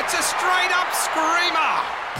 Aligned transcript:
it's 0.00 0.14
a 0.14 0.22
straight 0.22 0.70
up 0.72 0.90
screamer! 0.94 1.60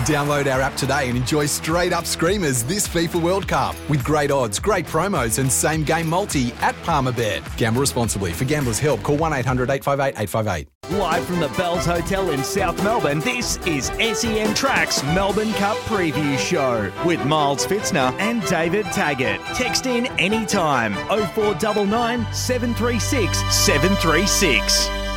Download 0.04 0.52
our 0.52 0.60
app 0.60 0.76
today 0.76 1.08
and 1.08 1.16
enjoy 1.16 1.46
straight 1.46 1.94
up 1.94 2.04
screamers 2.04 2.62
this 2.62 2.86
FIFA 2.86 3.22
World 3.22 3.48
Cup 3.48 3.74
with 3.88 4.04
great 4.04 4.30
odds, 4.30 4.58
great 4.58 4.84
promos, 4.84 5.38
and 5.38 5.50
same 5.50 5.82
game 5.82 6.06
multi 6.06 6.52
at 6.60 6.74
Palmerbet. 6.82 7.56
Gamble 7.56 7.80
responsibly. 7.80 8.32
For 8.32 8.44
gamblers' 8.44 8.78
help, 8.78 9.02
call 9.02 9.16
1 9.16 9.32
800 9.32 9.70
858 9.70 10.20
858. 10.20 10.68
Live 10.98 11.24
from 11.24 11.40
the 11.40 11.48
Bells 11.56 11.86
Hotel 11.86 12.30
in 12.30 12.44
South 12.44 12.82
Melbourne, 12.84 13.20
this 13.20 13.56
is 13.66 13.86
SEN 13.86 14.54
Tracks 14.54 15.02
Melbourne 15.04 15.52
Cup 15.54 15.76
Preview 15.78 16.38
Show 16.38 16.92
with 17.06 17.24
Miles 17.24 17.66
Pfitzner 17.66 18.12
and 18.20 18.44
David 18.46 18.84
Taggart. 18.86 19.40
Text 19.56 19.86
in 19.86 20.06
anytime 20.18 20.92
0499 21.08 22.26
736 22.34 23.38
736. 23.54 25.09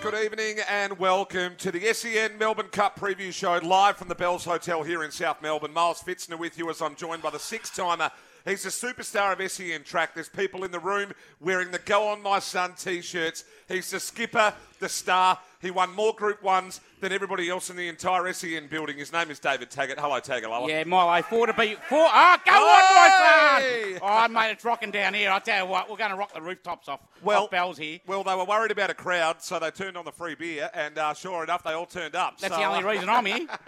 Good 0.00 0.14
evening 0.14 0.58
and 0.70 0.96
welcome 1.00 1.56
to 1.56 1.72
the 1.72 1.92
SEN 1.92 2.38
Melbourne 2.38 2.68
Cup 2.70 2.96
preview 2.96 3.32
show 3.32 3.58
live 3.58 3.96
from 3.96 4.06
the 4.06 4.14
Bells 4.14 4.44
Hotel 4.44 4.84
here 4.84 5.02
in 5.02 5.10
South 5.10 5.42
Melbourne. 5.42 5.72
Miles 5.72 6.00
Pfitzner 6.02 6.38
with 6.38 6.56
you 6.56 6.70
as 6.70 6.80
I'm 6.80 6.94
joined 6.94 7.20
by 7.20 7.30
the 7.30 7.38
six 7.40 7.68
timer. 7.68 8.12
He's 8.44 8.64
a 8.64 8.68
superstar 8.68 9.32
of 9.32 9.50
SEN 9.50 9.82
track. 9.82 10.14
There's 10.14 10.28
people 10.28 10.62
in 10.62 10.70
the 10.70 10.78
room 10.78 11.12
wearing 11.40 11.72
the 11.72 11.80
Go 11.80 12.06
On 12.06 12.22
My 12.22 12.38
Son 12.38 12.74
t 12.78 13.00
shirts. 13.00 13.42
He's 13.66 13.90
the 13.90 13.98
skipper, 13.98 14.54
the 14.78 14.88
star. 14.88 15.40
He 15.60 15.72
won 15.72 15.92
more 15.92 16.14
Group 16.14 16.42
1s 16.42 16.78
than 17.00 17.12
everybody 17.12 17.48
else 17.48 17.70
in 17.70 17.76
the 17.76 17.88
entire 17.88 18.32
SEN 18.32 18.66
building. 18.68 18.98
His 18.98 19.12
name 19.12 19.30
is 19.30 19.38
David 19.38 19.70
Taggart. 19.70 19.98
Hello, 19.98 20.18
Taggart. 20.20 20.68
Yeah, 20.68 20.84
my 20.84 21.14
way 21.16 21.22
four 21.22 21.46
to 21.46 21.52
be 21.52 21.76
four. 21.88 22.06
Ah, 22.10 22.40
go 22.44 22.52
on, 22.52 22.60
my 22.94 23.90
son! 23.92 23.98
Oh, 24.02 24.28
mate, 24.32 24.52
it's 24.52 24.64
rocking 24.64 24.90
down 24.90 25.14
here. 25.14 25.30
I 25.30 25.38
tell 25.38 25.64
you 25.64 25.70
what, 25.70 25.90
we're 25.90 25.96
going 25.96 26.10
to 26.10 26.16
rock 26.16 26.34
the 26.34 26.42
rooftops 26.42 26.88
off. 26.88 27.00
Well, 27.22 27.44
off 27.44 27.50
bells 27.50 27.78
here. 27.78 27.98
Well, 28.06 28.24
they 28.24 28.34
were 28.34 28.44
worried 28.44 28.70
about 28.70 28.90
a 28.90 28.94
crowd, 28.94 29.42
so 29.42 29.58
they 29.58 29.70
turned 29.70 29.96
on 29.96 30.04
the 30.04 30.12
free 30.12 30.34
beer, 30.34 30.70
and 30.74 30.96
uh, 30.98 31.14
sure 31.14 31.42
enough, 31.44 31.62
they 31.62 31.72
all 31.72 31.86
turned 31.86 32.14
up. 32.14 32.38
That's 32.38 32.54
So, 32.54 32.60
the 32.60 32.66
only 32.66 32.84
uh, 32.84 32.90
reason 32.92 33.08
I'm 33.08 33.26
here. 33.26 33.46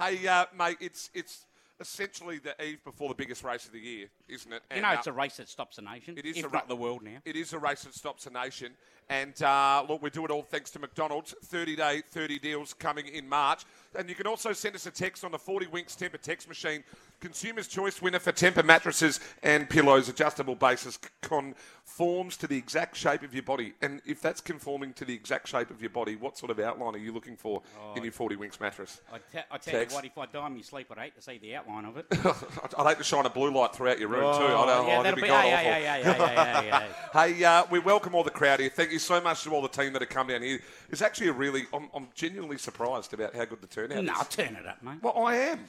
Hey, 0.00 0.24
uh, 0.28 0.46
mate, 0.56 0.76
it's 0.80 1.10
it's 1.12 1.44
essentially 1.80 2.38
the 2.38 2.60
eve 2.62 2.82
before 2.84 3.08
the 3.08 3.14
biggest 3.14 3.44
race 3.44 3.66
of 3.66 3.72
the 3.72 3.78
year, 3.80 4.06
isn't 4.28 4.52
it? 4.52 4.62
You 4.70 4.76
And, 4.76 4.82
know, 4.82 4.88
uh, 4.90 4.94
it's 4.94 5.06
a 5.06 5.12
race 5.12 5.36
that 5.36 5.48
stops 5.48 5.78
a 5.78 5.82
nation. 5.82 6.18
It 6.18 6.24
is 6.26 6.36
if 6.38 6.44
a 6.44 6.48
not 6.48 6.54
ra- 6.54 6.62
the 6.68 6.76
world 6.76 7.02
now. 7.02 7.18
It 7.24 7.36
is 7.36 7.52
a 7.52 7.58
race 7.58 7.82
that 7.84 7.94
stops 7.94 8.26
a 8.26 8.30
nation. 8.30 8.72
And 9.08 9.40
uh, 9.42 9.84
look, 9.88 10.02
we 10.02 10.10
do 10.10 10.24
it 10.24 10.30
all 10.30 10.42
thanks 10.42 10.70
to 10.72 10.78
McDonald's. 10.78 11.34
30 11.44 11.76
day, 11.76 12.02
30 12.10 12.38
deals 12.38 12.74
coming 12.74 13.06
in 13.06 13.28
March. 13.28 13.64
And 13.96 14.08
you 14.08 14.14
can 14.14 14.26
also 14.26 14.52
send 14.52 14.74
us 14.74 14.86
a 14.86 14.90
text 14.90 15.24
on 15.24 15.32
the 15.32 15.38
40 15.38 15.66
Winks 15.68 15.96
Tempur 15.96 16.20
text 16.20 16.46
machine. 16.48 16.84
Consumer's 17.20 17.66
Choice 17.66 18.00
winner 18.02 18.18
for 18.18 18.32
Tempur 18.32 18.64
mattresses 18.64 19.18
and 19.42 19.68
pillows. 19.68 20.08
Adjustable 20.08 20.54
basis 20.54 20.98
conforms 21.22 22.36
to 22.36 22.46
the 22.46 22.56
exact 22.56 22.96
shape 22.96 23.22
of 23.22 23.32
your 23.34 23.42
body. 23.42 23.72
And 23.82 24.00
if 24.06 24.20
that's 24.20 24.40
conforming 24.40 24.92
to 24.94 25.04
the 25.04 25.14
exact 25.14 25.48
shape 25.48 25.70
of 25.70 25.80
your 25.80 25.90
body, 25.90 26.16
what 26.16 26.36
sort 26.38 26.50
of 26.50 26.58
outline 26.60 26.94
are 26.94 26.98
you 26.98 27.12
looking 27.12 27.36
for 27.36 27.62
in 27.96 28.02
your 28.04 28.12
40 28.12 28.36
Winks 28.36 28.60
mattress? 28.60 29.00
I, 29.12 29.18
te- 29.18 29.44
I 29.50 29.58
tell 29.58 29.72
Text. 29.80 29.92
you 29.92 29.96
what, 29.96 30.04
if 30.04 30.18
I 30.18 30.26
die 30.26 30.46
in 30.46 30.54
my 30.54 30.60
sleep, 30.60 30.86
I'd 30.90 30.98
hate 30.98 31.16
to 31.16 31.22
see 31.22 31.38
the 31.38 31.56
outline 31.56 31.84
of 31.86 31.96
it. 31.96 32.06
I'd- 32.12 32.88
hate 32.88 32.98
to 32.98 33.04
shine 33.04 33.26
a 33.26 33.30
blue 33.30 33.50
light 33.52 33.74
throughout 33.74 33.98
your 33.98 34.08
room 34.08 34.20
too. 34.34 34.42
I 34.44 34.48
don't, 34.48 34.68
Oh, 34.68 34.86
yeah, 34.86 34.98
oh, 34.98 35.02
that'll 35.02 35.16
be, 35.16 35.22
be. 35.22 35.28
god 35.28 35.44
Yeah, 35.46 35.54
awful. 35.56 35.64
yeah, 35.70 35.78
yeah, 35.78 35.96
yeah, 35.96 36.16
yeah, 36.16 36.62
yeah, 36.62 36.62
yeah. 36.62 36.82
Hey, 37.34 37.44
uh, 37.44 37.64
we 37.70 37.78
welcome 37.80 38.14
all 38.14 38.22
the 38.24 38.30
crowd 38.30 38.60
here. 38.60 38.70
Thank 38.70 38.92
you 38.92 38.98
so 38.98 39.20
much 39.20 39.42
to 39.44 39.50
all 39.50 39.60
the 39.62 39.68
team 39.68 39.92
that 39.94 40.00
have 40.02 40.08
come 40.08 40.28
down 40.28 40.42
here. 40.42 40.60
It's 40.90 41.02
actually 41.02 41.28
a 41.28 41.32
really, 41.32 41.66
I'm, 41.74 41.90
I'm 41.94 42.08
genuinely 42.14 42.56
surprised 42.56 43.12
about 43.12 43.34
how 43.34 43.44
good 43.44 43.60
the 43.60 43.66
turnout 43.66 44.02
No, 44.04 44.12
is. 44.20 44.28
turn 44.28 44.56
it 44.56 44.66
up, 44.66 44.82
mate. 44.82 45.02
Well, 45.02 45.18
I 45.18 45.34
am. 45.36 45.60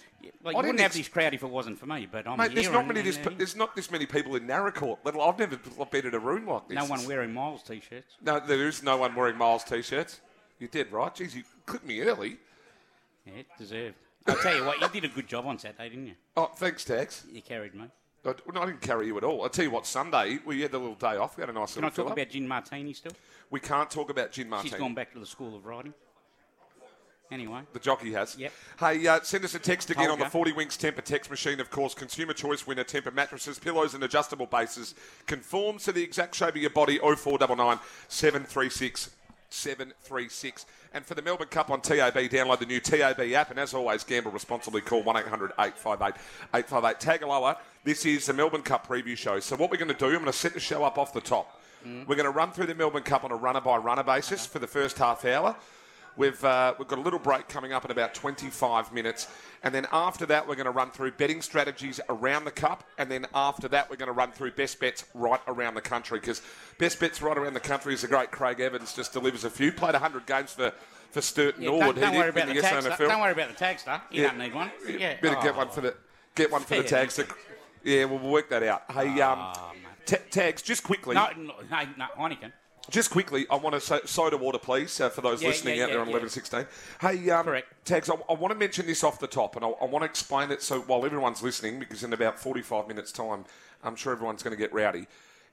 Well, 0.43 0.55
I 0.55 0.61
you 0.61 0.67
wouldn't 0.67 0.79
have 0.79 0.93
this 0.93 1.09
crowd 1.09 1.33
if 1.33 1.43
it 1.43 1.49
wasn't 1.49 1.77
for 1.77 1.87
me, 1.87 2.07
but 2.09 2.25
I'm 2.25 2.37
Mate, 2.37 2.51
here. 2.51 2.61
there's 2.61 2.71
not 2.71 2.79
and- 2.85 2.87
many. 2.87 3.01
This, 3.01 3.17
and, 3.17 3.37
there's 3.37 3.55
not 3.55 3.75
this 3.75 3.91
many 3.91 4.05
people 4.05 4.35
in 4.35 4.47
Naracoorte. 4.47 4.99
Let 5.03 5.15
alone- 5.15 5.33
I've 5.33 5.39
never 5.39 5.57
been 5.85 6.05
in 6.07 6.13
a 6.13 6.19
room 6.19 6.47
like 6.47 6.69
this. 6.69 6.75
no 6.75 6.85
one 6.85 7.05
wearing 7.05 7.33
Miles 7.33 7.63
t-shirts. 7.63 8.15
No, 8.21 8.39
there 8.39 8.65
is 8.67 8.81
no 8.81 8.95
one 8.95 9.13
wearing 9.13 9.37
Miles 9.37 9.65
t-shirts. 9.65 10.21
You 10.57 10.69
did 10.69 10.91
right. 10.91 11.13
Jeez, 11.13 11.35
you 11.35 11.43
clipped 11.65 11.85
me 11.85 11.99
early. 12.01 12.37
Yeah, 13.25 13.43
deserved. 13.57 13.95
I'll 14.27 14.35
tell 14.37 14.55
you 14.55 14.63
what, 14.65 14.79
you 14.79 14.87
did 15.01 15.11
a 15.11 15.13
good 15.13 15.27
job 15.27 15.45
on 15.45 15.57
Saturday, 15.59 15.89
didn't 15.89 16.07
you? 16.07 16.15
Oh, 16.37 16.51
thanks, 16.55 16.85
Tax. 16.85 17.25
You 17.31 17.41
carried 17.41 17.75
me. 17.75 17.85
I, 18.25 18.33
no, 18.53 18.61
I 18.61 18.65
didn't 18.67 18.81
carry 18.81 19.07
you 19.07 19.17
at 19.17 19.23
all. 19.23 19.45
I 19.45 19.47
tell 19.47 19.63
you 19.63 19.71
what, 19.71 19.85
Sunday 19.85 20.39
we 20.45 20.61
had 20.61 20.71
the 20.71 20.77
little 20.77 20.95
day 20.95 21.15
off. 21.15 21.37
We 21.37 21.41
had 21.41 21.49
a 21.49 21.53
nice. 21.53 21.75
Can 21.75 21.83
I 21.83 21.87
little 21.87 21.89
talk 21.89 21.95
fill 21.95 22.07
up. 22.07 22.17
about 22.17 22.29
Gin 22.29 22.47
Martini 22.47 22.93
still? 22.93 23.13
We 23.49 23.59
can't 23.59 23.89
talk 23.89 24.09
about 24.09 24.31
Gin 24.31 24.49
Martini. 24.49 24.71
She's 24.71 24.79
gone 24.79 24.93
back 24.93 25.11
to 25.13 25.19
the 25.19 25.25
school 25.25 25.55
of 25.55 25.65
riding. 25.65 25.93
Anyway, 27.31 27.61
The 27.73 27.79
jockey 27.79 28.11
has. 28.13 28.35
Yep. 28.39 28.51
Hey, 28.79 29.05
uh, 29.05 29.19
send 29.21 29.45
us 29.45 29.53
a 29.53 29.59
text 29.59 29.91
again 29.91 30.09
on 30.09 30.17
the 30.17 30.25
40 30.25 30.51
Winks 30.53 30.75
Tempur 30.75 31.03
text 31.03 31.29
machine, 31.29 31.59
of 31.59 31.69
course. 31.69 31.93
Consumer 31.93 32.33
choice 32.33 32.65
winner, 32.65 32.83
Tempur 32.83 33.13
mattresses, 33.13 33.59
pillows, 33.59 33.93
and 33.93 34.03
adjustable 34.03 34.47
bases. 34.47 34.95
Conforms 35.27 35.83
to 35.83 35.91
the 35.91 36.01
exact 36.01 36.33
shape 36.33 36.55
of 36.55 36.57
your 36.57 36.71
body. 36.71 36.97
0499 36.97 37.77
736 38.07 39.11
736. 39.51 40.65
And 40.91 41.05
for 41.05 41.13
the 41.13 41.21
Melbourne 41.21 41.49
Cup 41.49 41.69
on 41.69 41.81
TAB, 41.81 42.15
download 42.15 42.59
the 42.59 42.65
new 42.65 42.79
TAB 42.79 43.19
app. 43.19 43.51
And 43.51 43.59
as 43.59 43.75
always, 43.75 44.03
gamble 44.03 44.31
responsibly. 44.31 44.81
Call 44.81 45.03
1 45.03 45.17
800 45.17 45.51
858 45.59 46.15
858. 46.55 46.99
Tagaloa, 46.99 47.57
this 47.83 48.07
is 48.07 48.25
the 48.25 48.33
Melbourne 48.33 48.63
Cup 48.63 48.87
preview 48.87 49.15
show. 49.15 49.39
So, 49.39 49.55
what 49.55 49.69
we're 49.69 49.77
going 49.77 49.89
to 49.89 49.93
do, 49.93 50.07
I'm 50.07 50.13
going 50.13 50.25
to 50.25 50.33
set 50.33 50.55
the 50.55 50.59
show 50.59 50.83
up 50.83 50.97
off 50.97 51.13
the 51.13 51.21
top. 51.21 51.58
We're 51.85 52.15
going 52.15 52.25
to 52.25 52.29
run 52.31 52.51
through 52.51 52.67
the 52.67 52.75
Melbourne 52.75 53.03
Cup 53.03 53.23
on 53.23 53.31
a 53.31 53.35
runner 53.35 53.61
by 53.61 53.77
runner 53.77 54.03
basis 54.03 54.45
for 54.45 54.59
the 54.59 54.67
first 54.67 54.97
half 54.97 55.25
hour. 55.25 55.55
We've, 56.17 56.43
uh, 56.43 56.73
we've 56.77 56.87
got 56.87 56.99
a 56.99 57.01
little 57.01 57.19
break 57.19 57.47
coming 57.47 57.71
up 57.71 57.85
in 57.85 57.91
about 57.91 58.13
25 58.13 58.91
minutes. 58.91 59.27
And 59.63 59.73
then 59.73 59.87
after 59.93 60.25
that, 60.25 60.45
we're 60.47 60.55
going 60.55 60.65
to 60.65 60.71
run 60.71 60.91
through 60.91 61.11
betting 61.13 61.41
strategies 61.41 62.01
around 62.09 62.43
the 62.43 62.51
Cup. 62.51 62.83
And 62.97 63.09
then 63.09 63.25
after 63.33 63.69
that, 63.69 63.89
we're 63.89 63.95
going 63.95 64.07
to 64.07 64.13
run 64.13 64.31
through 64.33 64.51
best 64.51 64.79
bets 64.81 65.05
right 65.13 65.39
around 65.47 65.75
the 65.75 65.81
country. 65.81 66.19
Because 66.19 66.41
best 66.77 66.99
bets 66.99 67.21
right 67.21 67.37
around 67.37 67.53
the 67.53 67.59
country 67.61 67.93
is 67.93 68.01
the 68.01 68.07
great 68.07 68.31
Craig 68.31 68.59
Evans, 68.59 68.93
just 68.93 69.13
delivers 69.13 69.45
a 69.45 69.49
few. 69.49 69.71
Played 69.71 69.93
100 69.93 70.25
games 70.25 70.51
for, 70.51 70.73
for 71.11 71.21
Sturt 71.21 71.57
yeah, 71.57 71.69
Norwood. 71.69 71.95
don't, 71.95 72.11
don't 72.11 72.15
worry 72.17 72.29
about 72.29 72.47
the 72.47 72.61
tag 72.61 72.81
stuff. 72.81 72.97
Don't 72.97 73.21
worry 73.21 73.31
about 73.31 73.49
the 73.49 73.55
tag 73.55 73.79
stuff. 73.79 74.01
You 74.11 74.23
Yeah. 74.23 74.29
don't 74.29 74.39
need 74.39 74.53
one. 74.53 74.71
Yeah, 74.89 75.15
Better 75.21 75.35
get 75.41 75.53
Oh. 75.53 75.57
one 75.59 75.69
for 75.69 75.81
the 75.81 75.95
get 76.35 76.51
one 76.51 76.61
for 76.63 76.75
the 76.75 76.83
Fair 76.83 77.05
tags. 77.05 77.19
Yeah, 77.81 78.03
we'll 78.03 78.19
work 78.19 78.49
that 78.49 78.61
out. 78.63 78.83
Hey, 78.91 79.21
um, 79.21 79.39
Oh, 79.55 79.71
tags, 80.31 80.61
just 80.61 80.83
quickly. 80.83 81.15
No, 81.15 81.29
no, 81.37 81.53
no, 81.97 82.05
Heineken. 82.17 82.51
Just 82.89 83.11
quickly, 83.11 83.45
I 83.51 83.55
want 83.55 83.75
to 83.75 83.79
say 83.81 83.99
soda 84.05 84.35
water, 84.35 84.57
please, 84.57 84.99
uh, 84.99 85.09
for 85.09 85.21
those 85.21 85.41
Yeah, 85.43 85.49
listening 85.49 85.77
yeah, 85.77 85.83
out 85.83 85.89
there 85.91 85.99
on 85.99 86.07
yeah. 86.07 86.13
11 86.13 86.29
16. 86.29 86.65
Hey, 87.01 87.29
um, 87.29 87.45
Correct. 87.45 87.85
Tags, 87.85 88.09
I, 88.09 88.15
I 88.27 88.33
want 88.33 88.51
to 88.51 88.57
mention 88.57 88.87
this 88.87 89.03
off 89.03 89.19
the 89.19 89.27
top, 89.27 89.55
and 89.55 89.63
I, 89.63 89.67
I 89.69 89.85
want 89.85 90.01
to 90.01 90.09
explain 90.09 90.49
it 90.49 90.63
so 90.63 90.81
while 90.81 91.05
everyone's 91.05 91.43
listening, 91.43 91.79
because 91.79 92.03
in 92.03 92.13
about 92.13 92.39
45 92.39 92.87
minutes' 92.87 93.11
time, 93.11 93.45
I'm 93.83 93.95
sure 93.95 94.11
everyone's 94.13 94.41
going 94.41 94.55
to 94.55 94.59
get 94.59 94.73
rowdy. 94.73 95.07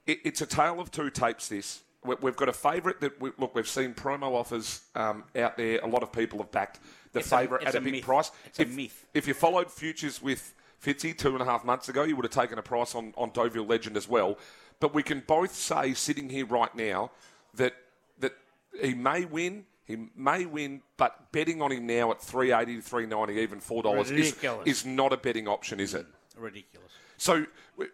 It, 0.07 0.19
it's 0.23 0.41
a 0.41 0.47
tale 0.47 0.79
of 0.79 0.89
two 0.89 1.09
tapes, 1.11 1.47
this. 1.49 1.81
We, 2.03 2.15
we've 2.21 2.35
got 2.35 2.49
a 2.49 2.53
favourite 2.53 3.01
that, 3.01 3.21
we, 3.21 3.31
look, 3.37 3.53
we've 3.53 3.67
seen 3.67 3.93
promo 3.93 4.33
offers 4.33 4.81
um, 4.95 5.23
out 5.35 5.57
there. 5.57 5.79
A 5.79 5.87
lot 5.87 6.01
of 6.01 6.11
people 6.11 6.39
have 6.39 6.51
backed 6.51 6.79
the 7.13 7.21
favourite 7.21 7.67
at 7.67 7.75
a, 7.75 7.79
a 7.79 7.81
big 7.81 7.93
myth. 7.93 8.03
price. 8.03 8.31
It's 8.47 8.59
a 8.59 8.65
myth. 8.65 9.05
If 9.13 9.27
you 9.27 9.33
followed 9.35 9.69
futures 9.69 10.21
with 10.21 10.55
Fitzy 10.83 11.17
two 11.17 11.33
and 11.33 11.41
a 11.41 11.45
half 11.45 11.63
months 11.63 11.89
ago, 11.89 12.03
you 12.03 12.15
would 12.15 12.25
have 12.25 12.31
taken 12.31 12.57
a 12.57 12.61
price 12.61 12.95
on, 12.95 13.13
on 13.17 13.31
Deauville 13.31 13.65
Legend 13.65 13.97
as 13.97 14.07
well. 14.07 14.37
But 14.79 14.93
we 14.93 15.03
can 15.03 15.23
both 15.25 15.53
say, 15.53 15.93
sitting 15.93 16.29
here 16.29 16.45
right 16.45 16.73
now, 16.75 17.11
that 17.55 17.73
that 18.19 18.33
he 18.81 18.93
may 18.93 19.25
win. 19.25 19.65
He 19.85 20.07
may 20.15 20.45
win, 20.45 20.81
but 20.97 21.31
betting 21.31 21.61
on 21.61 21.71
him 21.71 21.87
now 21.87 22.11
at 22.11 22.21
three 22.21 22.51
eighty 22.51 22.75
to 22.75 22.81
three 22.81 23.05
ninety, 23.05 23.33
even 23.35 23.59
four 23.59 23.81
dollars, 23.81 24.11
is, 24.11 24.35
is 24.65 24.85
not 24.85 25.13
a 25.13 25.17
betting 25.17 25.47
option, 25.47 25.79
is 25.79 25.93
it? 25.93 26.05
Ridiculous. 26.37 26.91
So 27.17 27.45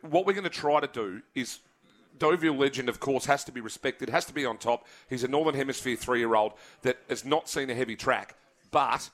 what 0.02 0.26
we're 0.26 0.34
going 0.34 0.44
to 0.44 0.50
try 0.50 0.80
to 0.80 0.88
do 0.88 1.22
is. 1.36 1.60
Deauville 2.20 2.56
Legend, 2.56 2.90
of 2.90 3.00
course, 3.00 3.26
has 3.26 3.44
to 3.44 3.52
be 3.52 3.60
respected, 3.60 4.08
has 4.08 4.24
to 4.26 4.34
be 4.34 4.46
on 4.46 4.60
top. 4.60 4.86
He's 5.10 5.24
a 5.24 5.28
Northern 5.28 5.56
Hemisphere 5.56 5.96
three-year-old 5.96 6.54
that 6.84 7.00
has 7.10 7.26
not 7.26 7.50
seen 7.50 7.72
a 7.72 7.74
heavy 7.74 7.96
track, 7.96 8.36
but 8.70 9.10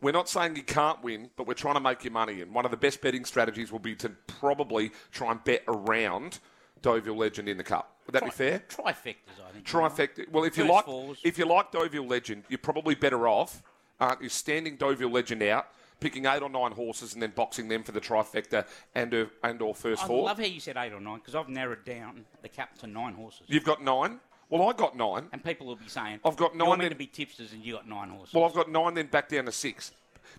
we're 0.00 0.12
not 0.12 0.28
saying 0.28 0.56
you 0.56 0.62
can't 0.62 1.02
win, 1.02 1.30
but 1.36 1.46
we're 1.46 1.54
trying 1.54 1.74
to 1.74 1.80
make 1.80 2.04
your 2.04 2.12
money. 2.12 2.40
And 2.42 2.54
one 2.54 2.64
of 2.64 2.70
the 2.70 2.76
best 2.76 3.00
betting 3.00 3.24
strategies 3.24 3.70
will 3.70 3.78
be 3.78 3.94
to 3.96 4.10
probably 4.26 4.92
try 5.12 5.30
and 5.30 5.42
bet 5.44 5.62
around 5.68 6.38
Deauville 6.82 7.16
Legend 7.16 7.48
in 7.48 7.56
the 7.56 7.64
Cup. 7.64 7.96
Would 8.06 8.14
that 8.14 8.24
be 8.24 8.30
fair? 8.30 8.62
Trifectas, 8.68 8.84
I 8.86 9.52
think. 9.52 9.66
Trifecta. 9.66 10.30
Well, 10.30 10.44
if 10.44 10.56
you 10.56 10.66
First 10.66 10.88
like, 10.88 11.16
if 11.22 11.38
you 11.38 11.44
like 11.44 11.70
Deauville 11.70 12.06
Legend, 12.06 12.44
you're 12.48 12.58
probably 12.58 12.94
better 12.94 13.28
off, 13.28 13.62
aren't 14.00 14.22
you, 14.22 14.28
standing 14.28 14.76
Deauville 14.76 15.10
Legend 15.10 15.42
out, 15.42 15.66
picking 16.00 16.24
eight 16.26 16.42
or 16.42 16.48
nine 16.48 16.72
horses, 16.72 17.12
and 17.12 17.22
then 17.22 17.32
boxing 17.36 17.68
them 17.68 17.82
for 17.82 17.92
the 17.92 18.00
trifecta 18.00 18.66
and 18.94 19.12
or, 19.14 19.30
and 19.44 19.60
or 19.62 19.74
first 19.74 20.02
I 20.02 20.06
four. 20.06 20.24
love 20.24 20.38
how 20.38 20.44
you 20.44 20.60
said 20.60 20.76
eight 20.78 20.92
or 20.92 21.00
nine 21.00 21.18
because 21.18 21.34
I've 21.34 21.48
narrowed 21.48 21.84
down 21.84 22.24
the 22.42 22.48
cap 22.48 22.78
to 22.78 22.86
nine 22.86 23.12
horses. 23.14 23.42
You've 23.46 23.64
got 23.64 23.82
nine. 23.82 24.20
Well, 24.50 24.68
I 24.68 24.72
got 24.72 24.96
nine. 24.96 25.28
And 25.32 25.42
people 25.42 25.66
will 25.68 25.76
be 25.76 25.88
saying, 25.88 26.20
I've 26.24 26.36
got 26.36 26.54
You're 26.54 26.66
nine 26.66 26.78
meant 26.78 26.82
in- 26.82 26.90
to 26.90 26.96
be 26.98 27.06
tipsters 27.06 27.52
and 27.52 27.64
you 27.64 27.74
got 27.74 27.88
nine 27.88 28.10
horses. 28.10 28.34
Well, 28.34 28.44
I've 28.44 28.52
got 28.54 28.70
nine, 28.70 28.94
then 28.94 29.06
back 29.06 29.28
down 29.28 29.44
to 29.46 29.52
six. 29.52 29.92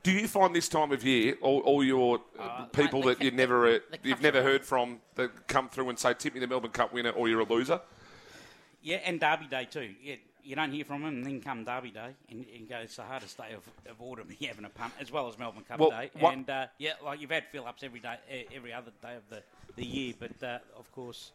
Do 0.04 0.12
you 0.12 0.28
find 0.28 0.56
this 0.56 0.68
time 0.70 0.92
of 0.92 1.04
year, 1.04 1.36
all, 1.42 1.60
all 1.62 1.84
your 1.84 2.22
uh, 2.40 2.66
people 2.66 3.02
that 3.04 3.22
you 3.22 3.32
never 3.32 3.68
uh, 3.68 3.80
you've 4.04 4.22
never 4.22 4.42
heard 4.42 4.66
from 4.66 5.00
that 5.16 5.48
come 5.48 5.70
through 5.70 5.90
and 5.90 6.00
say, 6.00 6.14
"Tip 6.14 6.34
me 6.34 6.40
the 6.40 6.48
Melbourne 6.48 6.72
Cup 6.72 6.94
winner," 6.94 7.12
or 7.12 7.28
you're 7.28 7.42
a 7.42 7.46
loser? 7.46 7.80
Yeah, 8.82 8.98
and 9.06 9.20
Derby 9.20 9.46
Day 9.48 9.66
too. 9.70 9.94
Yeah, 10.02 10.16
you 10.44 10.56
don't 10.56 10.72
hear 10.72 10.86
from 10.86 11.04
them, 11.04 11.16
and 11.16 11.26
then 11.26 11.42
come 11.42 11.66
Derby 11.66 11.92
Day, 11.92 12.16
and, 12.30 12.46
and 12.56 12.68
go, 12.70 12.78
it's 12.78 12.96
the 12.96 13.04
hardest 13.04 13.38
day 13.38 13.54
of, 13.54 13.64
of 13.92 14.02
autumn. 14.02 14.30
You 14.40 14.48
having 14.48 14.66
a 14.66 14.70
punt 14.70 14.94
as 15.00 15.12
well 15.12 15.28
as 15.28 15.38
Melbourne 15.38 15.64
Cup 15.68 15.80
Well, 15.80 15.92
Day, 15.92 16.10
what- 16.20 16.34
and 16.34 16.50
uh, 16.50 16.66
yeah, 16.80 16.94
like 17.04 17.22
you've 17.22 17.30
had 17.32 17.44
fill 17.52 17.68
ups 17.68 17.84
every 17.84 18.00
day, 18.00 18.16
every 18.56 18.74
other 18.74 18.92
day 19.04 19.16
of 19.18 19.24
the, 19.30 19.44
the 19.76 19.86
year. 19.86 20.14
But 20.18 20.42
uh, 20.42 20.60
of 20.78 20.92
course, 20.94 21.32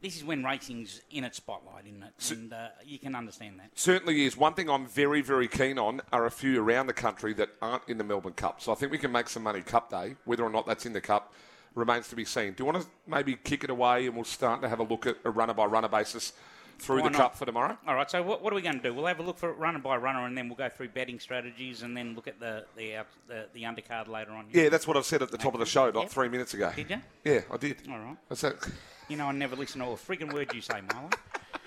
this 0.00 0.16
is 0.16 0.24
when 0.24 0.44
racing's 0.44 1.00
in 1.10 1.24
its 1.24 1.38
spotlight, 1.38 1.86
isn't 1.86 2.02
it? 2.02 2.30
And 2.30 2.52
uh, 2.52 2.68
you 2.84 2.98
can 2.98 3.14
understand 3.14 3.58
that. 3.58 3.70
Certainly 3.74 4.24
is. 4.24 4.36
One 4.36 4.54
thing 4.54 4.70
I'm 4.70 4.86
very, 4.86 5.22
very 5.22 5.48
keen 5.48 5.78
on 5.78 6.00
are 6.12 6.26
a 6.26 6.30
few 6.30 6.62
around 6.62 6.86
the 6.86 6.92
country 6.92 7.32
that 7.34 7.50
aren't 7.60 7.82
in 7.88 7.98
the 7.98 8.04
Melbourne 8.04 8.34
Cup. 8.34 8.60
So 8.60 8.70
I 8.70 8.74
think 8.76 8.92
we 8.92 8.98
can 8.98 9.10
make 9.10 9.28
some 9.28 9.42
money 9.42 9.60
Cup 9.60 9.90
Day. 9.90 10.14
Whether 10.24 10.44
or 10.44 10.50
not 10.50 10.66
that's 10.66 10.86
in 10.86 10.92
the 10.92 11.00
Cup 11.00 11.32
remains 11.74 12.08
to 12.08 12.16
be 12.16 12.24
seen. 12.24 12.52
Do 12.52 12.62
you 12.62 12.66
want 12.66 12.82
to 12.82 12.88
maybe 13.06 13.36
kick 13.36 13.64
it 13.64 13.70
away 13.70 14.06
and 14.06 14.14
we'll 14.14 14.24
start 14.24 14.62
to 14.62 14.68
have 14.68 14.78
a 14.78 14.84
look 14.84 15.06
at 15.06 15.16
a 15.24 15.30
runner 15.30 15.54
by 15.54 15.64
runner 15.64 15.88
basis 15.88 16.32
through 16.78 16.98
Why 17.02 17.08
the 17.08 17.10
not? 17.10 17.18
Cup 17.18 17.36
for 17.36 17.44
tomorrow? 17.46 17.76
All 17.86 17.94
right, 17.94 18.10
so 18.10 18.22
what, 18.22 18.42
what 18.42 18.52
are 18.52 18.56
we 18.56 18.62
going 18.62 18.76
to 18.76 18.82
do? 18.82 18.94
We'll 18.94 19.06
have 19.06 19.18
a 19.18 19.22
look 19.22 19.36
for 19.38 19.50
it 19.50 19.58
runner 19.58 19.78
by 19.80 19.96
runner, 19.96 20.24
and 20.26 20.36
then 20.38 20.48
we'll 20.48 20.56
go 20.56 20.68
through 20.68 20.90
betting 20.90 21.18
strategies, 21.18 21.82
and 21.82 21.96
then 21.96 22.14
look 22.14 22.28
at 22.28 22.38
the 22.40 22.64
the 22.76 22.96
out, 22.96 23.06
the, 23.26 23.46
the 23.52 23.62
undercard 23.64 24.08
later 24.08 24.30
on. 24.32 24.46
Yeah, 24.52 24.68
that's 24.68 24.86
what 24.86 24.96
I 24.96 25.00
said 25.02 25.22
at 25.22 25.30
the 25.30 25.38
top 25.38 25.54
of 25.54 25.60
the 25.60 25.66
show, 25.66 25.86
like 25.86 25.94
Yeah. 25.94 26.06
three 26.08 26.28
minutes 26.28 26.54
ago. 26.54 26.72
Did 26.74 26.90
you? 26.90 26.96
Yeah, 27.24 27.40
I 27.52 27.56
did. 27.56 27.76
All 27.90 27.98
right. 27.98 28.16
That's 28.28 28.44
it. 28.44 28.56
You 29.08 29.16
know, 29.16 29.26
I 29.26 29.32
never 29.32 29.56
listen 29.56 29.80
to 29.80 29.86
a 29.88 29.90
frigging 29.96 30.32
word 30.32 30.52
you 30.54 30.60
say, 30.60 30.80
Marlon. 30.88 31.12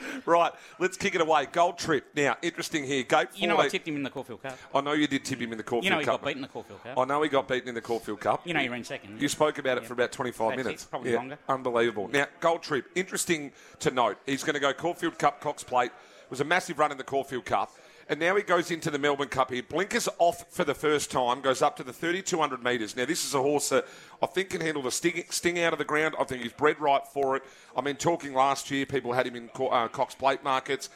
Right, 0.26 0.52
let's 0.80 0.98
kick 0.98 1.16
it 1.16 1.22
away. 1.22 1.48
Gold 1.52 1.78
trip. 1.78 2.06
Now, 2.16 2.38
interesting 2.42 2.84
here. 2.84 3.04
Gate 3.04 3.30
You 3.36 3.48
know, 3.48 3.56
I 3.56 3.64
14 3.64 3.72
tipped 3.72 3.88
him 3.88 3.96
in 3.96 4.04
the 4.04 4.10
Caulfield 4.10 4.42
Cup. 4.44 4.58
I 4.74 4.82
know 4.82 4.94
you 4.94 5.08
did 5.08 5.26
tip 5.26 5.40
him 5.40 5.52
in 5.52 5.58
the 5.58 5.64
Caulfield 5.64 5.84
Cup. 5.84 5.84
You 5.86 5.90
know, 5.90 6.00
he 6.00 6.06
Cup. 6.06 6.22
got 6.22 6.28
beaten 6.28 6.38
in 6.40 6.42
the 6.44 6.48
Caulfield 6.54 6.84
Cup. 6.84 6.98
I 6.98 7.06
know 7.06 7.22
he 7.24 7.30
got 7.30 7.48
beaten 7.48 7.70
in 7.70 7.76
the 7.76 7.82
Caulfield 7.82 8.20
Cup. 8.20 8.46
You 8.48 8.54
know, 8.54 8.60
he 8.60 8.70
ran 8.70 8.84
second. 8.84 9.20
You 9.22 9.28
spoke 9.28 9.58
about 9.58 9.78
it 9.78 9.86
for 9.86 9.94
about 9.94 10.12
25 10.12 10.50
That's 10.50 10.60
it, 10.62 10.64
minutes. 10.64 10.86
probably 10.86 11.16
longer. 11.16 11.38
Unbelievable. 11.50 12.08
Now, 12.08 12.28
Gold 12.40 12.62
Trip, 12.62 12.86
interesting 12.96 13.52
to 13.80 13.92
note. 13.92 14.18
He's 14.26 14.44
going 14.44 14.54
to 14.54 14.60
go 14.60 14.74
Caulfield 14.74 15.18
Cup, 15.18 15.42
Cox 15.42 15.64
Plate. 15.64 15.92
It 15.92 16.30
was 16.32 16.42
a 16.42 16.46
massive 16.46 16.80
run 16.80 16.92
in 16.92 16.98
the 16.98 17.04
Caulfield 17.04 17.46
Cup. 17.46 17.72
And 18.12 18.20
now 18.20 18.36
he 18.36 18.44
goes 18.44 18.72
into 18.72 18.92
the 18.92 19.00
Melbourne 19.00 19.30
Cup 19.30 19.50
He 19.50 19.62
Blinkers 19.62 20.10
off 20.20 20.44
for 20.50 20.66
the 20.66 20.74
first 20.74 21.12
time, 21.12 21.40
goes 21.40 21.62
up 21.62 21.78
to 21.78 21.84
the 21.84 21.94
3,200 21.94 22.62
metres. 22.62 22.94
Now, 22.94 23.06
this 23.06 23.24
is 23.24 23.34
a 23.34 23.42
horse 23.42 23.70
that 23.70 23.88
I 24.22 24.26
think 24.26 24.50
can 24.50 24.60
handle 24.60 24.84
the 24.84 24.92
sting, 24.92 25.24
sting 25.30 25.62
out 25.62 25.72
of 25.72 25.80
the 25.80 25.86
ground. 25.86 26.16
I 26.20 26.26
think 26.26 26.44
he's 26.44 26.52
bred 26.52 26.78
right 26.82 27.08
for 27.08 27.38
it. 27.38 27.44
I 27.74 27.80
mean, 27.80 27.96
talking 27.96 28.34
last 28.34 28.70
year, 28.70 28.86
people 28.86 29.14
had 29.14 29.28
him 29.28 29.38
in 29.38 29.50
uh, 29.58 29.88
Cox 29.88 30.14
Plate 30.14 30.44
markets. 30.44 30.90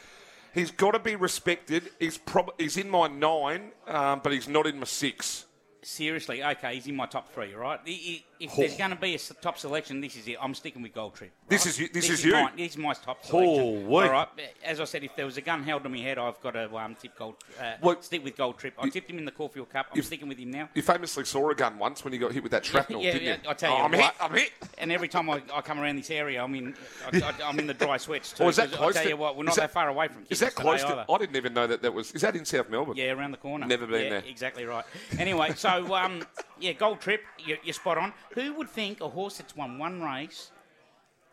He's 0.52 0.70
got 0.70 0.90
to 0.90 0.98
be 0.98 1.16
respected. 1.16 1.88
He's, 1.98 2.18
prob- 2.18 2.52
he's 2.58 2.76
in 2.76 2.90
my 2.90 3.08
nine, 3.08 3.70
um, 3.86 4.20
but 4.22 4.34
he's 4.34 4.46
not 4.46 4.66
in 4.66 4.78
my 4.78 4.84
six. 4.84 5.45
Seriously, 5.90 6.42
okay, 6.42 6.74
he's 6.74 6.88
in 6.88 6.96
my 6.96 7.06
top 7.06 7.32
three, 7.32 7.54
right? 7.54 7.78
If 7.86 8.56
there's 8.56 8.76
going 8.76 8.90
to 8.90 8.96
be 8.96 9.14
a 9.14 9.18
top 9.18 9.56
selection, 9.56 10.00
this 10.00 10.16
is 10.16 10.26
it. 10.26 10.36
I'm 10.42 10.52
sticking 10.52 10.82
with 10.82 10.92
Gold 10.92 11.14
Trip. 11.14 11.30
This 11.48 11.64
is 11.64 11.78
you- 11.78 11.88
this 11.88 12.10
is 12.10 12.24
you. 12.24 12.32
Mine, 12.32 12.50
this 12.56 12.72
is 12.72 12.76
my 12.76 12.92
top 12.92 13.24
selection. 13.24 13.86
All 13.86 14.10
right, 14.10 14.26
as 14.64 14.80
I 14.80 14.84
said, 14.84 15.04
if 15.04 15.14
there 15.14 15.26
was 15.26 15.36
a 15.36 15.40
gun 15.42 15.62
held 15.62 15.84
to 15.84 15.88
my 15.88 15.98
head, 15.98 16.18
I've 16.18 16.40
got 16.42 16.50
to 16.54 16.76
um, 16.76 16.96
tip 17.00 17.16
Gold. 17.16 17.36
Uh, 17.60 17.74
Well, 17.80 18.02
stick 18.02 18.24
with 18.24 18.36
Gold 18.36 18.58
Trip. 18.58 18.74
I 18.80 18.88
tipped 18.88 19.08
him 19.08 19.18
in 19.18 19.24
the 19.24 19.30
Caulfield 19.30 19.70
Cup. 19.70 19.86
I'm 19.94 20.02
sticking 20.02 20.26
with 20.26 20.38
him 20.38 20.50
now. 20.50 20.68
You 20.74 20.82
famously 20.82 21.24
saw 21.24 21.50
a 21.50 21.54
gun 21.54 21.78
once 21.78 22.02
when 22.02 22.12
you 22.12 22.18
got 22.18 22.32
hit 22.32 22.42
with 22.42 22.50
that 22.50 22.64
shrapnel, 22.66 23.00
yeah, 23.00 23.12
didn't 23.12 23.28
yeah, 23.28 23.36
you? 23.44 23.50
I 23.50 23.54
tell 23.54 23.70
you 23.70 23.76
Oh, 23.76 23.84
I'm 23.84 23.92
what. 23.92 24.00
hit. 24.00 24.12
I'm 24.20 24.34
hit. 24.34 24.52
And 24.78 24.90
every 24.90 25.06
time 25.08 25.30
I, 25.30 25.40
I 25.54 25.60
come 25.60 25.78
around 25.78 25.96
this 25.98 26.10
area, 26.10 26.42
I'm 26.42 26.54
in, 26.56 26.74
I, 27.12 27.32
am 27.44 27.58
in 27.60 27.68
the 27.68 27.74
dry 27.74 27.96
sweats 27.98 28.32
too. 28.32 28.42
Oh, 28.42 28.48
is 28.48 28.56
that 28.56 28.72
close 28.72 28.90
I 28.90 28.94
tell 28.94 29.02
to- 29.04 29.08
you 29.10 29.16
what, 29.16 29.36
we're 29.36 29.44
is 29.44 29.46
not 29.46 29.54
that- 29.54 29.60
that, 29.62 29.70
far 29.70 29.88
away 29.88 30.08
from. 30.08 30.24
Is 30.30 30.40
that 30.40 30.56
close 30.56 30.82
to? 30.82 30.88
either. 30.88 31.04
I 31.08 31.18
didn't 31.18 31.36
even 31.36 31.54
know 31.54 31.68
that 31.68 31.80
that 31.82 31.94
was. 31.94 32.10
Is 32.10 32.22
that 32.22 32.34
in 32.34 32.44
South 32.44 32.68
Melbourne? 32.68 32.96
Yeah, 32.96 33.12
around 33.12 33.30
the 33.30 33.36
corner. 33.36 33.66
Never 33.66 33.86
been 33.86 34.02
Yeah, 34.02 34.10
there. 34.10 34.22
Exactly 34.26 34.64
right. 34.64 34.84
Anyway, 35.20 35.52
so 35.54 35.75
um, 35.84 36.22
yeah, 36.60 36.72
Gold 36.72 37.00
Trip, 37.00 37.22
you're, 37.44 37.58
you're 37.64 37.74
spot 37.74 37.98
on. 37.98 38.12
Who 38.34 38.54
would 38.54 38.68
think 38.68 39.00
a 39.00 39.08
horse 39.08 39.38
that's 39.38 39.56
won 39.56 39.78
one 39.78 40.02
race 40.02 40.50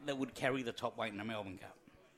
that 0.05 0.17
would 0.17 0.33
carry 0.35 0.63
the 0.63 0.71
top 0.73 0.97
weight 0.97 1.11
in 1.11 1.17
the 1.17 1.23
Melbourne 1.23 1.57
Cup? 1.57 1.75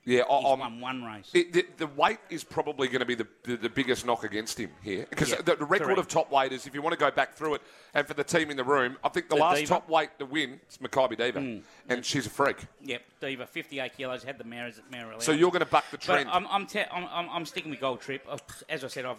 Yeah, 0.08 0.22
I, 0.30 0.38
He's 0.38 0.46
I'm- 0.46 0.60
won 0.60 0.80
one 0.82 1.04
race. 1.04 1.32
it- 1.34 1.52
the, 1.52 1.66
the 1.78 1.88
weight 1.88 2.20
is 2.30 2.44
probably 2.44 2.88
going 2.88 3.00
to 3.00 3.08
be 3.08 3.16
the, 3.16 3.28
the, 3.44 3.56
the 3.58 3.70
biggest 3.70 4.06
knock 4.06 4.24
against 4.24 4.60
him 4.60 4.70
here 4.84 5.08
because 5.10 5.32
Yeah, 5.32 5.42
the, 5.42 5.56
the 5.56 5.66
record 5.66 5.86
correct. 5.86 6.00
of 6.00 6.08
top 6.08 6.32
weighters. 6.32 6.68
If 6.68 6.76
you 6.76 6.84
want 6.84 6.94
to 6.94 7.00
go 7.00 7.10
back 7.10 7.34
through 7.34 7.56
it, 7.56 7.62
and 7.96 8.06
for 8.06 8.14
the 8.14 8.24
team 8.24 8.52
in 8.52 8.58
the 8.58 8.64
room, 8.64 8.98
I 9.04 9.10
think 9.10 9.30
the, 9.30 9.36
last 9.36 9.58
Diva. 9.62 9.68
top 9.68 9.90
weight 9.90 10.10
to 10.20 10.26
win 10.28 10.60
is 10.70 10.78
Makybe 10.78 11.18
Diva, 11.18 11.62
and 11.90 12.06
she's 12.06 12.28
a 12.28 12.30
freak. 12.30 12.58
Yep, 12.84 13.02
Diva, 13.20 13.48
58 13.48 13.98
kilos, 13.98 14.24
had 14.24 14.38
the 14.38 14.44
mare 14.44 14.68
at 14.68 14.76
mare. 14.92 15.12
So 15.20 15.32
you're 15.32 15.50
going 15.50 15.62
to 15.66 15.72
buck 15.72 15.86
the 15.90 15.98
But 15.98 16.04
trend. 16.06 16.30
I'm, 16.30 16.46
I'm, 16.52 16.68
te- 16.68 16.82
I'm, 16.92 17.06
I'm, 17.12 17.30
I'm 17.32 17.46
sticking 17.48 17.72
with 17.72 17.80
Gold 17.82 18.02
Trip. 18.02 18.28
As 18.70 18.84
I 18.84 18.88
said, 18.90 19.06
I've, 19.06 19.18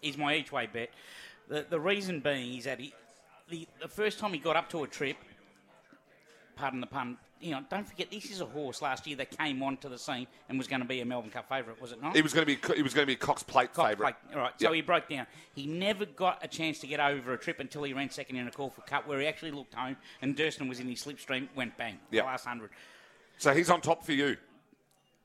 he's 0.00 0.16
my 0.16 0.34
each 0.36 0.50
way 0.52 0.66
bet. 0.72 0.88
The, 1.48 1.66
the 1.68 1.80
reason 1.80 2.20
being 2.20 2.56
is 2.58 2.64
that 2.64 2.80
he, 2.80 2.92
the, 3.48 3.66
the 3.80 3.88
first 3.88 4.18
time 4.18 4.32
he 4.32 4.38
got 4.38 4.56
up 4.56 4.68
to 4.70 4.84
a 4.84 4.86
trip, 4.88 5.16
pardon 6.56 6.80
the 6.80 6.86
pun, 6.86 7.18
you 7.40 7.50
know, 7.50 7.60
don't 7.68 7.86
forget 7.86 8.10
this 8.10 8.30
is 8.30 8.40
a 8.40 8.46
horse 8.46 8.80
last 8.80 9.06
year 9.06 9.16
that 9.16 9.36
came 9.36 9.62
onto 9.62 9.88
the 9.90 9.98
scene 9.98 10.26
and 10.48 10.56
was 10.56 10.66
going 10.66 10.80
to 10.80 10.88
be 10.88 11.00
a 11.00 11.04
Melbourne 11.04 11.30
Cup 11.30 11.46
favourite, 11.48 11.78
was 11.82 11.92
it 11.92 12.00
not? 12.00 12.16
he 12.16 12.22
was 12.22 12.32
going 12.32 12.46
to 12.46 12.56
be. 12.56 12.74
He 12.74 12.82
was 12.82 12.94
going 12.94 13.02
to 13.02 13.06
be 13.06 13.12
a 13.12 13.16
Cox 13.16 13.42
Plate 13.42 13.74
Cock 13.74 13.88
favourite. 13.88 14.14
plate. 14.22 14.34
All 14.36 14.40
right, 14.42 14.52
so 14.58 14.68
Yep. 14.68 14.74
he 14.74 14.80
broke 14.80 15.08
down. 15.08 15.26
He 15.54 15.66
never 15.66 16.06
got 16.06 16.38
a 16.42 16.48
chance 16.48 16.78
to 16.78 16.86
get 16.86 17.00
over 17.00 17.34
a 17.34 17.38
trip 17.38 17.60
until 17.60 17.82
he 17.82 17.92
ran 17.92 18.08
second 18.08 18.36
in 18.36 18.48
a 18.48 18.50
Caulfield 18.50 18.86
Cup, 18.86 19.06
where 19.06 19.20
he 19.20 19.26
actually 19.26 19.50
looked 19.50 19.74
home 19.74 19.96
and 20.22 20.34
Durston 20.36 20.68
was 20.68 20.80
in 20.80 20.88
his 20.88 21.04
slipstream, 21.04 21.48
went 21.54 21.76
bang, 21.76 21.98
Yep. 22.12 22.22
the 22.22 22.26
last 22.26 22.46
hundred. 22.46 22.70
So 23.36 23.52
he's 23.52 23.68
on 23.68 23.82
top 23.82 24.04
for 24.06 24.12
you. 24.12 24.38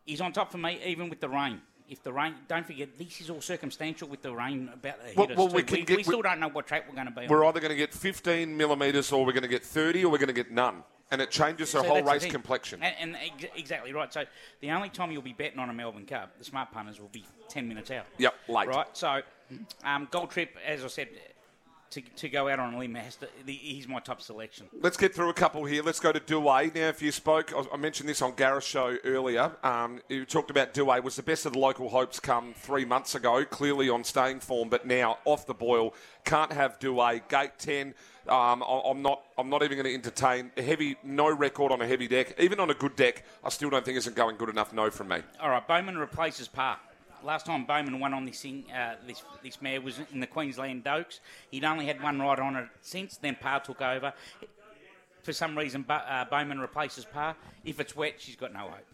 He's 0.05 0.19
on 0.19 0.33
top 0.33 0.51
for 0.51 0.57
me, 0.57 0.79
even 0.85 1.07
with 1.09 1.21
the 1.21 1.29
rain. 1.29 1.61
If 1.89 2.03
the 2.03 2.13
rain, 2.13 2.35
don't 2.47 2.65
forget, 2.65 2.97
this 2.97 3.19
is 3.19 3.29
all 3.31 3.41
circumstantial 3.41 4.07
with 4.07 4.21
the 4.21 4.31
rain 4.33 4.69
about 4.71 4.99
to 5.01 5.07
hit 5.07 5.17
Well- 5.17 5.31
us. 5.31 5.37
well, 5.37 5.47
we 5.49 5.63
get- 5.63 5.89
we 5.89 6.03
still 6.03 6.21
don't 6.21 6.39
know 6.39 6.49
what 6.49 6.67
track 6.67 6.85
we're 6.87 6.93
going 6.95 7.07
to 7.07 7.11
be 7.19 7.27
We're 7.27 7.43
either 7.45 7.59
going 7.59 7.71
to 7.71 7.75
get 7.75 7.93
15 7.93 8.55
millimetres, 8.55 9.11
or 9.11 9.25
we're 9.25 9.31
going 9.33 9.41
to 9.43 9.47
get 9.49 9.65
30, 9.65 10.05
or 10.05 10.11
we're 10.11 10.19
going 10.19 10.27
to 10.27 10.33
get 10.33 10.51
none, 10.51 10.83
and 11.09 11.19
it 11.19 11.31
changes 11.31 11.71
the 11.71 11.79
So 11.81 11.83
whole 11.87 11.95
that's 11.95 12.05
the 12.21 12.25
race 12.27 12.31
complexion. 12.31 12.83
And, 12.83 12.95
and 12.99 13.15
ex- 13.15 13.51
exactly 13.55 13.91
right. 13.91 14.13
So 14.13 14.23
the 14.61 14.69
only 14.71 14.89
time 14.89 15.11
you'll 15.11 15.23
be 15.23 15.33
betting 15.33 15.57
on 15.57 15.69
a 15.69 15.73
Melbourne 15.73 16.05
Cup, 16.05 16.37
the 16.37 16.43
smart 16.45 16.71
punters 16.71 16.99
will 17.01 17.07
be 17.09 17.25
10 17.49 17.67
minutes 17.67 17.89
out. 17.89 18.05
Yep, 18.19 18.35
late. 18.49 18.67
Right. 18.67 18.87
So 18.95 19.21
um, 19.83 20.07
Gold 20.11 20.29
Trip, 20.29 20.55
as 20.63 20.83
I 20.83 20.87
said, 20.87 21.09
to, 21.91 22.01
to 22.01 22.29
go 22.29 22.47
out 22.47 22.59
on 22.59 22.73
a 22.73 22.77
limb, 22.79 22.95
has 22.95 23.15
to, 23.17 23.27
the, 23.45 23.53
he's 23.53 23.87
my 23.87 23.99
top 23.99 24.21
selection. 24.21 24.67
Let's 24.81 24.97
get 24.97 25.13
through 25.15 25.29
a 25.29 25.33
couple 25.33 25.65
here. 25.65 25.81
Let's 25.81 25.99
go 25.99 26.11
to 26.11 26.19
Duais. 26.19 26.73
Now, 26.75 26.87
if 26.89 27.01
you 27.01 27.11
spoke, 27.11 27.51
I- 27.73 27.77
mentioned 27.77 28.07
this 28.09 28.21
on 28.21 28.35
Gareth's 28.35 28.67
show 28.67 28.97
earlier. 29.03 29.51
Um, 29.63 30.01
you 30.09 30.25
talked 30.25 30.51
about 30.51 30.73
Duais 30.73 31.01
was 31.01 31.15
the 31.15 31.23
best 31.23 31.45
of 31.45 31.53
the 31.53 31.59
local 31.59 31.89
hopes 31.89 32.19
come 32.19 32.53
three 32.53 32.85
months 32.85 33.15
ago, 33.15 33.43
clearly 33.45 33.89
on 33.89 34.03
staying 34.03 34.41
form, 34.41 34.69
but 34.69 34.85
now 34.85 35.17
off 35.25 35.47
the 35.47 35.53
boil. 35.53 35.93
Can't 36.25 36.51
have 36.51 36.77
Duais. 36.79 37.27
Gate 37.27 37.51
10. 37.57 37.93
Um, 38.27 38.61
I- 38.61 38.81
I'm 38.85 39.01
not. 39.01 39.23
I'm 39.37 39.49
not 39.49 39.63
even 39.63 39.77
going 39.77 39.85
to 39.87 39.93
entertain 39.93 40.51
a 40.57 40.61
heavy. 40.61 40.97
No 41.03 41.29
record 41.33 41.71
on 41.71 41.81
a 41.81 41.87
heavy 41.87 42.07
deck, 42.07 42.35
even 42.39 42.59
on 42.59 42.69
a 42.69 42.73
good 42.75 42.95
deck. 42.95 43.23
I 43.43 43.49
still 43.49 43.69
don't 43.69 43.83
think 43.83 43.97
isn't 43.97 44.15
going 44.15 44.35
good 44.35 44.49
enough. 44.49 44.73
No 44.73 44.91
from 44.91 45.07
me. 45.07 45.21
All 45.41 45.49
right, 45.49 45.65
Bowman 45.65 45.97
replaces 45.97 46.47
Parr. 46.47 46.77
Last 47.23 47.45
time 47.45 47.65
Bowman 47.65 47.99
won 47.99 48.13
on 48.13 48.25
this 48.25 48.41
thing, 48.41 48.65
uh, 48.73 48.95
this 49.05 49.23
this 49.43 49.61
mare 49.61 49.81
was 49.81 49.99
in 50.11 50.19
the 50.19 50.27
Queensland 50.27 50.83
Dokes. 50.83 51.19
He'd 51.51 51.65
only 51.65 51.85
had 51.85 52.01
one 52.01 52.19
ride 52.19 52.39
on 52.39 52.55
it 52.55 52.67
since. 52.81 53.17
Then 53.17 53.35
Parr 53.39 53.59
took 53.59 53.81
over. 53.81 54.13
For 55.23 55.33
some 55.33 55.57
reason, 55.57 55.85
uh, 55.89 56.25
Bowman 56.25 56.59
replaces 56.59 57.05
Parr. 57.05 57.35
If 57.65 57.79
it's 57.79 57.95
wet, 57.95 58.15
she's 58.17 58.35
got 58.35 58.53
no 58.53 58.59
hope. 58.59 58.85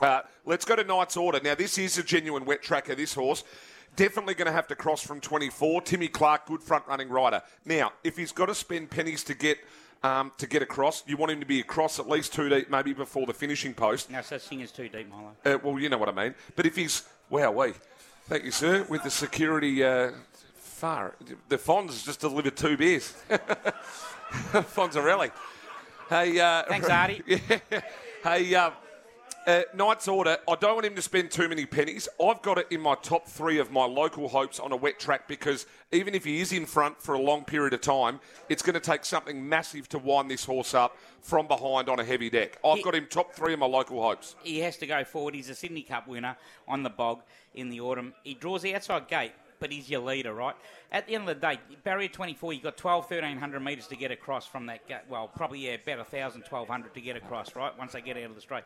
Uh, 0.00 0.22
let's 0.44 0.64
go 0.64 0.74
to 0.74 0.82
Knight's 0.82 1.16
Order. 1.16 1.40
Now, 1.42 1.54
this 1.54 1.78
is 1.78 1.96
a 1.98 2.02
genuine 2.02 2.44
wet 2.44 2.62
tracker, 2.62 2.94
this 2.94 3.14
horse. 3.14 3.44
Definitely 3.96 4.34
going 4.34 4.46
to 4.46 4.52
have 4.52 4.66
to 4.66 4.74
cross 4.74 5.02
from 5.02 5.20
24. 5.20 5.82
Timmy 5.82 6.08
Clark, 6.08 6.46
good 6.46 6.62
front 6.62 6.84
running 6.88 7.08
rider. 7.08 7.42
Now, 7.64 7.92
if 8.02 8.16
he's 8.16 8.32
got 8.32 8.46
to 8.46 8.54
spend 8.54 8.90
pennies 8.90 9.22
to 9.24 9.34
get 9.34 9.58
um, 10.02 10.32
to 10.36 10.46
get 10.46 10.60
across, 10.60 11.02
you 11.06 11.16
want 11.16 11.32
him 11.32 11.40
to 11.40 11.46
be 11.46 11.60
across 11.60 11.98
at 11.98 12.08
least 12.08 12.34
two 12.34 12.50
deep, 12.50 12.68
maybe 12.68 12.92
before 12.92 13.24
the 13.24 13.32
finishing 13.32 13.72
post. 13.72 14.10
No 14.10 14.20
such 14.20 14.42
thing 14.42 14.60
as 14.60 14.70
too 14.70 14.88
deep, 14.88 15.08
Milo. 15.08 15.30
Uh, 15.44 15.58
well, 15.62 15.78
you 15.78 15.88
know 15.88 15.96
what 15.96 16.10
I 16.10 16.12
mean. 16.12 16.34
But 16.56 16.66
if 16.66 16.76
he's 16.76 17.04
wow, 17.30 17.50
we 17.50 17.72
thank 18.28 18.44
you, 18.44 18.50
sir, 18.50 18.84
with 18.88 19.02
the 19.02 19.10
security 19.10 19.82
uh, 19.82 20.12
far, 20.56 21.14
the 21.48 21.56
Fonz 21.56 22.04
just 22.04 22.20
delivered 22.20 22.56
two 22.56 22.76
beers. 22.76 23.14
Fonzarelli. 24.74 25.30
Hey, 26.08 26.38
uh, 26.40 26.64
Thanks, 26.68 26.88
Artie. 26.88 27.22
yeah. 27.26 27.80
Hey, 28.22 28.54
uh, 28.54 28.70
uh, 29.46 29.62
Knight's 29.74 30.08
Order. 30.08 30.38
I 30.48 30.54
don't 30.56 30.74
want 30.74 30.86
him 30.86 30.94
to 30.94 31.02
spend 31.02 31.30
too 31.30 31.48
many 31.48 31.66
pennies. 31.66 32.08
I've 32.22 32.40
got 32.42 32.58
it 32.58 32.66
in 32.70 32.80
my 32.80 32.94
top 32.96 33.26
three 33.26 33.58
of 33.58 33.70
my 33.70 33.84
local 33.84 34.28
hopes 34.28 34.58
on 34.58 34.72
a 34.72 34.76
wet 34.76 34.98
track 34.98 35.28
because 35.28 35.66
even 35.92 36.14
if 36.14 36.24
he 36.24 36.40
is 36.40 36.52
in 36.52 36.66
front 36.66 37.00
for 37.00 37.14
a 37.14 37.20
long 37.20 37.44
period 37.44 37.72
of 37.74 37.80
time, 37.80 38.20
it's 38.48 38.62
going 38.62 38.74
to 38.74 38.80
take 38.80 39.04
something 39.04 39.46
massive 39.48 39.88
to 39.90 39.98
wind 39.98 40.30
this 40.30 40.44
horse 40.44 40.74
up 40.74 40.96
from 41.20 41.46
behind 41.46 41.88
on 41.88 42.00
a 42.00 42.04
heavy 42.04 42.30
deck. 42.30 42.58
I've 42.64 42.78
He- 42.78 42.82
got 42.82 42.94
him 42.94 43.06
top 43.08 43.32
three 43.32 43.52
of 43.52 43.58
my 43.58 43.66
local 43.66 44.02
hopes. 44.02 44.36
He 44.42 44.60
has 44.60 44.76
to 44.78 44.86
go 44.86 45.04
forward. 45.04 45.34
He's 45.34 45.50
a 45.50 45.54
Sydney 45.54 45.82
Cup 45.82 46.06
winner 46.08 46.36
on 46.66 46.82
the 46.82 46.90
bog 46.90 47.22
in 47.54 47.70
the 47.70 47.80
autumn. 47.80 48.14
He 48.22 48.34
draws 48.34 48.62
the 48.62 48.74
outside 48.74 49.08
gate, 49.08 49.32
but 49.60 49.70
he's 49.70 49.88
your 49.90 50.00
leader, 50.00 50.32
right? 50.34 50.56
At 50.90 51.06
the 51.06 51.14
end 51.14 51.28
of 51.28 51.40
the 51.40 51.46
day, 51.46 51.58
barrier 51.82 52.08
24, 52.08 52.52
you've 52.52 52.62
got 52.62 52.76
12, 52.76 53.04
1300 53.10 53.60
metres 53.60 53.86
to 53.88 53.96
get 53.96 54.10
across 54.10 54.46
from 54.46 54.66
that 54.66 54.86
gate. 54.88 55.00
Well, 55.08 55.28
probably, 55.28 55.60
yeah, 55.60 55.74
about 55.74 55.98
1,000, 55.98 56.42
1,200 56.42 56.94
to 56.94 57.00
get 57.00 57.16
across, 57.16 57.54
right? 57.56 57.76
Once 57.78 57.92
they 57.92 58.00
get 58.00 58.16
out 58.16 58.24
of 58.24 58.34
the 58.34 58.40
straight. 58.40 58.64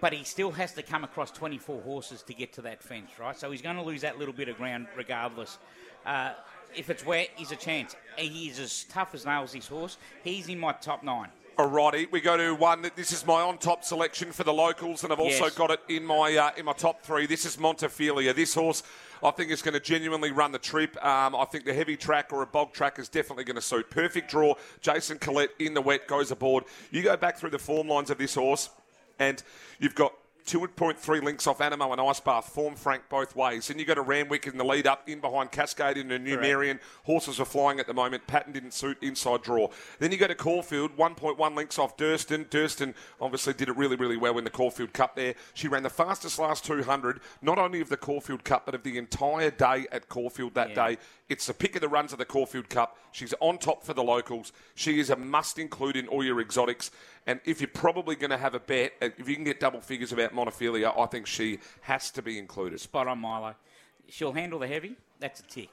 But 0.00 0.12
he 0.12 0.24
still 0.24 0.50
has 0.52 0.72
to 0.74 0.82
come 0.82 1.04
across 1.04 1.30
24 1.30 1.82
horses 1.82 2.22
to 2.22 2.34
get 2.34 2.52
to 2.54 2.62
that 2.62 2.82
fence, 2.82 3.10
right? 3.18 3.36
So 3.38 3.50
he's 3.50 3.62
going 3.62 3.76
to 3.76 3.82
lose 3.82 4.00
that 4.00 4.18
little 4.18 4.34
bit 4.34 4.48
of 4.48 4.56
ground 4.56 4.86
regardless. 4.96 5.58
Uh, 6.06 6.32
if 6.74 6.88
it's 6.88 7.04
wet, 7.04 7.28
he's 7.36 7.52
a 7.52 7.56
chance. 7.56 7.94
He 8.16 8.48
is 8.48 8.58
as 8.58 8.84
tough 8.84 9.14
as 9.14 9.26
nails, 9.26 9.52
this 9.52 9.66
horse. 9.68 9.98
He's 10.24 10.48
in 10.48 10.58
my 10.58 10.72
top 10.72 11.02
nine. 11.02 11.28
Alrighty, 11.58 12.10
we 12.10 12.22
go 12.22 12.38
to 12.38 12.54
one. 12.54 12.90
This 12.96 13.12
is 13.12 13.26
my 13.26 13.42
on-top 13.42 13.84
selection 13.84 14.32
for 14.32 14.44
the 14.44 14.52
locals, 14.52 15.04
and 15.04 15.12
I've 15.12 15.20
also 15.20 15.44
Yes. 15.44 15.54
got 15.54 15.70
it 15.70 15.80
in 15.88 16.06
my 16.06 16.34
uh, 16.34 16.52
in 16.56 16.64
my 16.64 16.72
top 16.72 17.02
three. 17.02 17.26
This 17.26 17.44
is 17.44 17.58
Montefilia. 17.58 18.34
This 18.34 18.54
horse, 18.54 18.82
I 19.22 19.30
think, 19.32 19.50
is 19.50 19.60
going 19.60 19.74
to 19.74 19.80
genuinely 19.80 20.30
run 20.30 20.52
the 20.52 20.58
trip. 20.58 20.96
Um, 21.04 21.34
I 21.36 21.44
think 21.44 21.66
the 21.66 21.74
heavy 21.74 21.98
track 21.98 22.32
or 22.32 22.40
a 22.40 22.46
bog 22.46 22.72
track 22.72 22.98
is 22.98 23.10
definitely 23.10 23.44
going 23.44 23.56
to 23.56 23.60
suit. 23.62 23.90
Perfect 23.90 24.30
draw. 24.30 24.54
Jason 24.80 25.18
Collett 25.18 25.50
in 25.58 25.74
the 25.74 25.82
wet 25.82 26.06
goes 26.08 26.30
aboard. 26.30 26.64
You 26.92 27.02
go 27.02 27.14
back 27.18 27.36
through 27.36 27.50
the 27.50 27.58
form 27.58 27.88
lines 27.88 28.08
of 28.08 28.16
this 28.16 28.36
horse, 28.36 28.70
and 29.20 29.40
you've 29.78 29.94
got. 29.94 30.14
2.3 30.46 31.22
links 31.22 31.46
off 31.46 31.58
Anamoe 31.58 31.92
and 31.92 32.00
Ice 32.00 32.18
Bath, 32.18 32.48
form 32.48 32.74
Frank 32.74 33.02
both 33.08 33.36
ways. 33.36 33.68
Then 33.68 33.78
you 33.78 33.84
go 33.84 33.94
to 33.94 34.00
Randwick 34.00 34.46
in 34.46 34.56
the 34.56 34.64
lead 34.64 34.86
up, 34.86 35.08
in 35.08 35.20
behind 35.20 35.52
Cascade 35.52 35.98
and 35.98 36.10
Numerian. 36.10 36.80
Horses 37.04 37.38
are 37.38 37.44
flying 37.44 37.78
at 37.78 37.86
the 37.86 37.92
moment. 37.94 38.26
Patton 38.26 38.54
didn't 38.54 38.72
suit 38.72 38.96
inside 39.02 39.42
draw. 39.42 39.68
Then 39.98 40.10
you 40.10 40.16
go 40.18 40.26
to 40.26 40.34
Caulfield, 40.34 40.96
1.1 40.96 41.54
links 41.54 41.78
off 41.78 41.96
Durston. 41.96 42.46
Durston 42.46 42.94
obviously 43.20 43.52
did 43.52 43.68
it 43.68 43.76
really, 43.76 43.96
really 43.96 44.16
well 44.16 44.38
in 44.38 44.44
the 44.44 44.50
Caulfield 44.50 44.92
Cup 44.94 45.14
there. 45.14 45.34
She 45.54 45.68
ran 45.68 45.82
the 45.84 45.90
fastest 45.90 46.38
last 46.38 46.64
200, 46.64 47.20
not 47.42 47.58
only 47.58 47.80
of 47.80 47.90
the 47.90 47.98
Caulfield 47.98 48.42
Cup, 48.42 48.64
but 48.64 48.74
of 48.74 48.82
the 48.82 48.96
entire 48.98 49.50
day 49.50 49.86
at 49.92 50.08
Caulfield 50.08 50.54
that 50.54 50.70
Yeah. 50.70 50.88
day. 50.88 50.98
It's 51.28 51.46
the 51.46 51.54
pick 51.54 51.76
of 51.76 51.80
the 51.80 51.88
runs 51.88 52.12
of 52.12 52.18
the 52.18 52.24
Caulfield 52.24 52.68
Cup. 52.70 52.98
She's 53.12 53.34
on 53.40 53.58
top 53.58 53.84
for 53.84 53.94
the 53.94 54.02
locals. 54.02 54.52
She 54.74 54.98
is 54.98 55.10
a 55.10 55.16
must 55.16 55.60
include 55.60 55.96
in 55.96 56.08
all 56.08 56.24
your 56.24 56.40
exotics. 56.40 56.90
And 57.30 57.38
if 57.44 57.60
you're 57.60 57.68
probably 57.68 58.16
going 58.16 58.30
to 58.30 58.36
have 58.36 58.56
a 58.56 58.58
bet, 58.58 58.94
uh, 59.00 59.08
if 59.16 59.28
you 59.28 59.36
can 59.36 59.44
get 59.44 59.60
double 59.60 59.80
figures 59.80 60.10
about 60.10 60.34
Montefilia, 60.34 60.92
I 60.98 61.06
think 61.06 61.28
she 61.28 61.60
has 61.82 62.10
to 62.10 62.22
be 62.22 62.40
included. 62.40 62.80
Spot 62.80 63.06
on, 63.06 63.20
Milo. 63.20 63.54
She'll 64.08 64.32
handle 64.32 64.58
the 64.58 64.66
heavy. 64.66 64.96
That's 65.20 65.38
a 65.38 65.44
tick. 65.44 65.68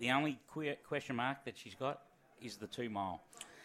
The 0.00 0.10
only 0.10 0.40
que- 0.52 0.74
question 0.88 1.14
mark 1.14 1.44
that 1.44 1.56
she's 1.56 1.76
got 1.76 2.00
is 2.42 2.56
the 2.56 2.66
two 2.66 2.90
mile. 2.90 3.22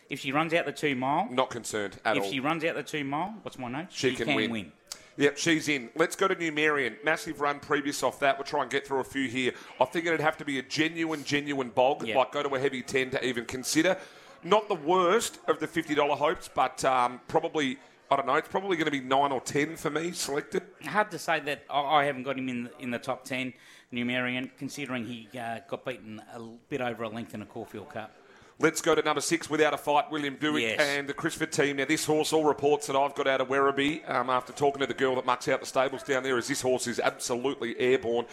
If 0.08 0.20
she 0.20 0.32
runs 0.32 0.54
out 0.54 0.68
the 0.68 0.72
two 0.72 0.96
mile, 0.96 1.28
Not 1.32 1.50
concerned 1.50 1.98
at 2.06 2.16
if 2.16 2.22
all. 2.22 2.28
If 2.28 2.34
she 2.34 2.40
runs 2.40 2.64
out 2.64 2.76
the 2.76 2.84
two 2.84 3.04
mile, 3.04 3.34
what's 3.42 3.58
my 3.58 3.70
note? 3.70 3.88
She 3.90 4.14
can 4.14 4.28
win. 4.36 4.72
Yep, 5.18 5.38
she's 5.38 5.70
in. 5.70 5.90
Let's 5.96 6.16
go 6.16 6.28
to 6.28 6.36
New 6.36 6.52
Numerian. 6.52 7.04
Massive 7.04 7.42
run 7.42 7.60
previous 7.60 8.04
off 8.04 8.20
that. 8.20 8.38
We'll 8.38 8.46
try 8.46 8.62
and 8.62 8.70
get 8.70 8.86
through 8.86 9.00
a 9.00 9.04
few 9.04 9.28
here. 9.28 9.54
I 9.82 9.86
think 9.86 10.06
it'd 10.06 10.20
have 10.20 10.38
to 10.38 10.46
be 10.46 10.60
a 10.60 10.64
genuine, 10.64 11.24
genuine 11.24 11.70
bog, 11.70 12.06
Yeah. 12.06 12.18
like 12.18 12.32
go 12.32 12.44
to 12.44 12.50
a 12.54 12.60
heavy 12.60 12.84
10 12.84 13.12
to 13.12 13.26
even 13.26 13.46
consider. 13.46 13.98
Not 14.44 14.68
the 14.68 14.76
worst 14.76 15.40
of 15.48 15.60
the 15.60 15.68
$50 15.68 15.96
hopes, 16.18 16.50
but 16.54 16.84
um, 16.86 17.22
probably, 17.28 17.78
I 18.12 18.16
don't 18.18 18.28
know, 18.28 18.36
it's 18.36 18.48
probably 18.48 18.76
going 18.78 18.86
to 18.86 18.92
be 18.92 19.00
9 19.02 19.32
or 19.32 19.40
10 19.42 19.78
for 19.78 19.90
me 19.90 20.12
selected. 20.12 20.64
Hard 20.86 21.12
to 21.12 21.20
say 21.20 21.40
that 21.42 21.64
I, 21.70 22.06
haven't 22.06 22.24
got 22.24 22.38
him 22.38 22.50
in 22.50 22.64
the, 22.66 22.72
in 22.80 22.92
the 22.92 23.00
top 23.00 23.24
ten, 23.24 23.54
Numerian, 23.94 24.50
considering 24.58 25.06
he 25.06 25.30
uh, 25.40 25.60
got 25.70 25.86
beaten 25.86 26.22
a 26.36 26.40
bit 26.70 26.82
over 26.82 27.04
a 27.04 27.10
length 27.10 27.34
in 27.34 27.42
a 27.42 27.46
Caulfield 27.46 27.90
Cup. 27.90 28.12
Let's 28.60 28.82
go 28.82 28.94
to 28.96 29.02
number 29.02 29.22
six 29.22 29.50
without 29.50 29.74
a 29.74 29.78
fight, 29.78 30.12
William 30.12 30.36
Buick 30.36 30.62
Yes. 30.78 30.80
and 30.80 31.08
the 31.10 31.14
Crisford 31.14 31.52
team. 31.52 31.78
Now, 31.78 31.86
this 31.86 32.06
horse, 32.06 32.32
all 32.34 32.44
reports 32.44 32.86
that 32.88 32.96
I've 32.96 33.16
got 33.16 33.28
out 33.28 33.42
of 33.42 33.48
Werribee 33.48 34.08
um, 34.10 34.30
after 34.30 34.54
talking 34.54 34.80
to 34.82 34.86
the 34.88 34.94
girl 34.94 35.16
that 35.16 35.26
mucks 35.26 35.48
out 35.48 35.60
the 35.60 35.66
stables 35.66 36.04
down 36.04 36.22
there, 36.24 36.38
is 36.38 36.48
this 36.48 36.62
horse 36.62 36.86
is 36.88 37.00
absolutely 37.00 37.78
airborne. 37.80 38.26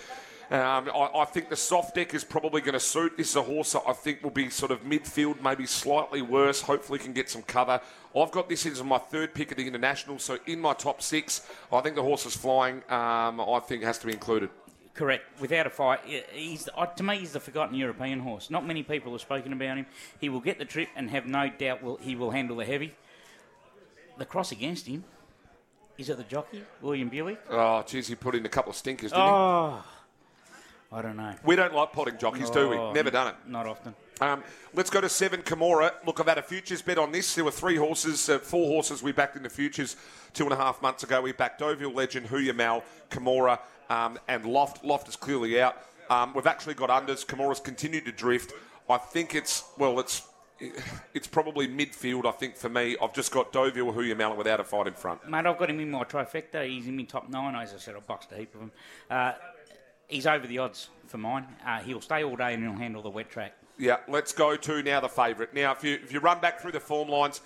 Um, 0.51 0.91
I, 0.93 1.11
I 1.15 1.25
think 1.27 1.49
the 1.49 1.57
soft 1.57 1.95
deck 1.95 2.13
is 2.13 2.25
probably 2.25 2.61
going 2.61 2.73
to 2.73 2.81
suit. 2.81 3.17
This 3.17 3.31
is 3.31 3.37
a 3.37 3.43
horse 3.43 3.73
that 3.73 3.83
I 3.87 3.93
think 3.93 4.23
will 4.25 4.31
be 4.31 4.51
sort 4.51 4.73
of 4.73 4.83
midfield, 4.83 5.41
maybe 5.41 5.65
slightly 5.65 6.23
worse. 6.23 6.61
Hopefully, 6.61 6.99
can 6.99 7.13
get 7.13 7.31
some 7.31 7.43
cover. 7.43 7.81
I've 8.17 8.33
got 8.33 8.49
this 8.49 8.67
as 8.67 8.83
my 8.83 8.99
third 8.99 9.33
pick 9.33 9.53
of 9.53 9.59
the 9.59 9.67
international, 9.67 10.19
so 10.19 10.39
in 10.47 10.61
my 10.61 10.75
top 10.75 11.03
six, 11.03 11.47
I 11.73 11.81
think 11.81 11.95
the 11.95 12.03
horse 12.03 12.27
is 12.27 12.37
flying. 12.37 12.79
Um, 12.89 13.41
I 13.41 13.61
think 13.65 13.85
has 13.85 13.99
to 13.99 14.07
be 14.07 14.13
included. 14.13 14.51
Correct. 14.93 15.41
Without 15.41 15.69
a 15.69 15.71
fight, 15.71 16.01
he's 16.33 16.69
to 16.97 17.03
me 17.05 17.19
he's 17.19 17.33
the 17.33 17.41
forgotten 17.41 17.77
European 17.77 18.19
horse. 18.19 18.51
Not 18.51 18.67
many 18.67 18.83
people 18.83 19.13
have 19.13 19.21
spoken 19.21 19.53
about 19.53 19.77
him. 19.77 19.87
He 20.19 20.29
will 20.29 20.41
get 20.41 20.59
the 20.59 20.65
trip 20.65 20.89
and 20.97 21.11
have 21.11 21.27
no 21.27 21.49
doubt 21.49 21.83
will, 21.83 21.97
he 21.99 22.17
will 22.17 22.33
handle 22.33 22.57
the 22.57 22.65
heavy. 22.65 22.93
The 24.19 24.25
cross 24.25 24.51
against 24.51 24.87
him 24.89 25.05
is 25.97 26.09
it 26.09 26.17
the 26.17 26.25
jockey 26.25 26.65
William 26.81 27.09
Buick? 27.09 27.39
Oh, 27.51 27.85
geez, 27.87 28.09
he 28.09 28.15
put 28.15 28.35
in 28.35 28.45
a 28.47 28.49
couple 28.49 28.71
of 28.71 28.77
stinkers, 28.77 29.13
didn't 29.13 29.27
Oh, 29.27 29.85
I 30.93 31.03
don't 31.03 31.17
know. 31.17 31.35
We 31.45 31.55
don't 31.55 31.73
like 31.75 31.93
potting 31.93 32.19
jockeys, 32.19 32.51
do 32.51 32.69
we? 32.69 32.77
Oh, 32.77 32.93
Never 32.93 33.11
done 33.11 33.29
it. 33.29 33.35
Not 33.47 33.67
often. 33.67 33.95
Um, 34.21 34.43
let's 34.75 34.91
go 34.91 35.01
to 35.01 35.09
seven 35.09 35.41
Camorra. 35.43 35.93
Look, 36.05 36.21
I've 36.21 36.27
had 36.27 36.39
a 36.39 36.43
futures 36.43 36.83
bet 36.83 36.99
on 36.99 37.13
this. 37.13 37.35
There 37.35 37.45
were 37.45 37.53
three 37.53 37.77
horses, 37.77 38.29
uh, 38.29 38.39
four 38.39 38.67
horses 38.67 39.03
we 39.03 39.13
backed 39.13 39.37
in 39.37 39.43
the 39.45 39.49
futures 39.49 39.97
two 40.35 40.45
and 40.45 40.53
a 40.53 40.57
half 40.57 40.83
months 40.83 41.05
ago. 41.05 41.23
We 41.23 41.33
backed 41.33 41.61
Deauville 41.61 41.93
Legend, 41.95 42.27
Hoo 42.27 42.39
Ya 42.39 42.53
Mal, 42.53 42.83
Camorra, 43.09 43.61
um, 43.89 44.19
and 44.29 44.45
Loft. 44.45 44.85
Loft 44.85 45.09
is 45.09 45.17
clearly 45.17 45.61
out. 45.61 45.77
Um, 46.11 46.35
we've 46.35 46.47
actually 46.47 46.75
got 46.75 46.91
unders. 46.91 47.25
Camorra's 47.25 47.61
continued 47.61 48.05
to 48.07 48.13
drift. 48.13 48.53
I 48.89 48.99
think 48.99 49.35
it's 49.37 49.65
well, 49.79 50.01
it's 50.01 50.23
it's 51.15 51.27
probably 51.27 51.69
midfield. 51.69 52.27
I 52.27 52.33
think 52.33 52.57
for 52.57 52.69
me, 52.69 52.97
I've 53.01 53.15
just 53.15 53.33
got 53.33 53.53
Deauville, 53.53 53.93
Hoo 53.93 54.03
Ya 54.03 54.15
Mal, 54.17 54.37
without 54.37 54.61
a 54.61 54.65
fight 54.65 54.89
in 54.89 54.93
front. 54.95 55.27
Mate, 55.29 55.47
I've 55.47 55.57
got 55.57 55.71
him 55.71 55.81
in 55.81 55.91
my 55.91 56.05
trifecta. 56.05 56.69
He's 56.69 56.87
in 56.87 56.97
my 56.97 57.05
top 57.05 57.29
nine. 57.31 57.55
As 57.55 57.73
I 57.73 57.79
said, 57.79 57.95
I 57.97 58.01
boxed 58.01 58.33
a 58.33 58.37
heap 58.37 58.55
of 58.55 58.63
him. 58.63 58.73
Uh, 59.09 59.33
he's 60.11 60.27
over 60.27 60.47
the 60.47 60.59
odds 60.59 60.91
for 61.07 61.19
mine. 61.19 61.47
Uh, 61.67 61.81
he'll 61.81 62.01
stay 62.01 62.23
all 62.23 62.37
day 62.37 62.55
and 62.55 62.63
he'll 62.63 62.73
handle 62.75 63.03
the 63.03 63.11
wet 63.11 63.31
track. 63.31 63.55
Yeah, 63.79 63.97
let's 64.09 64.33
go 64.33 64.57
to 64.57 64.83
now 64.83 65.01
the 65.01 65.09
favourite. 65.09 65.55
Now, 65.55 65.73
if 65.73 65.83
you 65.83 65.95
if 65.95 66.13
you 66.13 66.21
run 66.21 66.41
back 66.41 66.61
through 66.61 66.73
the 66.73 66.81
form 66.81 67.09
lines, 67.09 67.41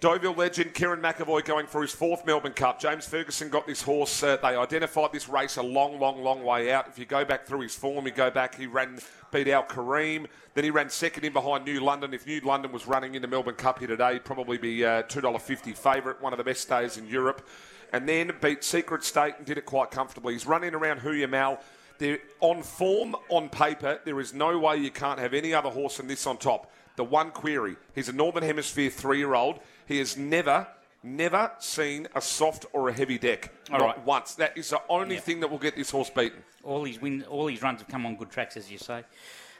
Deauville 0.00 0.34
legend 0.34 0.74
Kerrin 0.74 1.00
McEvoy 1.00 1.44
going 1.44 1.66
for 1.66 1.82
his 1.82 1.92
fourth 1.92 2.26
Melbourne 2.26 2.52
Cup. 2.52 2.78
James 2.80 3.06
Ferguson 3.06 3.48
got 3.48 3.66
this 3.66 3.80
horse. 3.80 4.22
Uh, 4.22 4.36
they 4.36 4.54
identified 4.54 5.10
this 5.12 5.28
race 5.28 5.56
a 5.56 5.62
long, 5.62 5.98
long, 5.98 6.22
long 6.22 6.42
way 6.42 6.70
out. 6.70 6.86
If 6.86 6.98
you 6.98 7.06
go 7.06 7.24
back 7.24 7.46
through 7.46 7.60
his 7.60 7.74
form, 7.74 8.06
you 8.06 8.12
go 8.12 8.30
back, 8.30 8.54
he 8.56 8.66
ran, 8.66 8.98
beat 9.32 9.48
Al 9.48 9.64
Kareem. 9.64 10.26
Then 10.54 10.64
he 10.64 10.70
ran 10.70 10.90
second 10.90 11.24
in 11.24 11.32
behind 11.32 11.64
New 11.64 11.80
London. 11.80 12.12
If 12.12 12.26
New 12.26 12.40
London 12.40 12.72
was 12.72 12.86
running 12.86 13.14
in 13.14 13.22
the 13.22 13.28
Melbourne 13.28 13.54
Cup 13.54 13.78
here 13.78 13.88
today, 13.88 14.14
he'd 14.14 14.24
probably 14.24 14.58
be 14.58 14.84
uh, 14.84 15.02
$2.50 15.04 15.76
favourite, 15.76 16.20
one 16.20 16.34
of 16.34 16.36
the 16.36 16.44
best 16.44 16.68
days 16.68 16.98
in 16.98 17.06
Europe. 17.08 17.46
And 17.92 18.08
then 18.08 18.32
beat 18.40 18.64
Secret 18.64 19.04
State 19.04 19.34
and 19.38 19.46
did 19.46 19.58
it 19.58 19.66
quite 19.66 19.90
comfortably. 19.90 20.32
He's 20.32 20.46
running 20.46 20.74
around 20.74 20.98
Hoo 20.98 21.12
Ya 21.12 21.26
Mal. 21.26 21.60
They're 21.98 22.18
on 22.40 22.62
form, 22.62 23.16
on 23.30 23.48
paper, 23.48 24.00
there 24.04 24.20
is 24.20 24.34
no 24.34 24.58
way 24.58 24.76
you 24.76 24.90
can't 24.90 25.18
have 25.18 25.32
any 25.32 25.54
other 25.54 25.70
horse 25.70 25.96
than 25.96 26.08
this 26.08 26.26
on 26.26 26.36
top. 26.36 26.70
The 26.96 27.04
one 27.04 27.30
query 27.30 27.76
he's 27.94 28.08
a 28.08 28.12
Northern 28.12 28.42
Hemisphere 28.42 28.90
three 28.90 29.18
year 29.18 29.34
old. 29.34 29.60
He 29.86 29.98
has 29.98 30.16
never, 30.16 30.66
never 31.02 31.52
seen 31.58 32.08
a 32.14 32.20
soft 32.20 32.66
or 32.72 32.88
a 32.88 32.92
heavy 32.92 33.18
deck. 33.18 33.52
All 33.70 33.78
Not 33.78 33.84
right. 33.86 34.06
once. 34.06 34.34
That 34.34 34.56
is 34.58 34.70
the 34.70 34.80
only 34.88 35.18
thing 35.18 35.40
that 35.40 35.50
will 35.50 35.58
get 35.58 35.76
this 35.76 35.90
horse 35.90 36.10
beaten. 36.10 36.42
all 36.64 36.84
his 36.84 37.00
wins, 37.00 37.24
all 37.24 37.46
his 37.46 37.62
runs 37.62 37.80
have 37.80 37.88
come 37.88 38.04
on 38.06 38.16
good 38.16 38.30
tracks, 38.30 38.56
as 38.56 38.70
you 38.70 38.78
say. 38.78 39.04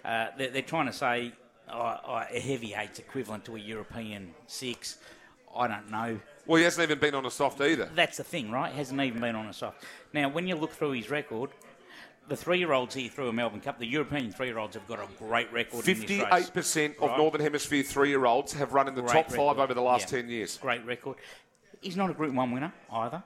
Uh, 0.05 0.29
they're, 0.37 0.51
they're 0.51 0.63
trying 0.63 0.87
to 0.87 0.93
say 0.93 1.33
oh, 1.71 1.97
oh, 2.07 2.23
a 2.31 2.41
heavy 2.41 2.75
eight's 2.75 2.99
equivalent 2.99 3.45
to 3.47 3.57
a 3.57 3.59
European 3.59 4.35
six. 4.47 4.99
I 5.57 5.69
don't 5.69 5.91
know. 5.91 6.21
Well, 6.47 6.59
he 6.59 6.65
hasn't 6.65 6.83
even 6.85 6.99
been 6.99 7.15
on 7.15 7.27
a 7.27 7.31
soft 7.31 7.61
either. 7.61 7.91
That's 7.95 8.19
the 8.19 8.25
thing, 8.25 8.51
right? 8.51 8.73
Hasn't 8.73 9.01
even 9.01 9.21
been 9.21 9.35
on 9.35 9.47
a 9.47 9.53
soft. 9.53 9.83
Now, 10.13 10.29
when 10.29 10.47
you 10.47 10.55
look 10.55 10.73
through 10.73 10.93
his 10.93 11.11
record, 11.11 11.51
the 12.29 12.37
three-year-olds 12.37 12.95
here 12.95 13.09
through 13.09 13.29
a 13.29 13.33
Melbourne 13.33 13.61
Cup, 13.61 13.79
the 13.79 13.87
European 13.87 14.31
three-year-olds 14.33 14.75
have 14.75 14.87
got 14.87 14.99
a 15.01 15.07
great 15.19 15.53
record 15.53 15.81
in 15.89 16.01
this 16.01 16.09
race. 16.11 16.21
Fifty-eight 16.21 16.53
percent 16.55 16.97
of 17.01 17.11
Right. 17.11 17.19
Northern 17.19 17.41
Hemisphere 17.41 17.83
three-year-olds 17.83 18.53
have 18.55 18.73
run 18.73 18.89
in 18.89 18.95
the 18.95 19.03
Great 19.03 19.13
top 19.13 19.31
five 19.31 19.59
over 19.59 19.75
the 19.75 19.81
last 19.83 20.11
Yeah. 20.13 20.21
ten 20.21 20.29
years. 20.31 20.57
Great 20.59 20.85
record. 20.85 21.17
He's 21.81 21.97
not 21.97 22.11
a 22.11 22.15
Group 22.15 22.35
One 22.35 22.51
winner 22.53 22.73
either. 22.93 23.23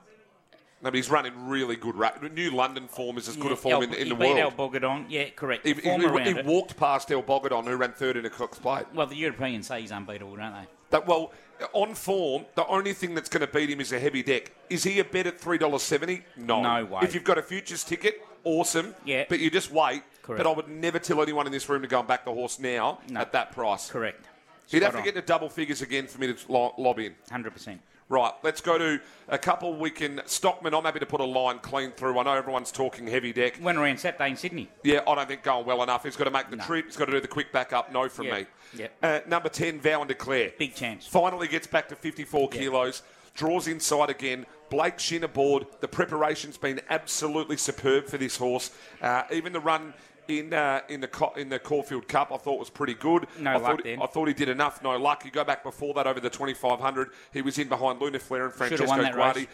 No, 0.83 0.89
but 0.89 0.95
he's 0.95 1.11
running 1.11 1.47
really 1.47 1.75
good. 1.75 1.95
Ra- 1.95 2.13
New 2.33 2.49
London 2.51 2.87
form 2.87 3.19
is 3.19 3.27
as 3.29 3.35
good 3.37 3.51
a 3.51 3.55
form 3.55 3.73
El- 3.75 3.81
in, 3.83 3.93
in 3.93 4.03
he 4.05 4.09
the 4.09 4.15
beat 4.15 4.33
world. 4.35 4.39
El 4.39 4.51
Bodegon. 4.51 5.05
Yeah, 5.09 5.29
correct. 5.29 5.63
He, 5.65 5.73
he- 5.73 5.81
he- 5.81 6.33
he 6.33 6.41
walked 6.41 6.75
past 6.75 7.11
El 7.11 7.21
Bodegon, 7.21 7.65
who 7.65 7.75
ran 7.75 7.93
third 7.93 8.17
in 8.17 8.25
a 8.25 8.31
Cox 8.31 8.57
Plate. 8.57 8.85
Well, 8.93 9.05
the 9.05 9.15
Europeans 9.15 9.67
say 9.67 9.81
he's 9.81 9.91
unbeatable, 9.91 10.35
don't 10.37 10.53
they? 10.53 10.67
That, 10.91 11.07
well, 11.07 11.31
on 11.73 11.95
form, 11.95 12.45
the 12.55 12.65
only 12.67 12.93
thing 12.93 13.13
that's 13.15 13.29
going 13.29 13.45
to 13.45 13.51
beat 13.51 13.69
him 13.69 13.81
is 13.81 13.91
a 13.91 13.99
heavy 13.99 14.23
deck. 14.23 14.51
Is 14.69 14.83
he 14.83 14.99
a 14.99 15.03
bet 15.05 15.27
at 15.27 15.39
three 15.39 15.57
dollars 15.57 15.81
seventy? 15.83 16.23
No. 16.37 16.61
No 16.61 16.85
way. 16.85 17.01
If 17.03 17.13
you've 17.13 17.23
got 17.23 17.37
a 17.37 17.41
futures 17.43 17.83
ticket, 17.83 18.21
awesome. 18.43 18.93
Yeah. 19.05 19.25
But 19.27 19.39
you 19.39 19.49
just 19.49 19.71
wait. 19.71 20.03
Correct. 20.21 20.43
But 20.43 20.49
I 20.49 20.53
would 20.53 20.67
never 20.67 20.99
tell 20.99 21.21
anyone 21.21 21.45
in 21.47 21.51
this 21.51 21.67
room 21.67 21.81
to 21.81 21.87
go 21.87 21.99
and 21.99 22.07
back 22.07 22.25
the 22.25 22.31
horse 22.33 22.59
now 22.59 22.99
No. 23.09 23.19
at 23.21 23.31
that 23.31 23.51
price. 23.53 23.89
Correct. 23.89 24.25
He'd 24.67 24.83
have 24.83 24.93
to 24.93 24.99
on. 24.99 25.03
get 25.03 25.15
to 25.15 25.21
double 25.21 25.49
figures 25.49 25.81
again 25.81 26.07
for 26.07 26.19
me 26.19 26.27
to 26.33 26.51
lo- 26.51 26.73
lob 26.77 26.99
in. 26.99 27.15
Hundred 27.29 27.51
percent. 27.53 27.81
Right, 28.11 28.33
let's 28.43 28.59
go 28.59 28.77
to 28.77 28.99
a 29.29 29.37
couple 29.37 29.73
we 29.77 29.89
can. 29.89 30.19
Stockman, 30.25 30.73
I'm 30.73 30.83
happy 30.83 30.99
to 30.99 31.05
put 31.05 31.21
a 31.21 31.25
line 31.25 31.59
clean 31.59 31.91
through. 31.91 32.19
I 32.19 32.23
know 32.23 32.33
everyone's 32.33 32.69
talking 32.69 33.07
heavy 33.07 33.31
deck. 33.31 33.55
When 33.61 33.77
around 33.77 34.01
Saturday 34.01 34.31
in 34.31 34.35
Sydney. 34.35 34.67
Yeah, 34.83 34.99
I 35.07 35.15
don't 35.15 35.29
think 35.29 35.43
going 35.43 35.65
well 35.65 35.81
enough. 35.81 36.03
He's 36.03 36.17
got 36.17 36.25
to 36.25 36.29
make 36.31 36.49
the 36.49 36.57
No. 36.57 36.63
trip. 36.65 36.87
He's 36.87 36.97
got 36.97 37.05
to 37.05 37.13
do 37.13 37.21
the 37.21 37.29
quick 37.29 37.53
backup. 37.53 37.89
No 37.93 38.09
from 38.09 38.25
Yeah, 38.27 38.33
me. 38.39 38.45
yeah. 38.75 38.87
Uh, 39.01 39.19
number 39.27 39.47
10, 39.47 39.79
Vow 39.79 40.01
and 40.01 40.09
Declare. 40.09 40.51
Big 40.59 40.75
chance. 40.75 41.07
Finally 41.07 41.47
gets 41.47 41.67
back 41.67 41.87
to 41.87 41.95
54 41.95 42.49
Yeah. 42.51 42.59
kilos. 42.59 43.01
Draws 43.33 43.69
inside 43.69 44.09
again. 44.09 44.45
Blake 44.69 44.99
Shinn 44.99 45.23
aboard. 45.23 45.65
The 45.79 45.87
preparation's 45.87 46.57
been 46.57 46.81
absolutely 46.89 47.55
superb 47.55 48.07
for 48.07 48.17
this 48.17 48.35
horse. 48.35 48.71
Uh, 49.01 49.23
even 49.31 49.53
the 49.53 49.61
run 49.61 49.93
in 50.27 50.53
uh, 50.53 50.81
in 50.89 51.01
the 51.01 51.31
in 51.35 51.49
the 51.49 51.59
Caulfield 51.59 52.07
Cup, 52.07 52.31
I 52.31 52.37
thought 52.37 52.59
was 52.59 52.69
pretty 52.69 52.93
good. 52.93 53.27
No 53.39 53.51
I 53.51 53.53
luck 53.57 53.63
thought, 53.63 53.83
then. 53.83 54.01
I 54.01 54.05
thought 54.05 54.27
he 54.27 54.33
did 54.33 54.49
enough. 54.49 54.83
No 54.83 54.97
luck. 54.97 55.25
You 55.25 55.31
go 55.31 55.43
back 55.43 55.63
before 55.63 55.93
that 55.95 56.07
over 56.07 56.19
the 56.19 56.29
2500. 56.29 57.09
He 57.33 57.41
was 57.41 57.57
in 57.57 57.67
behind 57.69 58.01
Lunar 58.01 58.19
Flare 58.19 58.45
and 58.45 58.53
Francesco 58.53 58.85
Guardi. 58.85 59.47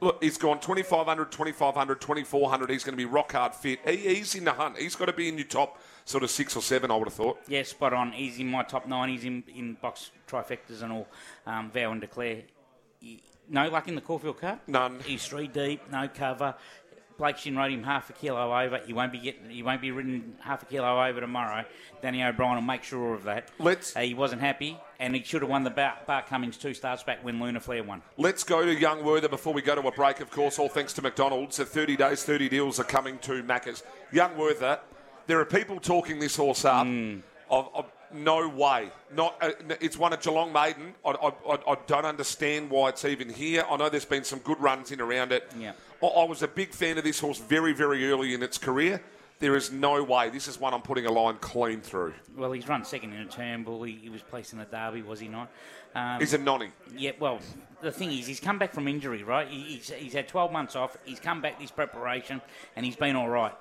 Look, 0.00 0.20
he's 0.20 0.36
gone 0.36 0.58
2,500, 0.58 1.30
2,500, 1.30 2.00
2,400. 2.00 2.70
He's 2.70 2.82
going 2.82 2.94
to 2.94 2.96
be 2.96 3.04
rock 3.04 3.30
hard 3.32 3.54
fit. 3.54 3.78
He, 3.88 4.16
he's 4.16 4.34
in 4.34 4.42
the 4.42 4.52
hunt. 4.52 4.76
He's 4.76 4.96
got 4.96 5.04
to 5.06 5.12
be 5.12 5.28
in 5.28 5.38
your 5.38 5.46
top 5.46 5.80
sort 6.04 6.24
of 6.24 6.30
six 6.30 6.56
or 6.56 6.62
seven, 6.62 6.90
I 6.90 6.96
would 6.96 7.06
have 7.06 7.14
thought. 7.14 7.38
Yeah, 7.46 7.62
spot 7.62 7.92
on. 7.92 8.10
He's 8.10 8.40
in 8.40 8.48
my 8.48 8.64
top 8.64 8.88
nine. 8.88 9.10
He's 9.10 9.22
in, 9.24 9.44
in 9.54 9.74
box 9.74 10.10
trifectas 10.26 10.82
and 10.82 10.92
all. 10.92 11.08
Um, 11.46 11.70
Vow 11.70 11.92
and 11.92 12.00
Declare. 12.00 12.42
No 13.48 13.68
luck 13.68 13.86
in 13.86 13.94
the 13.94 14.00
Caulfield 14.00 14.40
Cup. 14.40 14.66
None. 14.66 14.98
He's 15.04 15.24
three 15.24 15.46
deep, 15.46 15.82
no 15.90 16.08
cover. 16.08 16.56
Blake 17.22 17.38
Shinn 17.38 17.56
rode 17.56 17.70
him 17.70 17.84
half 17.84 18.10
a 18.10 18.12
kilo 18.14 18.52
over. 18.52 18.78
He 18.78 18.92
won't 18.92 19.12
be 19.12 19.18
getting. 19.20 19.48
He 19.48 19.62
won't 19.62 19.80
be 19.80 19.92
ridden 19.92 20.34
half 20.40 20.64
a 20.64 20.66
kilo 20.66 21.06
over 21.06 21.20
tomorrow. 21.20 21.64
Danny 22.02 22.20
O'Brien 22.24 22.56
will 22.56 22.62
make 22.62 22.82
sure 22.82 23.14
of 23.14 23.22
that. 23.22 23.48
Let's- 23.60 23.94
Uh, 23.94 24.00
he 24.00 24.12
wasn't 24.12 24.40
happy, 24.40 24.76
and 24.98 25.14
he 25.14 25.22
should 25.22 25.40
have 25.42 25.48
won 25.48 25.62
the 25.62 25.70
Bart, 25.70 26.26
Cummings 26.26 26.56
two 26.56 26.74
starts 26.74 27.04
back 27.04 27.22
when 27.22 27.38
Lunar 27.38 27.60
Flare 27.60 27.84
won. 27.84 28.02
Let's 28.16 28.42
go 28.42 28.64
to 28.64 28.74
Young 28.74 29.04
Werther 29.04 29.28
before 29.28 29.54
we 29.54 29.62
go 29.62 29.76
to 29.80 29.86
a 29.86 29.92
break, 29.92 30.18
of 30.18 30.32
course, 30.32 30.58
all 30.58 30.68
thanks 30.68 30.92
to 30.94 31.02
McDonald's. 31.02 31.58
The 31.58 31.64
30 31.64 31.94
days, 31.96 32.24
30 32.24 32.48
deals 32.48 32.80
are 32.80 32.84
coming 32.84 33.18
to 33.20 33.44
Macca's. 33.44 33.84
Young 34.10 34.36
Werther, 34.36 34.80
there 35.28 35.38
are 35.38 35.44
people 35.44 35.78
talking 35.78 36.18
this 36.18 36.34
horse 36.34 36.64
up. 36.64 36.84
Of, 37.50 37.68
of 37.72 37.86
no 38.12 38.48
way. 38.48 38.90
Not 39.14 39.36
uh, 39.40 39.50
It's 39.80 39.96
one 39.96 40.12
at 40.12 40.22
Geelong 40.22 40.52
Maiden. 40.52 40.94
I, 41.04 41.10
I, 41.10 41.28
I- 41.28 41.72
I 41.72 41.76
don't 41.86 42.04
understand 42.04 42.68
why 42.68 42.88
it's 42.88 43.04
even 43.04 43.28
here. 43.28 43.64
I 43.70 43.76
know 43.76 43.88
there's 43.88 44.04
been 44.04 44.24
some 44.24 44.40
good 44.40 44.60
runs 44.60 44.90
in 44.90 45.00
around 45.00 45.30
it. 45.30 45.48
Yeah. 45.56 45.72
I, 46.02 46.24
was 46.24 46.42
a 46.42 46.48
big 46.48 46.72
fan 46.72 46.98
of 46.98 47.04
this 47.04 47.20
horse 47.20 47.38
very, 47.38 47.72
very 47.72 48.10
early 48.10 48.34
in 48.34 48.42
its 48.42 48.58
career. 48.58 49.00
There 49.38 49.56
is 49.56 49.72
no 49.72 50.02
way. 50.02 50.30
This 50.30 50.46
is 50.46 50.60
one 50.60 50.72
I'm 50.72 50.82
putting 50.82 51.06
a 51.06 51.10
line 51.10 51.36
clean 51.40 51.80
through. 51.80 52.14
Well, 52.36 52.52
he's 52.52 52.68
run 52.68 52.84
second 52.84 53.12
in 53.12 53.20
a 53.20 53.26
Turnbull. 53.26 53.82
He, 53.82 53.98
he 54.02 54.08
was 54.08 54.22
placed 54.22 54.52
in 54.52 54.58
the 54.58 54.64
Derby, 54.64 55.02
was 55.02 55.18
he 55.18 55.28
not? 55.28 55.50
Um, 55.94 56.20
He's 56.20 56.32
a 56.32 56.38
nonny. 56.38 56.70
Yeah, 56.96 57.12
well, 57.18 57.40
the 57.80 57.90
thing 57.90 58.12
is, 58.12 58.26
he's 58.26 58.40
come 58.40 58.58
back 58.58 58.72
from 58.72 58.86
injury, 58.88 59.22
right? 59.24 59.48
He, 59.48 59.60
he's, 59.60 59.90
he's 59.90 60.12
had 60.12 60.28
12 60.28 60.52
months 60.52 60.76
off. 60.76 60.96
He's 61.04 61.20
come 61.20 61.40
back 61.40 61.60
this 61.60 61.70
preparation, 61.70 62.40
and 62.76 62.86
he's 62.86 62.96
been 62.96 63.16
all 63.16 63.28
right. 63.28 63.52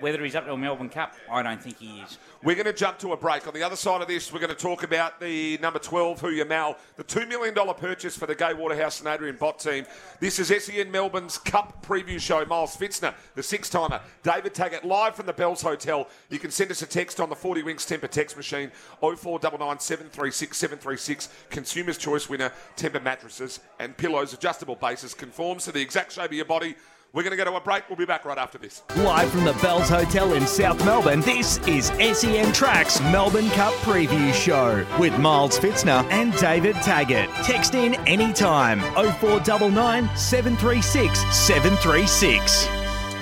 Whether 0.00 0.22
he's 0.22 0.34
up 0.34 0.44
to 0.46 0.52
a 0.52 0.56
Melbourne 0.56 0.88
Cup, 0.90 1.14
I 1.30 1.42
don't 1.42 1.62
think 1.62 1.78
he 1.78 2.00
is. 2.00 2.18
We're 2.42 2.54
going 2.54 2.66
to 2.66 2.72
jump 2.72 2.98
to 2.98 3.12
a 3.12 3.16
break. 3.16 3.46
On 3.46 3.54
the 3.54 3.62
other 3.62 3.76
side 3.76 4.02
of 4.02 4.08
this, 4.08 4.32
we're 4.32 4.40
going 4.40 4.50
to 4.50 4.54
talk 4.54 4.82
about 4.82 5.20
the 5.20 5.58
number 5.58 5.78
12, 5.78 6.20
Hoo 6.20 6.30
Ya 6.30 6.44
Mal, 6.44 6.76
the 6.96 7.04
$2 7.04 7.26
million 7.28 7.54
purchase 7.74 8.16
for 8.16 8.26
the 8.26 8.34
Gay 8.34 8.52
Waterhouse 8.52 9.00
and 9.00 9.08
Adrian 9.08 9.36
Bott 9.36 9.58
team. 9.58 9.86
This 10.20 10.38
is 10.38 10.48
SEN 10.64 10.90
Melbourne's 10.90 11.38
Cup 11.38 11.84
preview 11.84 12.20
show. 12.20 12.44
Miles 12.44 12.76
Pfitzner, 12.76 13.14
the 13.34 13.42
six 13.42 13.70
timer, 13.70 14.00
David 14.22 14.54
Taggart, 14.54 14.84
live 14.84 15.14
from 15.14 15.26
the 15.26 15.32
Bells 15.32 15.62
Hotel. 15.62 16.06
You 16.30 16.38
can 16.38 16.50
send 16.50 16.70
us 16.70 16.82
a 16.82 16.86
text 16.86 17.18
on 17.18 17.28
the 17.30 17.36
40 17.36 17.62
Winks 17.62 17.84
Tempur 17.86 18.10
text 18.10 18.36
machine 18.36 18.70
0499 19.00 19.80
736 19.80 20.56
736. 20.56 21.28
Consumer's 21.50 21.98
Choice 21.98 22.28
winner, 22.28 22.52
Tempur 22.76 23.02
mattresses 23.02 23.60
and 23.80 23.96
pillows, 23.96 24.32
adjustable 24.34 24.76
bases, 24.76 25.14
conforms 25.14 25.64
to 25.64 25.72
the 25.72 25.80
exact 25.80 26.12
shape 26.12 26.26
of 26.26 26.32
your 26.32 26.44
body. 26.44 26.76
We're 27.16 27.22
going 27.22 27.30
to 27.30 27.42
go 27.42 27.50
to 27.50 27.56
a 27.56 27.60
break. 27.62 27.88
We'll 27.88 27.96
be 27.96 28.04
back 28.04 28.26
right 28.26 28.36
after 28.36 28.58
this. 28.58 28.82
Live 28.96 29.30
from 29.30 29.44
the 29.44 29.54
Bells 29.54 29.88
Hotel 29.88 30.34
in 30.34 30.46
South 30.46 30.78
Melbourne, 30.84 31.22
this 31.22 31.56
is 31.66 31.86
SEN 31.86 32.52
Tracks 32.52 33.00
Melbourne 33.00 33.48
Cup 33.52 33.72
Preview 33.76 34.34
Show 34.34 34.86
with 35.00 35.18
Miles 35.18 35.58
Pfitzner 35.58 36.04
and 36.10 36.36
David 36.36 36.76
Taggart. 36.76 37.30
Text 37.42 37.74
in 37.74 37.94
anytime 38.06 38.80
0499 38.80 40.14
736 40.14 41.18
736. 41.34 42.75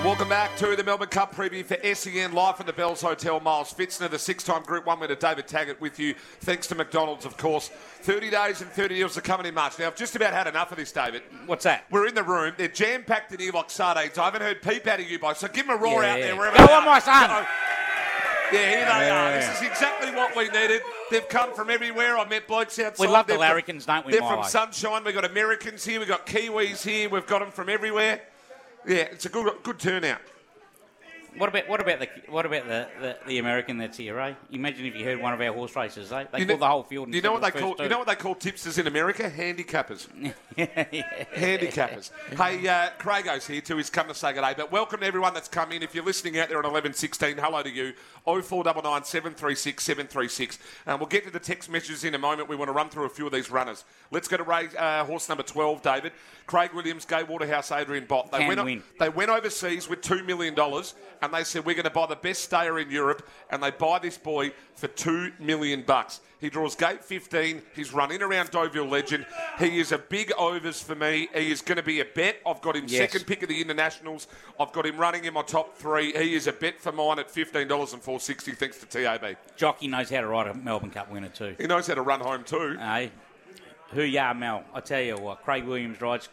Welcome 0.05 0.29
back 0.29 0.55
to 0.59 0.77
the 0.77 0.85
Melbourne 0.85 1.09
Cup 1.09 1.35
preview 1.35 1.65
for 1.65 1.79
SEN 1.95 2.33
live 2.35 2.59
from 2.59 2.67
the 2.67 2.75
Bells 2.75 3.01
Hotel. 3.01 3.41
Miles 3.41 3.73
Pfitzner, 3.73 4.11
the 4.11 4.19
six-time 4.19 4.63
Group 4.63 4.85
One 4.85 5.01
winner, 5.01 5.15
David 5.15 5.49
Taggart, 5.49 5.81
with 5.81 5.99
you. 5.99 6.15
Thanks 6.41 6.67
to 6.67 6.75
McDonald's, 6.75 7.25
of 7.25 7.39
course. 7.39 7.69
Thirty 8.03 8.29
days 8.29 8.61
and 8.61 8.71
thirty 8.71 8.97
deals 8.97 9.17
are 9.17 9.23
coming 9.23 9.47
in 9.47 9.55
March. 9.55 9.79
Now, 9.79 9.87
I've 9.87 9.97
just 9.97 10.15
about 10.15 10.35
had 10.35 10.47
enough 10.47 10.71
of 10.71 10.77
this, 10.77 10.93
David. 10.93 11.23
What's 11.47 11.65
that? 11.65 11.87
We're 11.91 12.07
in 12.07 12.15
the 12.15 12.23
room. 12.23 12.53
They're 12.59 12.69
jam-packed 12.69 13.33
in 13.33 13.41
here 13.41 13.53
like 13.53 13.71
sardines. 13.71 14.19
I 14.19 14.25
haven't 14.27 14.43
heard 14.43 14.61
peep 14.61 14.87
out 14.87 15.01
of 15.01 15.11
you 15.11 15.19
boys, 15.19 15.39
so 15.39 15.49
give 15.49 15.67
them 15.67 15.79
a 15.79 15.81
roar 15.83 16.03
Yeah, 16.03 16.13
out 16.13 16.19
yeah. 16.19 16.25
there 16.27 16.37
wherever 16.37 16.59
Go 16.59 16.67
they 16.67 16.73
on, 16.75 16.83
are. 16.83 16.87
my 16.87 16.99
son. 16.99 17.47
Yeah, 18.53 18.59
here 18.69 18.81
they 18.81 19.07
Yeah, 19.07 19.25
are. 19.27 19.33
This 19.41 19.57
is 19.57 19.63
exactly 19.67 20.11
what 20.11 20.37
we 20.37 20.49
needed. 20.51 20.83
They've 21.11 21.27
come 21.31 21.55
from 21.55 21.71
everywhere. 21.71 22.19
I 22.19 22.29
met 22.29 22.47
blokes 22.47 22.79
outside. 22.79 23.03
We 23.07 23.11
love 23.11 23.27
the 23.27 23.33
They've- 23.33 23.41
larrikins, 23.41 23.87
don't 23.87 24.05
we, 24.05 24.13
They're 24.13 24.21
from 24.21 24.45
Sunshine. 24.45 25.03
We've 25.03 25.15
got 25.15 25.25
Americans 25.25 25.83
here. 25.83 25.99
We've 25.99 26.09
got 26.09 26.27
Kiwis 26.27 26.85
here. 26.85 27.09
We've 27.09 27.27
got 27.27 27.39
them 27.39 27.51
from 27.51 27.71
everywhere. 27.71 28.21
Yeah, 28.87 28.97
it's 28.97 29.25
a 29.25 29.29
good, 29.31 29.51
good 29.63 29.79
turnout. 29.79 30.21
What 31.37 31.49
about 31.49 31.69
what 31.69 31.81
about 31.81 31.99
the 31.99 32.09
what 32.29 32.47
about 32.47 32.69
the, 32.69 32.87
the, 33.01 33.17
the 33.27 33.39
American 33.39 33.77
that's 33.79 33.97
here, 33.97 34.19
eh? 34.21 34.35
Imagine 34.53 34.87
if 34.87 34.95
you 34.95 35.05
heard 35.05 35.21
one 35.21 35.35
of 35.35 35.41
our 35.41 35.53
horse 35.53 35.75
races, 35.75 36.13
eh? 36.13 36.27
They 36.31 36.41
You 36.41 36.47
call 36.47 36.55
know- 36.57 36.61
the 36.61 36.69
whole 36.69 36.83
field. 36.85 37.13
You 37.13 37.23
know 37.23 37.33
what 37.33 37.43
they 37.43 37.51
call? 37.51 37.75
the 37.75 37.83
You 37.85 37.89
know 37.89 37.99
what 37.99 38.07
they 38.07 38.15
call 38.15 38.37
tipsters 38.37 38.79
in 38.79 38.87
America? 38.87 39.29
Handicappers. 39.29 40.07
Handicappers. 40.57 42.11
hey, 42.37 42.69
uh, 42.69 42.91
Crago's 42.99 43.47
here 43.47 43.61
too. 43.61 43.77
He's 43.79 43.91
come 43.91 44.07
to 44.09 44.15
say 44.15 44.33
good 44.33 44.43
day. 44.43 44.55
But 44.57 44.71
welcome 44.71 45.01
to 45.01 45.07
everyone 45.07 45.35
that's 45.35 45.49
come 45.49 45.73
in. 45.73 45.83
If 45.83 45.95
you're 45.95 46.05
listening 46.05 46.39
out 46.39 46.49
there 46.49 46.59
on 46.59 46.65
1116, 46.65 47.37
hello 47.39 47.63
to 47.63 47.71
you. 47.71 47.93
0499 48.25 49.05
736 49.05 49.83
736. 49.83 50.59
Um, 50.87 51.01
we'll 51.01 51.09
get 51.09 51.25
to 51.25 51.31
the 51.31 51.41
text 51.41 51.69
messages 51.69 52.05
in 52.05 52.15
a 52.15 52.19
moment. 52.19 52.49
We 52.49 52.57
want 52.57 52.69
to 52.69 52.73
run 52.73 52.89
through 52.91 53.07
a 53.07 53.11
few 53.11 53.27
of 53.27 53.33
these 53.33 53.51
runners. 53.51 53.85
Let's 54.11 54.29
go 54.29 54.37
to 54.37 54.45
race, 54.45 54.75
uh, 54.79 55.05
horse 55.05 55.29
number 55.29 55.43
12, 55.43 55.83
David. 55.83 56.13
Craig 56.47 56.73
Williams, 56.75 57.05
Gay 57.07 57.23
Waterhouse, 57.23 57.73
Adrian 57.73 58.05
Bott. 58.05 58.31
They 58.31 58.39
Can 58.39 58.49
went, 58.49 58.65
win. 58.65 58.83
they 59.01 59.09
went 59.09 59.31
overseas 59.31 59.89
with 59.89 60.03
$2 60.03 60.25
million 60.27 60.55
and 61.25 61.35
they 61.35 61.45
said, 61.45 61.65
We're 61.65 61.75
going 61.75 61.85
to 61.85 61.91
buy 61.91 62.07
the 62.07 62.17
best 62.17 62.45
stayer 62.45 62.79
in 62.79 62.91
Europe. 62.91 63.29
And 63.51 63.63
they 63.63 63.71
buy 63.71 63.99
this 63.99 64.19
boy 64.19 64.53
for 64.75 64.87
2 64.89 65.33
million. 65.39 65.83
bucks. 65.83 66.21
He 66.41 66.51
draws 66.51 66.75
gate 66.77 67.03
15. 67.03 67.63
He's 67.75 67.93
run 67.95 68.13
in 68.13 68.23
around 68.23 68.51
Deauville 68.51 68.87
Legend. 68.87 69.25
He 69.59 69.79
is 69.81 69.93
a 69.93 69.99
big 69.99 70.31
overs 70.39 70.83
for 70.83 70.95
me. 70.95 71.29
He 71.35 71.51
is 71.51 71.63
going 71.63 71.77
to 71.77 71.83
be 71.83 72.01
a 72.01 72.05
bet. 72.05 72.37
I've 72.47 72.61
got 72.61 72.77
him 72.77 72.85
Yes. 72.87 72.99
second 73.13 73.27
pick 73.27 73.43
of 73.43 73.49
the 73.49 73.61
internationals. 73.63 74.27
I've 74.61 74.71
got 74.73 74.85
him 74.85 74.99
running 74.99 75.25
in 75.25 75.33
my 75.33 75.43
top 75.43 75.75
three. 75.77 76.13
He 76.13 76.35
is 76.35 76.47
a 76.47 76.53
bet 76.53 76.79
for 76.81 76.93
mine 76.93 77.19
at 77.19 77.31
fifteen 77.31 77.67
dollars 77.67 77.95
and 77.95 78.03
four 78.03 78.21
sixty. 78.21 78.53
thanks 78.53 78.79
to 78.79 78.87
TAB. 78.87 79.37
Jockey 79.57 79.89
knows 79.89 80.11
how 80.11 80.21
to 80.21 80.27
ride 80.27 80.49
a 80.49 80.55
Melbourne 80.55 80.91
Cup 80.91 81.11
winner 81.11 81.29
too. 81.31 81.55
He 81.59 81.67
knows 81.67 81.87
how 81.87 81.95
to 81.95 82.03
run 82.03 82.21
home 82.21 82.45
too. 82.45 82.77
Hey, 82.79 83.11
who 83.93 84.03
ya, 84.03 84.35
Mel? 84.35 84.65
I 84.75 84.81
tell 84.81 85.01
you 85.01 85.17
what, 85.17 85.43
Craig 85.45 85.65
Williams 85.65 86.01
rides 86.03 86.29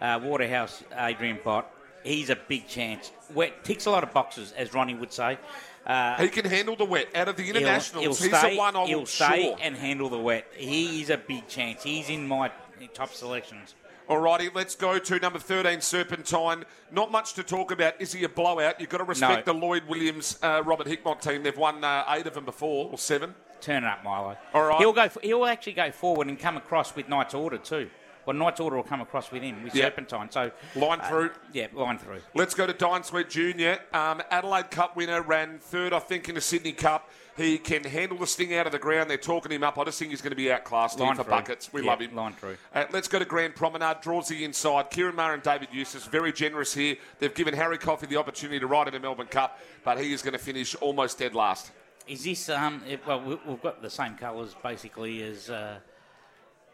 uh, 0.00 0.18
Waterhouse, 0.22 0.82
Adrian 0.98 1.38
Bott. 1.44 1.70
He's 2.06 2.30
a 2.30 2.36
big 2.36 2.68
chance. 2.68 3.12
Wet 3.34 3.64
ticks 3.64 3.86
a 3.86 3.90
lot 3.90 4.04
of 4.04 4.12
boxes, 4.12 4.52
as 4.56 4.72
Ronnie 4.72 4.94
would 4.94 5.12
say. 5.12 5.38
Uh, 5.86 6.16
He 6.16 6.28
can 6.28 6.44
handle 6.44 6.76
the 6.76 6.84
wet. 6.84 7.08
Out 7.14 7.28
of 7.28 7.36
the 7.36 7.42
he'll, 7.42 7.54
he'll 7.54 7.72
he's 8.14 8.18
stay, 8.18 8.52
the 8.52 8.56
one 8.58 8.76
I 8.76 8.86
he'll 8.86 9.06
stay 9.06 9.44
sure. 9.44 9.56
and 9.60 9.76
handle 9.76 10.08
the 10.08 10.18
wet. 10.18 10.46
He 10.54 11.00
is 11.02 11.10
a 11.10 11.16
big 11.16 11.46
chance. 11.48 11.82
He's 11.82 12.08
in 12.08 12.26
my 12.26 12.50
top 12.94 13.12
selections. 13.12 13.74
Alrighty, 14.08 14.54
let's 14.54 14.76
go 14.76 14.98
to 15.00 15.18
number 15.18 15.40
13, 15.40 15.80
Serpentine. 15.80 16.64
Not 16.92 17.10
much 17.10 17.34
to 17.34 17.42
talk 17.42 17.72
about. 17.72 18.00
Is 18.00 18.12
he 18.12 18.22
a 18.22 18.28
blowout? 18.28 18.80
You've 18.80 18.88
got 18.88 18.98
to 18.98 19.04
respect 19.04 19.46
No. 19.48 19.52
the 19.52 19.58
Lloyd 19.58 19.82
Williams, 19.88 20.38
uh, 20.42 20.62
Robert 20.64 20.86
Hickmott 20.86 21.20
team. 21.20 21.42
They've 21.42 21.56
won 21.56 21.82
uh, 21.82 22.04
eight 22.10 22.26
of 22.26 22.34
them 22.34 22.44
before, 22.44 22.88
or 22.90 22.98
seven. 22.98 23.34
Turn 23.60 23.82
it 23.82 23.86
up, 23.88 24.04
Milo. 24.04 24.36
All 24.54 24.62
right. 24.62 24.78
He'll 24.78 24.92
go. 24.92 25.08
He'll 25.22 25.46
actually 25.46 25.72
go 25.72 25.90
forward 25.90 26.28
and 26.28 26.38
come 26.38 26.56
across 26.56 26.94
with 26.94 27.08
Knight's 27.08 27.34
Order 27.34 27.58
too. 27.58 27.90
Well, 28.26 28.34
Knight's 28.36 28.58
Order 28.60 28.76
will 28.76 28.82
come 28.82 29.00
across 29.00 29.30
with 29.30 29.42
him 29.42 29.62
with 29.62 29.74
Yep. 29.74 29.92
Serpentine. 29.94 30.30
So 30.30 30.50
Line 30.74 31.00
uh, 31.00 31.08
through. 31.08 31.30
Yeah, 31.52 31.68
line 31.72 31.96
through. 31.98 32.20
Let's 32.34 32.54
go 32.54 32.66
to 32.66 32.72
Dine 32.72 33.04
Sweet 33.04 33.30
Junior. 33.30 33.78
Um, 33.94 34.20
Adelaide 34.30 34.70
Cup 34.70 34.96
winner, 34.96 35.22
ran 35.22 35.58
third, 35.60 35.92
I 35.92 36.00
think, 36.00 36.28
in 36.28 36.34
the 36.34 36.40
Sydney 36.40 36.72
Cup. 36.72 37.08
He 37.36 37.58
can 37.58 37.84
handle 37.84 38.18
the 38.18 38.26
sting 38.26 38.54
out 38.54 38.66
of 38.66 38.72
the 38.72 38.78
ground. 38.78 39.08
They're 39.10 39.16
talking 39.18 39.52
him 39.52 39.62
up. 39.62 39.78
I 39.78 39.84
just 39.84 39.98
think 39.98 40.10
he's 40.10 40.22
going 40.22 40.30
to 40.30 40.36
be 40.36 40.50
outclassed 40.50 40.96
here 40.98 41.06
Line 41.06 41.16
for 41.16 41.22
through. 41.22 41.30
buckets. 41.30 41.72
We 41.72 41.82
Yeah, 41.82 41.90
love 41.90 42.00
him. 42.00 42.14
line 42.16 42.32
through. 42.32 42.56
Uh, 42.74 42.86
let's 42.90 43.06
go 43.08 43.18
to 43.18 43.24
Grand 43.24 43.54
Promenade. 43.54 44.00
Draws 44.00 44.28
the 44.28 44.42
inside. 44.44 44.90
Ciaron 44.90 45.14
Maher 45.14 45.34
and 45.34 45.42
David 45.42 45.68
Eustace, 45.70 46.06
very 46.06 46.32
generous 46.32 46.74
here. 46.74 46.96
They've 47.20 47.34
given 47.34 47.54
Harry 47.54 47.78
Coffey 47.78 48.06
the 48.06 48.16
opportunity 48.16 48.58
to 48.58 48.66
ride 48.66 48.88
in 48.88 48.94
the 48.94 49.00
Melbourne 49.00 49.26
Cup, 49.28 49.60
but 49.84 49.98
he 50.00 50.12
is 50.12 50.22
going 50.22 50.32
to 50.32 50.38
finish 50.38 50.74
almost 50.76 51.18
dead 51.18 51.34
last. 51.34 51.70
Is 52.08 52.24
this 52.24 52.48
um? 52.48 52.82
It, 52.88 53.06
well, 53.06 53.20
we- 53.20 53.38
we've 53.46 53.62
got 53.62 53.82
the 53.82 53.90
same 53.90 54.14
colours 54.16 54.54
basically 54.62 55.22
as 55.22 55.50
uh, 55.50 55.78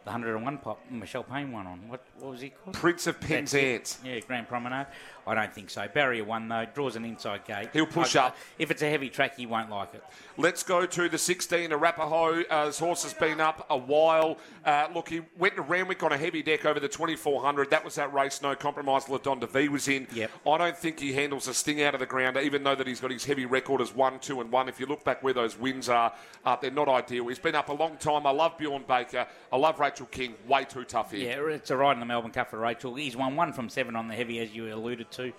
the 0.05 0.11
101 0.11 0.59
pop 0.59 0.81
Michelle 0.91 1.23
Payne 1.23 1.53
one 1.53 1.67
on. 1.67 1.89
What 1.89 2.05
what 2.19 2.33
was 2.33 2.41
he 2.41 2.51
called? 2.51 2.75
Prince 2.75 3.07
of. 3.07 3.21
Penzance. 3.21 3.99
Yeah, 4.05 4.19
Grand 4.21 4.49
Promenade. 4.49 4.87
I 5.27 5.35
don't 5.35 5.53
think 5.53 5.71
so. 5.71 5.87
Barrier 5.93 6.25
one 6.25 6.49
though 6.49 6.67
draws 6.75 6.97
an 6.97 7.05
inside 7.05 7.45
gate. 7.45 7.69
He'll 7.73 7.87
push 7.87 8.17
I- 8.17 8.27
up. 8.27 8.37
If 8.59 8.71
it's 8.71 8.83
a 8.83 8.91
heavy 8.91 9.09
track, 9.09 9.37
he 9.37 9.47
won't 9.47 9.71
like 9.71 9.95
it. 9.95 10.05
Let's 10.37 10.63
go 10.63 10.87
to 10.87 11.09
the 11.09 11.19
16, 11.19 11.73
Arapaho. 11.73 12.43
Uh, 12.43 12.67
his 12.67 12.79
horse 12.79 13.03
has 13.03 13.13
been 13.15 13.41
up 13.41 13.67
a 13.69 13.77
while. 13.77 14.39
Uh, 14.65 14.89
look, 14.95 15.09
he 15.11 15.21
went 15.39 15.57
to 15.57 15.63
Randwick 15.63 16.03
on 16.03 16.13
a 16.13 16.17
heavy 16.17 16.43
deck 16.43 16.65
over 16.65 16.81
the 16.81 16.89
2400. 16.89 17.71
That 17.71 17.85
was 17.85 17.97
that 17.97 18.13
race, 18.15 18.41
no 18.41 18.55
compromise. 18.55 19.05
Ladon 19.05 19.41
DeVee 19.41 19.69
was 19.69 19.89
in. 19.89 20.07
Yep. 20.15 20.31
I 20.47 20.59
don't 20.59 20.77
think 20.77 20.99
he 21.01 21.13
handles 21.13 21.49
a 21.49 21.55
sting 21.55 21.83
out 21.83 21.95
of 21.95 22.01
the 22.01 22.07
ground, 22.07 22.37
even 22.39 22.63
though 22.65 22.75
that 22.75 22.87
he's 22.87 23.01
got 23.01 23.11
his 23.11 23.25
heavy 23.25 23.45
record 23.45 23.81
as 23.81 23.95
1, 23.95 24.21
2 24.21 24.41
and 24.41 24.51
1. 24.51 24.69
If 24.69 24.81
you 24.81 24.87
look 24.87 25.05
back 25.05 25.23
where 25.23 25.35
those 25.35 25.59
wins 25.59 25.89
are, 25.89 26.13
uh, 26.45 26.57
they're 26.57 26.71
not 26.71 26.89
ideal. 26.89 27.29
He's 27.29 27.39
been 27.39 27.55
up 27.55 27.69
a 27.69 27.75
long 27.75 27.97
time. 27.99 28.27
I 28.27 28.31
love 28.31 28.57
Bjorn 28.57 28.85
Baker. 28.89 29.27
I 29.53 29.57
love 29.57 29.79
Rachel 29.81 30.07
King. 30.07 30.35
Way 30.49 30.65
too 30.65 30.85
tough 30.85 31.13
here. 31.13 31.47
Yeah, 31.47 31.55
it's 31.55 31.71
a 31.71 31.77
ride 31.77 31.93
in 31.93 32.01
the 32.01 32.07
Melbourne 32.07 32.31
Cup 32.33 32.51
for 32.51 32.59
Rachel. 32.59 32.95
He's 32.95 33.17
won 33.17 33.37
one 33.37 33.53
from 33.53 33.69
seven 33.69 33.97
on 33.97 34.09
the 34.09 34.15
heavy, 34.15 34.39
as 34.39 34.55
you 34.55 34.73
alluded 34.75 35.11
to. 35.13 35.33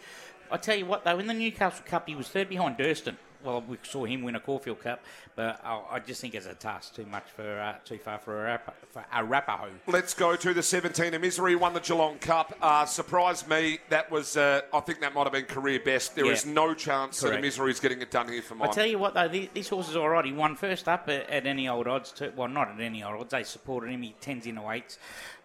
I 0.51 0.57
tell 0.57 0.75
you 0.75 0.85
what, 0.85 1.03
though, 1.03 1.19
in 1.19 1.27
the 1.27 1.33
Newcastle 1.33 1.83
Cup, 1.85 2.07
he 2.07 2.15
was 2.15 2.27
third 2.27 2.49
behind 2.49 2.77
Durston. 2.77 3.15
Well, 3.43 3.61
we 3.67 3.77
saw 3.83 4.05
him 4.05 4.21
win 4.21 4.35
a 4.35 4.39
Caulfield 4.39 4.79
Cup, 4.79 5.03
but 5.35 5.59
I, 5.65 5.81
I 5.91 5.99
just 5.99 6.21
think 6.21 6.33
it's 6.33 6.45
a 6.45 6.53
task 6.53 6.95
too 6.95 7.05
much 7.05 7.25
for 7.35 7.59
uh, 7.59 7.75
too 7.83 7.97
far 7.97 8.17
for 8.17 8.47
a 8.47 8.61
for 8.93 9.03
Arapaho. 9.13 9.67
Let's 9.85 10.13
go 10.13 10.37
to 10.37 10.53
the 10.53 10.63
17 10.63 11.13
Emissary, 11.13 11.53
won 11.57 11.73
the 11.73 11.81
Geelong 11.81 12.19
Cup. 12.19 12.55
Uh, 12.61 12.85
surprised 12.85 13.49
me. 13.49 13.79
That 13.89 14.09
was, 14.09 14.37
uh, 14.37 14.61
I 14.73 14.79
think 14.79 15.01
that 15.01 15.13
might 15.13 15.23
have 15.23 15.33
been 15.33 15.43
career 15.43 15.81
best. 15.83 16.15
There 16.15 16.25
Yeah. 16.27 16.31
is 16.31 16.45
no 16.45 16.73
chance 16.73 17.19
that 17.19 17.27
Correct. 17.29 17.39
Emissary's 17.39 17.81
getting 17.81 18.01
it 18.01 18.11
done 18.11 18.29
here 18.29 18.41
for 18.41 18.55
Mike. 18.55 18.63
I 18.63 18.67
mine. 18.67 18.75
tell 18.75 18.85
you 18.85 18.97
what, 18.99 19.13
though, 19.13 19.27
thi- 19.27 19.49
this 19.53 19.67
horse 19.67 19.89
is 19.89 19.97
all 19.97 20.07
right. 20.07 20.23
He 20.23 20.31
won 20.31 20.55
first 20.55 20.87
up 20.87 21.09
at, 21.09 21.29
at 21.29 21.45
any 21.45 21.67
old 21.67 21.85
odds. 21.85 22.13
Too. 22.13 22.31
Well, 22.37 22.47
not 22.47 22.69
at 22.69 22.79
any 22.79 23.03
old 23.03 23.19
odds. 23.19 23.31
They 23.31 23.43
supported 23.43 23.89
him. 23.89 24.03
He 24.03 24.15
tens 24.21 24.45
in 24.45 24.55
the 24.55 24.61
weights. 24.61 24.97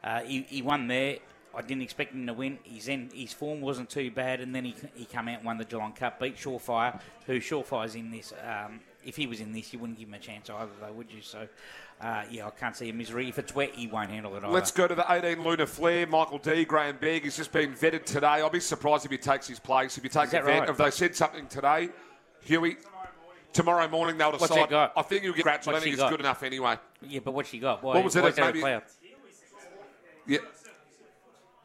Uh, 0.05 0.21
he, 0.21 0.43
he 0.43 0.63
won 0.63 0.87
there. 0.87 1.17
I 1.55 1.63
didn't 1.63 1.83
expect 1.83 2.13
him 2.15 2.27
to 2.27 2.33
win. 2.35 2.59
His 2.63 2.89
en- 2.89 3.11
his 3.15 3.33
form 3.33 3.61
wasn't 3.61 3.91
too 3.91 4.11
bad, 4.11 4.41
and 4.41 4.55
then 4.55 4.65
he 4.65 4.75
he 4.95 5.05
came 5.05 5.29
out 5.29 5.39
and 5.39 5.45
won 5.45 5.59
the 5.59 5.65
Geelong 5.65 5.93
Cup, 5.93 6.21
beat 6.21 6.37
Surefire, 6.37 7.01
who 7.27 7.41
Surefire's 7.41 7.95
in 7.95 8.11
this. 8.11 8.33
Um, 8.47 8.81
if 9.05 9.17
he 9.17 9.27
was 9.27 9.41
in 9.41 9.53
this, 9.53 9.73
you 9.73 9.79
wouldn't 9.79 9.99
give 9.99 10.09
him 10.09 10.15
a 10.15 10.19
chance 10.19 10.51
either, 10.51 10.71
though, 10.81 10.93
would 10.93 11.11
you? 11.11 11.23
So, 11.23 11.49
uh, 12.01 12.25
yeah, 12.31 12.47
I 12.47 12.51
can't 12.51 12.77
see 12.77 12.91
Emissary. 12.91 13.29
If 13.29 13.39
it's 13.39 13.55
wet, 13.55 13.71
he 13.75 13.87
won't 13.87 14.11
handle 14.11 14.35
it 14.35 14.39
either. 14.39 14.49
Let's 14.49 14.71
go 14.71 14.87
to 14.87 14.95
the 14.95 15.07
18 15.11 15.43
Lunar 15.43 15.67
Flare. 15.67 16.07
Michael 16.07 16.39
Dee 16.39 16.65
Graham 16.67 16.99
Begg. 17.01 17.23
He's 17.23 17.37
just 17.37 17.51
been 17.53 17.73
vetted 17.73 18.05
today. 18.05 18.27
I'll 18.27 18.51
be 18.51 18.61
surprised 18.61 19.07
if 19.07 19.11
he 19.11 19.17
takes 19.17 19.47
his 19.49 19.59
place. 19.59 19.97
If 19.97 20.03
he 20.03 20.09
takes 20.11 20.33
a 20.35 20.43
right? 20.43 20.77
they 20.77 20.91
said 20.91 21.17
something 21.17 21.47
today? 21.47 21.89
Huey, 22.43 22.77
tomorrow 23.53 23.89
morning 23.89 24.19
they'll 24.19 24.33
What's 24.33 24.49
decide. 24.49 24.61
he 24.61 24.67
got? 24.67 24.93
I 24.97 25.03
think 25.03 25.23
he'll 25.23 25.33
get 25.33 25.41
scratched. 25.41 25.69
I 25.69 25.73
think 25.75 25.85
he 25.85 25.91
it's 25.93 26.01
got? 26.01 26.11
good 26.11 26.21
enough 26.21 26.43
anyway. 26.43 26.77
Yeah, 27.03 27.21
but 27.25 27.33
what's 27.33 27.49
she 27.49 27.59
got? 27.61 27.83
Why, 27.83 27.95
What 27.95 28.05
was 28.05 28.17
it? 28.17 28.23
why 28.23 28.29
It's 28.29 28.39
is 28.39 28.45
that 28.45 28.47
maybe- 28.55 28.61
cloud? 28.61 28.83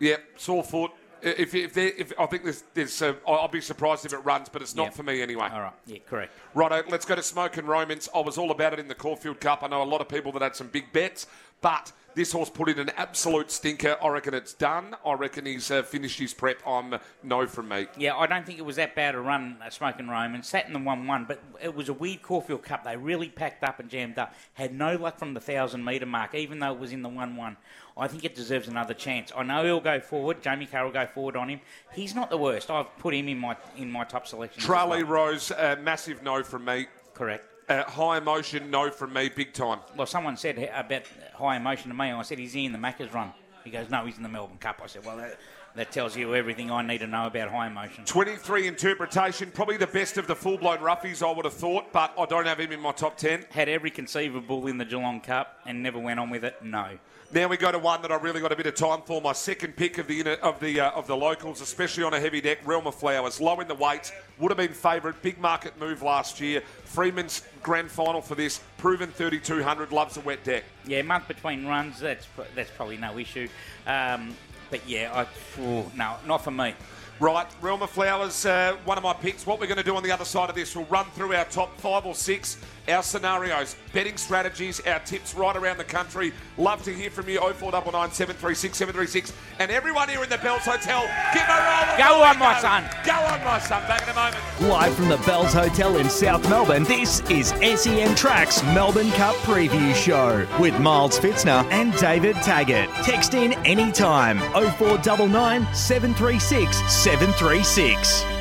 Yep. 0.03 0.19
Yep. 0.19 0.39
Sore 0.39 0.63
foot. 0.63 0.91
If, 1.21 1.55
if, 1.55 1.77
if 1.77 2.11
I 2.19 2.25
think 2.25 2.43
there's, 2.43 2.63
there's 2.73 3.01
uh, 3.01 3.13
I'll 3.25 3.47
be 3.47 3.61
surprised 3.61 4.05
if 4.05 4.11
it 4.11 4.17
runs, 4.17 4.49
but 4.49 4.61
it's 4.61 4.75
not 4.75 4.87
Yep. 4.87 4.93
for 4.95 5.03
me 5.03 5.21
anyway. 5.21 5.47
All 5.53 5.61
right. 5.61 5.73
Yeah, 5.85 5.99
correct. 6.05 6.33
Righto, 6.53 6.83
let's 6.89 7.05
go 7.05 7.15
to 7.15 7.23
Smokin' 7.23 7.65
Romans. 7.65 8.09
I 8.13 8.19
was 8.19 8.37
all 8.37 8.51
about 8.51 8.73
it 8.73 8.79
in 8.79 8.89
the 8.89 8.95
Caulfield 8.95 9.39
Cup. 9.39 9.63
I 9.63 9.67
know 9.67 9.81
a 9.81 9.85
lot 9.85 10.01
of 10.01 10.09
people 10.09 10.33
that 10.33 10.41
had 10.41 10.53
some 10.55 10.67
big 10.67 10.91
bets, 10.91 11.27
but 11.61 11.93
this 12.15 12.31
horse 12.31 12.49
put 12.49 12.69
in 12.69 12.79
an 12.79 12.91
absolute 12.97 13.51
stinker. 13.51 13.97
I 14.01 14.07
reckon 14.09 14.33
it's 14.33 14.53
done. 14.53 14.95
I 15.05 15.13
reckon 15.13 15.45
he's 15.45 15.69
uh, 15.71 15.83
finished 15.83 16.19
his 16.19 16.33
prep. 16.33 16.65
I'm 16.65 16.95
no 17.23 17.47
from 17.47 17.69
me. 17.69 17.87
Yeah, 17.97 18.15
I 18.15 18.27
don't 18.27 18.45
think 18.45 18.59
it 18.59 18.65
was 18.65 18.75
that 18.77 18.95
bad 18.95 19.15
a 19.15 19.19
run, 19.19 19.57
uh, 19.63 19.69
Smoking 19.69 20.07
Roman. 20.07 20.43
Sat 20.43 20.67
in 20.67 20.73
the 20.73 20.79
1 20.79 21.07
1, 21.07 21.25
but 21.25 21.39
it 21.61 21.73
was 21.73 21.89
a 21.89 21.93
weird 21.93 22.21
Caulfield 22.21 22.63
Cup. 22.63 22.83
They 22.83 22.95
really 22.97 23.29
packed 23.29 23.63
up 23.63 23.79
and 23.79 23.89
jammed 23.89 24.17
up. 24.17 24.33
Had 24.53 24.73
no 24.73 24.95
luck 24.95 25.17
from 25.17 25.33
the 25.33 25.39
1,000 25.39 25.83
metre 25.83 26.05
mark, 26.05 26.35
even 26.35 26.59
though 26.59 26.73
it 26.73 26.79
was 26.79 26.91
in 26.91 27.01
the 27.01 27.09
1 27.09 27.35
1. 27.35 27.57
I 27.95 28.07
think 28.07 28.23
it 28.23 28.35
deserves 28.35 28.67
another 28.67 28.93
chance. 28.93 29.31
I 29.35 29.43
know 29.43 29.63
he'll 29.63 29.79
go 29.79 29.99
forward. 29.99 30.41
Jamie 30.41 30.65
Carroll 30.65 30.87
will 30.87 30.93
go 30.93 31.05
forward 31.05 31.35
on 31.35 31.49
him. 31.49 31.61
He's 31.93 32.15
not 32.15 32.29
the 32.29 32.37
worst. 32.37 32.71
I've 32.71 32.97
put 32.97 33.13
him 33.13 33.27
in 33.27 33.37
my 33.37 33.55
in 33.77 33.91
my 33.91 34.03
top 34.03 34.25
selection. 34.25 34.61
Tralee 34.63 35.03
Rose, 35.03 35.51
uh, 35.51 35.75
massive 35.81 36.23
no 36.23 36.41
from 36.43 36.65
me. 36.65 36.87
Correct. 37.13 37.52
Uh, 37.69 37.83
high 37.83 38.17
emotion, 38.17 38.69
no 38.69 38.91
from 38.91 39.13
me, 39.13 39.29
big 39.29 39.53
time. 39.53 39.79
Well, 39.95 40.05
someone 40.05 40.35
said 40.35 40.57
about 40.73 41.03
high 41.33 41.55
emotion 41.55 41.89
to 41.89 41.95
me, 41.95 42.09
and 42.09 42.17
I 42.17 42.23
said, 42.23 42.39
Is 42.39 42.53
he 42.53 42.65
in 42.65 42.73
the 42.73 42.77
Macca's 42.77 43.13
run? 43.13 43.31
He 43.63 43.69
goes, 43.69 43.89
No, 43.89 44.05
he's 44.05 44.17
in 44.17 44.23
the 44.23 44.29
Melbourne 44.29 44.57
Cup. 44.57 44.81
I 44.83 44.87
said, 44.87 45.05
Well, 45.05 45.15
that, 45.17 45.39
that 45.75 45.91
tells 45.91 46.17
you 46.17 46.35
everything 46.35 46.71
I 46.71 46.81
need 46.81 46.97
to 46.99 47.07
know 47.07 47.25
about 47.25 47.49
high 47.49 47.67
emotion. 47.67 48.03
23 48.03 48.67
interpretation, 48.67 49.49
probably 49.51 49.77
the 49.77 49.87
best 49.87 50.17
of 50.17 50.27
the 50.27 50.35
full 50.35 50.57
blown 50.57 50.79
roughies, 50.79 51.25
I 51.25 51.31
would 51.31 51.45
have 51.45 51.53
thought, 51.53 51.93
but 51.93 52.13
I 52.17 52.25
don't 52.25 52.45
have 52.45 52.59
him 52.59 52.73
in 52.73 52.81
my 52.81 52.91
top 52.91 53.17
10. 53.17 53.45
Had 53.51 53.69
every 53.69 53.91
conceivable 53.91 54.67
in 54.67 54.77
the 54.77 54.85
Geelong 54.85 55.21
Cup 55.21 55.61
and 55.65 55.81
never 55.81 55.99
went 55.99 56.19
on 56.19 56.29
with 56.29 56.43
it? 56.43 56.61
No. 56.63 56.97
Now 57.33 57.47
we 57.47 57.57
go 57.57 57.71
to 57.71 57.79
one 57.79 58.03
that 58.03 58.11
I 58.11 58.15
really 58.17 58.41
got 58.41 58.51
a 58.51 58.55
bit 58.55 58.67
of 58.67 58.75
time 58.75 59.01
for. 59.07 59.19
My 59.19 59.33
second 59.33 59.75
pick 59.75 59.97
of 59.97 60.05
the 60.05 60.19
inner- 60.19 60.33
of 60.33 60.59
the 60.59 60.79
uh, 60.81 60.91
of 60.91 61.07
the 61.07 61.17
locals, 61.17 61.61
especially 61.61 62.03
on 62.03 62.13
a 62.13 62.19
heavy 62.19 62.39
deck. 62.41 62.59
Realm 62.63 62.85
of 62.85 62.93
Flowers, 62.93 63.41
low 63.41 63.59
in 63.59 63.67
the 63.67 63.73
weights, 63.73 64.11
would 64.37 64.51
have 64.51 64.57
been 64.57 64.71
favourite. 64.71 65.19
Big 65.23 65.39
market 65.39 65.79
move 65.79 66.03
last 66.03 66.39
year. 66.39 66.61
Freedman's 66.85 67.41
grand 67.63 67.89
final 67.89 68.21
for 68.21 68.35
this, 68.35 68.61
proven 68.77 69.09
3200. 69.09 69.91
Loves 69.91 70.13
the 70.13 70.19
wet 70.19 70.43
deck. 70.43 70.63
Yeah, 70.85 71.01
month 71.01 71.27
between 71.27 71.65
runs, 71.65 71.99
that's 71.99 72.27
that's 72.53 72.69
probably 72.69 72.97
no 72.97 73.17
issue. 73.17 73.47
Um, 73.87 74.35
but 74.69 74.87
yeah, 74.87 75.11
I, 75.11 75.61
oh, 75.61 75.91
no, 75.95 76.17
not 76.27 76.43
for 76.43 76.51
me. 76.51 76.75
Right, 77.19 77.47
Realm 77.61 77.81
of 77.81 77.89
Flowers, 77.89 78.45
uh, 78.45 78.75
one 78.85 78.97
of 78.97 79.03
my 79.03 79.13
picks. 79.13 79.47
What 79.47 79.59
we're 79.59 79.67
going 79.67 79.77
to 79.77 79.83
do 79.83 79.95
on 79.95 80.03
the 80.03 80.11
other 80.11 80.25
side 80.25 80.49
of 80.49 80.55
this, 80.55 80.75
we'll 80.75 80.85
run 80.85 81.05
through 81.11 81.33
our 81.33 81.45
top 81.45 81.75
five 81.79 82.05
or 82.05 82.13
six, 82.13 82.57
our 82.87 83.03
scenarios, 83.03 83.75
betting 83.93 84.17
strategies, 84.17 84.79
our 84.81 84.99
tips 84.99 85.33
right 85.35 85.55
around 85.55 85.77
the 85.77 85.83
country. 85.83 86.33
Love 86.57 86.83
to 86.83 86.93
hear 86.93 87.09
from 87.09 87.29
you. 87.29 87.39
0499 87.39 88.11
736 88.11 88.77
736. 88.77 89.33
And 89.59 89.71
everyone 89.71 90.09
here 90.09 90.23
in 90.23 90.29
the 90.29 90.37
Bells 90.37 90.63
Hotel, 90.63 91.01
give 91.33 91.43
a 91.43 91.47
roll. 91.47 91.97
Go 91.97 92.23
on, 92.23 92.35
applause. 92.35 92.63
my 92.63 92.81
son. 92.81 92.83
Go 93.05 93.13
on, 93.13 93.43
my 93.43 93.59
son. 93.59 93.81
Back 93.87 94.03
in 94.03 94.09
a 94.09 94.13
moment. 94.13 94.37
Live 94.61 94.95
from 94.95 95.09
the 95.09 95.17
Bells 95.25 95.53
Hotel 95.53 95.97
in 95.97 96.09
South 96.09 96.47
Melbourne, 96.49 96.83
this 96.83 97.21
is 97.29 97.49
SEN 97.49 98.15
Tracks 98.15 98.63
Melbourne 98.63 99.11
Cup 99.11 99.35
Preview 99.37 99.93
Show 99.95 100.47
with 100.59 100.77
Miles 100.79 101.19
Pfitzner 101.19 101.65
and 101.71 101.93
David 101.97 102.35
Taggart. 102.37 102.89
Text 103.05 103.33
in 103.33 103.53
anytime 103.65 104.39
0499 104.39 105.73
736 105.73 106.77
736. 106.91 108.32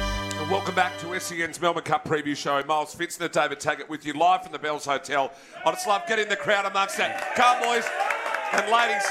Welcome 0.50 0.74
back 0.74 0.98
to 0.98 1.18
SEN's 1.18 1.61
Melbourne 1.61 1.85
Cup 1.85 2.05
preview 2.05 2.37
show. 2.37 2.62
Miles 2.64 2.94
Pfitzner, 2.94 3.31
David 3.31 3.59
Taggart 3.59 3.88
with 3.88 4.05
you 4.05 4.12
live 4.12 4.42
from 4.42 4.52
the 4.52 4.59
Bells 4.59 4.85
Hotel. 4.85 5.33
I 5.64 5.70
just 5.70 5.87
love 5.87 6.02
getting 6.07 6.28
the 6.28 6.37
crowd 6.37 6.66
amongst 6.66 6.98
that. 6.98 7.35
Come, 7.35 7.62
boys 7.62 7.88
and 8.52 8.70
ladies, 8.70 9.02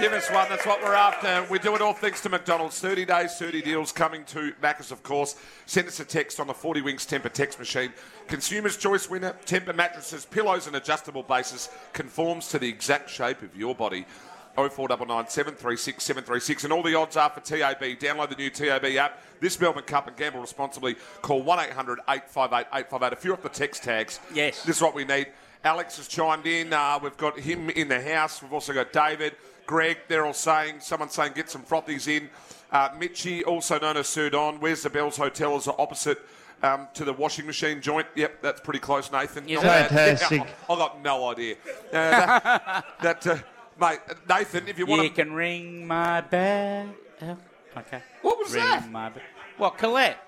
give 0.00 0.12
us 0.12 0.28
one. 0.30 0.48
That's 0.48 0.66
what 0.66 0.82
we're 0.82 0.94
after. 0.94 1.46
We 1.52 1.58
do 1.60 1.74
it 1.74 1.82
all 1.82 1.92
thanks 1.92 2.20
to 2.22 2.28
McDonald's. 2.28 2.80
30 2.80 3.04
days, 3.04 3.36
30 3.36 3.62
deals 3.62 3.92
coming 3.92 4.24
to 4.26 4.52
Macca's, 4.62 4.90
of 4.90 5.02
course. 5.02 5.36
Send 5.66 5.88
us 5.88 6.00
a 6.00 6.04
text 6.04 6.40
on 6.40 6.46
the 6.46 6.54
40 6.54 6.80
Winks 6.80 7.06
Tempur 7.06 7.32
text 7.32 7.58
machine. 7.58 7.92
Consumer's 8.26 8.76
Choice 8.76 9.08
winner, 9.08 9.36
Tempur 9.46 9.74
mattresses, 9.74 10.24
pillows, 10.24 10.66
and 10.66 10.74
adjustable 10.74 11.22
bases 11.22 11.68
conforms 11.92 12.48
to 12.48 12.58
the 12.58 12.68
exact 12.68 13.08
shape 13.08 13.42
of 13.42 13.56
your 13.56 13.74
body. 13.74 14.04
0499 14.68 15.28
736 15.28 16.02
736. 16.04 16.64
And 16.64 16.72
all 16.72 16.82
the 16.82 16.94
odds 16.94 17.16
are 17.16 17.30
for 17.30 17.40
TAB. 17.40 17.80
Download 17.98 18.28
the 18.28 18.34
new 18.36 18.50
TAB 18.50 18.84
app. 18.96 19.22
This 19.40 19.60
Melbourne 19.60 19.84
Cup 19.84 20.08
and 20.08 20.16
gamble 20.16 20.40
responsibly. 20.40 20.96
Call 21.22 21.42
1 21.42 21.60
800 21.70 22.00
858 22.08 22.66
858. 22.72 23.12
If 23.12 23.24
you're 23.24 23.34
off 23.34 23.42
the 23.42 23.48
text 23.48 23.84
tags, 23.84 24.18
Yes. 24.34 24.62
this 24.64 24.76
is 24.76 24.82
what 24.82 24.94
we 24.94 25.04
need. 25.04 25.28
Alex 25.64 25.96
has 25.96 26.08
chimed 26.08 26.46
in. 26.46 26.72
Uh, 26.72 26.98
we've 27.02 27.16
got 27.16 27.38
him 27.38 27.70
in 27.70 27.88
the 27.88 28.00
house. 28.00 28.42
We've 28.42 28.52
also 28.52 28.72
got 28.72 28.92
David, 28.92 29.34
Greg. 29.66 29.98
They're 30.08 30.24
all 30.26 30.32
saying, 30.32 30.80
someone's 30.80 31.12
saying, 31.14 31.32
get 31.34 31.50
some 31.50 31.62
frothies 31.62 32.08
in. 32.08 32.30
Uh, 32.70 32.90
Mitchie, 32.90 33.44
also 33.46 33.78
known 33.78 33.96
as 33.96 34.06
Sudon. 34.06 34.60
Where's 34.60 34.82
the 34.82 34.90
Bells 34.90 35.16
Hotel? 35.16 35.56
Is 35.56 35.68
opposite. 35.68 36.18
Um, 36.60 36.88
to 36.94 37.04
the 37.04 37.12
washing 37.12 37.46
machine 37.46 37.80
joint. 37.80 38.08
Yep, 38.16 38.42
that's 38.42 38.60
pretty 38.60 38.80
close, 38.80 39.12
Nathan. 39.12 39.48
Is 39.48 39.62
Not. 39.62 39.64
Yeah, 39.64 39.86
Fantastic. 39.88 40.40
I, 40.68 40.72
I 40.72 40.76
got 40.76 41.00
no 41.04 41.28
idea. 41.30 41.54
Uh, 41.92 41.92
that, 41.92 42.84
that, 43.02 43.26
uh, 43.28 43.38
mate, 43.80 44.00
Nathan, 44.28 44.68
if 44.68 44.78
you 44.78 44.86
want 44.86 45.02
You 45.02 45.08
to. 45.10 45.14
can 45.14 45.32
ring 45.32 45.86
my 45.86 46.20
bell. 46.20 46.88
Okay. 47.76 48.02
What 48.22 48.38
was 48.38 48.52
ring 48.54 48.64
that? 48.64 48.90
My 48.90 49.08
bell. 49.10 49.22
What, 49.56 49.78
Colette? 49.78 50.18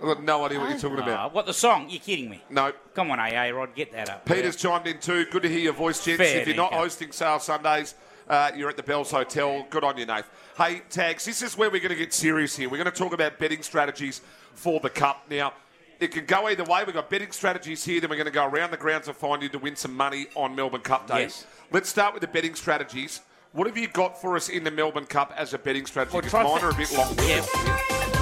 I've 0.00 0.06
got 0.06 0.22
no 0.24 0.44
idea 0.44 0.58
what 0.58 0.70
you're 0.70 0.78
talking 0.78 0.98
Ah, 1.00 1.02
about. 1.02 1.34
what, 1.34 1.46
the 1.46 1.54
song? 1.54 1.88
You're 1.88 2.00
kidding 2.00 2.28
me. 2.28 2.42
No. 2.50 2.72
Come 2.94 3.10
on, 3.10 3.20
AA 3.20 3.50
Rod, 3.50 3.74
get 3.74 3.92
that 3.92 4.10
up. 4.10 4.24
Peter's 4.26 4.56
chimed 4.56 4.86
in 4.86 4.98
too. 4.98 5.24
Good 5.26 5.42
to 5.42 5.48
hear 5.48 5.60
your 5.60 5.72
voice, 5.72 6.04
gents. 6.04 6.18
Fair 6.18 6.40
if 6.40 6.46
you're 6.48 6.56
not 6.56 6.72
dinkum. 6.72 6.78
hosting 6.78 7.12
Sale 7.12 7.38
Sundays, 7.38 7.94
uh, 8.28 8.50
you're 8.56 8.68
at 8.68 8.76
the 8.76 8.82
Bells 8.82 9.10
Hotel. 9.10 9.64
Good 9.70 9.84
on 9.84 9.96
you, 9.96 10.04
Nath. 10.06 10.28
Hey, 10.58 10.82
Tags, 10.90 11.24
this 11.24 11.42
is 11.42 11.56
where 11.56 11.70
we're 11.70 11.80
going 11.80 11.90
to 11.90 11.96
get 11.96 12.12
serious 12.12 12.56
here. 12.56 12.68
We're 12.68 12.82
going 12.82 12.90
to 12.90 12.96
talk 12.98 13.12
about 13.12 13.38
betting 13.38 13.62
strategies 13.62 14.20
for 14.54 14.80
the 14.80 14.90
Cup. 14.90 15.24
Now, 15.30 15.52
it 16.00 16.12
can 16.12 16.24
go 16.26 16.46
either 16.48 16.64
way. 16.64 16.82
We've 16.84 16.94
got 16.94 17.08
betting 17.10 17.30
strategies 17.32 17.84
here, 17.84 18.00
then 18.00 18.10
we're 18.10 18.16
going 18.16 18.26
to 18.26 18.32
go 18.32 18.46
around 18.46 18.70
the 18.70 18.76
grounds 18.76 19.08
and 19.08 19.16
find 19.16 19.42
you 19.42 19.48
to 19.50 19.58
win 19.58 19.76
some 19.76 19.94
money 19.96 20.26
on 20.34 20.54
Melbourne 20.54 20.80
Cup 20.82 21.06
Day. 21.06 21.22
Yes. 21.22 21.46
Let's 21.72 21.88
start 21.88 22.12
with 22.14 22.20
the 22.20 22.28
betting 22.28 22.54
strategies. 22.54 23.20
What 23.52 23.66
have 23.66 23.76
you 23.78 23.86
got 23.88 24.20
for 24.20 24.36
us 24.36 24.48
in 24.48 24.64
the 24.64 24.70
Melbourne 24.70 25.06
Cup 25.06 25.32
as 25.36 25.54
a 25.54 25.58
betting 25.58 25.86
strategy? 25.86 26.12
Well, 26.14 26.22
Because 26.22 26.44
mine 26.44 26.64
are 26.64 26.70
a 26.70 26.74
bit 26.74 26.92
long. 26.92 27.14
Yeah. 27.18 27.42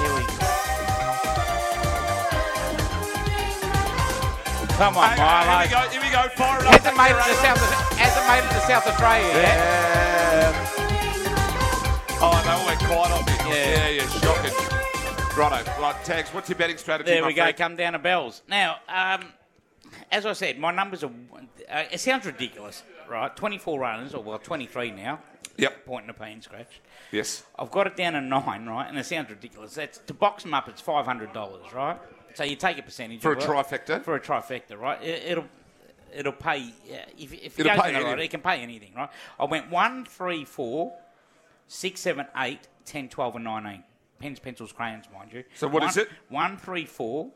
Here 0.03 0.15
we 0.15 0.21
go. 0.21 0.33
Come 4.77 4.97
on, 4.97 5.09
Hey, 5.11 5.17
Milo. 5.17 5.59
here 5.59 5.61
we 5.61 5.69
go. 5.69 5.79
Here 5.89 6.01
we 6.01 6.09
go. 6.09 6.29
Fire 6.35 6.59
it 6.59 6.65
up. 6.65 6.73
Hasn't 6.73 6.97
made 6.97 7.11
it 7.11 7.23
to 7.23 7.33
South. 7.35 7.59
Hasn't 7.97 8.27
made 8.27 8.43
it 8.43 8.51
to 8.53 8.61
South 8.67 8.87
Australia 8.87 9.27
yet. 9.27 9.57
Yeah. 9.57 10.69
Oh, 12.21 12.41
they 12.43 12.49
all 12.51 12.65
went 12.65 12.79
quiet 12.79 13.11
on 13.11 13.25
me. 13.25 13.33
Yeah. 13.55 13.69
Yeah, 13.69 13.89
yeah, 13.89 14.07
shocking. 14.19 14.72
Righto. 15.35 15.81
Right, 15.81 15.95
Tags, 16.05 16.29
what's 16.29 16.47
your 16.47 16.59
betting 16.59 16.77
strategy? 16.77 17.09
There 17.09 17.25
we 17.25 17.33
go. 17.33 17.41
friend? 17.41 17.57
Come 17.57 17.75
down 17.75 17.93
to 17.93 17.99
bells. 17.99 18.43
Now, 18.47 18.77
um, 18.87 19.25
as 20.11 20.27
I 20.27 20.33
said, 20.33 20.59
my 20.59 20.71
numbers 20.71 21.03
are. 21.03 21.11
Uh, 21.69 21.83
it 21.91 21.99
sounds 21.99 22.27
ridiculous, 22.27 22.83
right? 23.09 23.35
Twenty-four 23.35 23.79
runners, 23.79 24.13
or 24.13 24.21
well, 24.21 24.37
twenty-three 24.37 24.91
now. 24.91 25.19
Yep. 25.57 25.85
Point 25.85 26.05
Nepean 26.05 26.41
scratch. 26.41 26.81
Yes. 27.11 27.43
I've 27.57 27.71
got 27.71 27.87
it 27.87 27.95
down 27.95 28.13
to 28.13 28.21
nine, 28.21 28.67
right? 28.67 28.87
And 28.87 28.97
it 28.97 29.05
sounds 29.07 29.31
ridiculous. 29.31 29.73
That's 29.73 29.97
to 29.99 30.13
box 30.13 30.43
them 30.43 30.53
up. 30.53 30.69
It's 30.69 30.81
five 30.81 31.05
hundred 31.05 31.33
dollars, 31.33 31.65
right? 31.73 31.99
So 32.35 32.43
you 32.43 32.55
take 32.55 32.77
a 32.77 32.83
percentage 32.83 33.21
For 33.21 33.33
a 33.33 33.37
it. 33.37 33.43
trifecta? 33.43 34.03
For 34.03 34.15
a 34.15 34.19
trifecta, 34.19 34.77
right? 34.77 35.01
It, 35.01 35.23
it'll 35.31 35.45
it'll 36.15 36.31
pay 36.33 36.71
yeah, 36.85 37.05
if, 37.17 37.33
if 37.33 37.59
it 37.59 37.63
goes 37.63 37.79
pay 37.79 37.89
in 37.89 37.99
the 37.99 38.05
right, 38.05 38.19
it 38.19 38.29
can 38.29 38.41
pay 38.41 38.61
anything, 38.61 38.93
right? 38.95 39.09
I 39.39 39.45
went 39.45 39.71
one, 39.71 40.05
three, 40.05 40.45
four, 40.45 40.93
six, 41.67 42.01
seven, 42.01 42.27
eight, 42.37 42.67
ten, 42.85 43.09
twelve, 43.09 43.35
and 43.35 43.45
nineteen 43.45 43.83
pens, 44.23 44.39
pencils, 44.39 44.71
crayons, 44.71 45.05
mind 45.13 45.33
you. 45.33 45.43
So 45.53 45.67
what 45.67 45.81
One- 45.81 45.89
is 45.89 45.97
it? 45.97 46.09
One, 46.29 46.55
three, 46.55 46.85
four, 46.85 47.31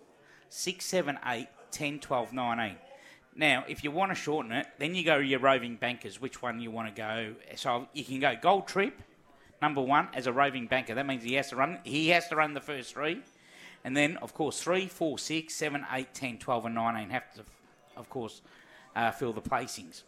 six, 0.47 0.86
seven, 0.86 1.19
eight, 1.26 1.50
10, 1.71 2.00
12, 2.00 2.32
19. 2.32 2.78
Now, 3.36 3.65
if 3.67 3.84
you 3.84 3.91
want 3.91 4.12
to 4.12 4.15
shorten 4.15 4.54
it, 4.54 4.67
then 4.80 4.95
you 4.95 5.04
go 5.04 5.17
to 5.19 5.26
your 5.26 5.41
roving 5.41 5.76
bankers, 5.76 6.21
which 6.21 6.41
one 6.41 6.62
you 6.62 6.71
want 6.71 6.88
to 6.88 7.00
go. 7.00 7.36
So 7.58 7.89
you 7.93 8.06
can 8.06 8.21
go 8.21 8.36
Gold 8.41 8.67
Trip, 8.69 9.00
number 9.62 9.82
one, 9.82 10.08
as 10.13 10.28
a 10.28 10.32
roving 10.32 10.65
banker. 10.67 10.95
That 10.95 11.06
means 11.06 11.23
he 11.23 11.34
has 11.34 11.50
to 11.50 11.58
run. 11.58 11.80
He 11.84 12.08
has 12.10 12.30
to 12.30 12.38
run 12.38 12.54
the 12.54 12.62
first 12.62 12.93
three, 12.93 13.21
and 13.84 13.95
then 13.97 14.15
of 14.17 14.34
course 14.34 14.62
three, 14.62 14.88
four, 14.88 15.19
six, 15.19 15.54
seven, 15.56 15.86
eight, 15.91 16.13
10, 16.13 16.38
12, 16.38 16.65
and 16.67 16.76
nineteen 16.76 17.10
have 17.10 17.34
to, 17.34 17.41
of 17.97 18.10
course, 18.10 18.41
uh, 18.95 19.12
fill 19.12 19.34
the 19.34 19.41
placings. 19.41 20.04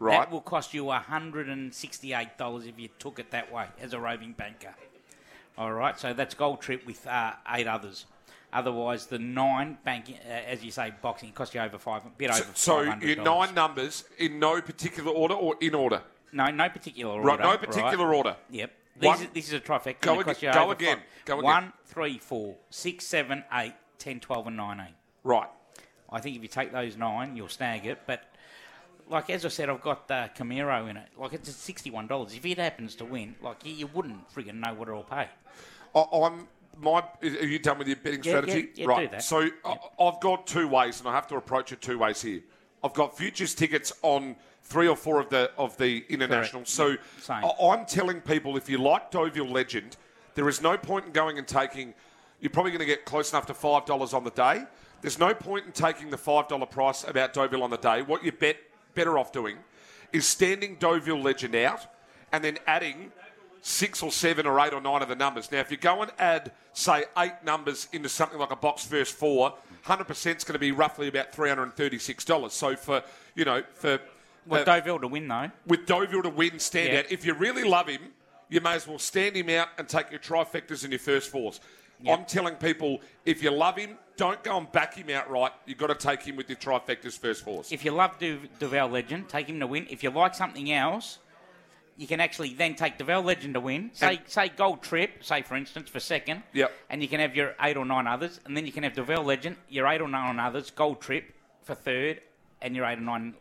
Right. 0.00 0.18
That 0.18 0.32
will 0.32 0.40
cost 0.40 0.74
you 0.74 0.86
$168 0.86 2.66
if 2.68 2.76
you 2.76 2.88
took 2.98 3.20
it 3.20 3.30
that 3.30 3.52
way 3.52 3.66
as 3.80 3.92
a 3.92 4.00
roving 4.00 4.32
banker. 4.32 4.74
All 5.58 5.72
right, 5.72 5.98
so 5.98 6.12
that's 6.14 6.34
Gold 6.34 6.60
Trip 6.60 6.86
with 6.86 7.06
uh, 7.06 7.32
eight 7.54 7.66
others. 7.66 8.06
Otherwise, 8.52 9.06
the 9.06 9.18
nine 9.18 9.78
banking, 9.84 10.16
uh, 10.26 10.30
as 10.30 10.62
you 10.62 10.70
say, 10.70 10.92
boxing 11.00 11.32
cost 11.32 11.54
you 11.54 11.60
over 11.60 11.78
five, 11.78 12.04
a 12.04 12.08
bit 12.10 12.34
So, 12.34 12.42
over 12.42 12.50
so 12.54 12.76
five 12.78 12.86
hundred 12.88 13.16
your 13.16 13.24
nine 13.24 13.54
numbers 13.54 14.04
in 14.18 14.38
no 14.38 14.60
particular 14.60 15.10
order 15.10 15.34
or 15.34 15.56
in 15.60 15.74
order? 15.74 16.02
No, 16.32 16.46
no 16.50 16.68
particular 16.68 17.12
order. 17.14 17.26
Right, 17.26 17.40
no 17.40 17.56
particular 17.58 18.06
right? 18.06 18.16
order. 18.16 18.36
Yep. 18.50 18.70
One- 19.00 19.18
This, 19.18 19.26
is, 19.26 19.32
this 19.34 19.48
is 19.48 19.54
a 19.54 19.60
trifecta. 19.60 20.00
Go 20.02 20.20
ag- 20.20 20.40
go 20.54 20.70
again. 20.70 20.96
five- 20.98 21.06
Go 21.24 21.34
again. 21.38 21.44
One, 21.44 21.72
three, 21.86 22.18
four, 22.18 22.56
six, 22.70 23.06
seven, 23.06 23.44
eight, 23.52 23.74
ten, 23.98 24.20
twelve, 24.20 24.46
and 24.46 24.56
19. 24.56 24.86
Right. 25.24 25.48
I 26.10 26.20
think 26.20 26.36
if 26.36 26.42
you 26.42 26.48
take 26.48 26.72
those 26.72 26.96
nine, 26.96 27.36
you'll 27.36 27.48
snag 27.48 27.86
it. 27.86 28.00
But 28.06 28.22
like 29.12 29.30
as 29.30 29.44
I 29.44 29.48
said, 29.48 29.68
I've 29.68 29.82
got 29.82 30.10
uh, 30.10 30.28
Camorra 30.36 30.88
in 30.88 30.96
it. 30.96 31.08
Like 31.16 31.34
it's 31.34 31.54
sixty-one 31.54 32.06
dollars. 32.06 32.34
If 32.34 32.44
it 32.46 32.58
happens 32.58 32.94
to 32.96 33.04
win, 33.04 33.36
like 33.42 33.64
you, 33.64 33.74
you 33.74 33.86
wouldn't 33.88 34.32
friggin' 34.34 34.54
know 34.54 34.74
what 34.74 34.88
it'll 34.88 35.04
pay. 35.04 35.28
I, 35.94 36.04
I'm 36.12 36.48
my. 36.78 37.04
Are 37.22 37.26
you 37.26 37.58
done 37.58 37.78
with 37.78 37.86
your 37.88 37.98
betting 37.98 38.24
Yeah, 38.24 38.30
strategy? 38.30 38.70
yeah, 38.74 38.86
yeah, 38.86 38.86
right. 38.86 39.22
So 39.22 39.48
I, 39.64 39.76
I've 40.00 40.20
got 40.20 40.46
two 40.46 40.66
ways, 40.66 40.98
and 41.00 41.08
I 41.08 41.12
have 41.12 41.26
to 41.28 41.36
approach 41.36 41.72
it 41.72 41.82
two 41.82 41.98
ways 41.98 42.22
here. 42.22 42.40
I've 42.82 42.94
got 42.94 43.16
futures 43.16 43.54
tickets 43.54 43.92
on 44.02 44.34
three 44.62 44.88
or 44.88 44.96
four 44.96 45.20
of 45.20 45.28
the 45.28 45.52
of 45.58 45.76
the 45.76 46.04
internationals. 46.08 46.70
So 46.70 46.96
Same. 47.20 47.44
I, 47.44 47.52
I'm 47.62 47.84
telling 47.84 48.20
people 48.22 48.56
if 48.56 48.68
you 48.68 48.78
like 48.78 49.10
Deauville 49.10 49.50
Legend, 49.50 49.96
there 50.34 50.48
is 50.48 50.62
no 50.62 50.76
point 50.78 51.06
in 51.06 51.12
going 51.12 51.38
and 51.38 51.46
taking. 51.46 51.94
You're 52.40 52.50
probably 52.50 52.72
going 52.72 52.80
to 52.80 52.86
get 52.86 53.04
close 53.04 53.30
enough 53.30 53.46
to 53.46 53.54
five 53.54 53.84
dollars 53.84 54.14
on 54.14 54.24
the 54.24 54.30
day. 54.30 54.64
There's 55.02 55.18
no 55.18 55.34
point 55.34 55.66
in 55.66 55.72
taking 55.72 56.10
the 56.10 56.18
five 56.18 56.48
dollar 56.48 56.66
price 56.66 57.04
about 57.04 57.34
Deauville 57.34 57.62
on 57.62 57.70
the 57.70 57.76
day. 57.76 58.02
What 58.02 58.24
you 58.24 58.32
bet 58.32 58.56
better 58.94 59.18
off 59.18 59.32
doing 59.32 59.58
is 60.12 60.26
standing 60.26 60.76
Deauville 60.76 61.20
Legend 61.22 61.54
out 61.54 61.86
and 62.32 62.42
then 62.44 62.58
adding 62.66 63.12
six 63.62 64.02
or 64.02 64.10
seven 64.10 64.46
or 64.46 64.58
eight 64.60 64.72
or 64.72 64.80
nine 64.80 65.02
of 65.02 65.08
the 65.08 65.14
numbers. 65.14 65.50
Now, 65.52 65.60
if 65.60 65.70
you 65.70 65.76
go 65.76 66.02
and 66.02 66.10
add, 66.18 66.52
say, 66.72 67.04
eight 67.18 67.32
numbers 67.44 67.88
into 67.92 68.08
something 68.08 68.38
like 68.38 68.50
a 68.50 68.56
box 68.56 68.84
first 68.84 69.14
four, 69.14 69.54
100% 69.86 70.36
is 70.36 70.44
going 70.44 70.54
to 70.54 70.58
be 70.58 70.72
roughly 70.72 71.08
about 71.08 71.32
$336. 71.32 72.50
So 72.50 72.76
for, 72.76 73.02
you 73.34 73.44
know, 73.44 73.62
for. 73.74 74.00
Well, 74.46 74.62
uh, 74.62 74.64
Deauville 74.64 74.98
to 75.00 75.08
win 75.08 75.28
though. 75.28 75.50
with 75.66 75.86
Deauville 75.86 76.22
to 76.24 76.30
win, 76.30 76.58
stand 76.58 76.92
Yeah. 76.92 76.98
out. 77.00 77.04
If 77.12 77.24
you 77.24 77.34
really 77.34 77.62
love 77.62 77.86
him, 77.86 78.00
you 78.48 78.60
may 78.60 78.72
as 78.74 78.86
well 78.86 78.98
stand 78.98 79.36
him 79.36 79.48
out 79.48 79.68
and 79.78 79.88
take 79.88 80.10
your 80.10 80.18
trifectas 80.20 80.82
and 80.82 80.92
your 80.92 80.98
first 80.98 81.30
fours. 81.30 81.60
I'm 82.08 82.24
telling 82.24 82.54
people, 82.56 83.00
if 83.24 83.42
you 83.42 83.50
love 83.50 83.76
him, 83.76 83.96
don't 84.16 84.42
go 84.44 84.58
and 84.58 84.70
back 84.70 84.94
him 84.94 85.10
outright. 85.10 85.52
You've 85.66 85.78
got 85.78 85.86
to 85.88 85.94
take 85.94 86.22
him 86.22 86.36
with 86.36 86.48
your 86.48 86.56
trifectas 86.58 87.18
first 87.18 87.44
fours. 87.44 87.72
If 87.72 87.84
you 87.84 87.92
love 87.92 88.18
Du- 88.18 88.40
Deauville 88.58 88.88
Legend, 88.88 89.28
take 89.28 89.48
him 89.48 89.60
to 89.60 89.66
win. 89.66 89.86
If 89.90 90.02
you 90.02 90.10
like 90.10 90.34
something 90.34 90.70
else, 90.72 91.18
you 91.96 92.06
can 92.06 92.20
actually 92.20 92.54
then 92.54 92.74
take 92.74 92.98
Deauville 92.98 93.22
Legend 93.22 93.54
to 93.54 93.60
win. 93.60 93.90
Say, 93.94 94.16
And- 94.16 94.20
say 94.28 94.48
Gold 94.48 94.82
Trip, 94.82 95.24
say 95.24 95.42
for 95.42 95.56
instance, 95.56 95.88
for 95.88 96.00
second. 96.00 96.42
Yep. 96.52 96.72
And 96.90 97.02
you 97.02 97.08
can 97.08 97.20
have 97.20 97.34
your 97.34 97.54
eight 97.60 97.76
or 97.76 97.84
nine 97.84 98.06
others, 98.06 98.40
and 98.44 98.56
then 98.56 98.66
you 98.66 98.72
can 98.72 98.82
have 98.82 98.94
Deauville 98.94 99.22
Legend, 99.24 99.56
your 99.68 99.86
eight 99.88 100.00
or 100.00 100.08
nine 100.08 100.38
others, 100.38 100.70
Gold 100.70 101.00
Trip 101.00 101.32
for 101.62 101.74
third, 101.74 102.20
and 102.60 102.76
your 102.76 102.84
eight 102.86 102.98
or 102.98 103.02
nine. 103.02 103.34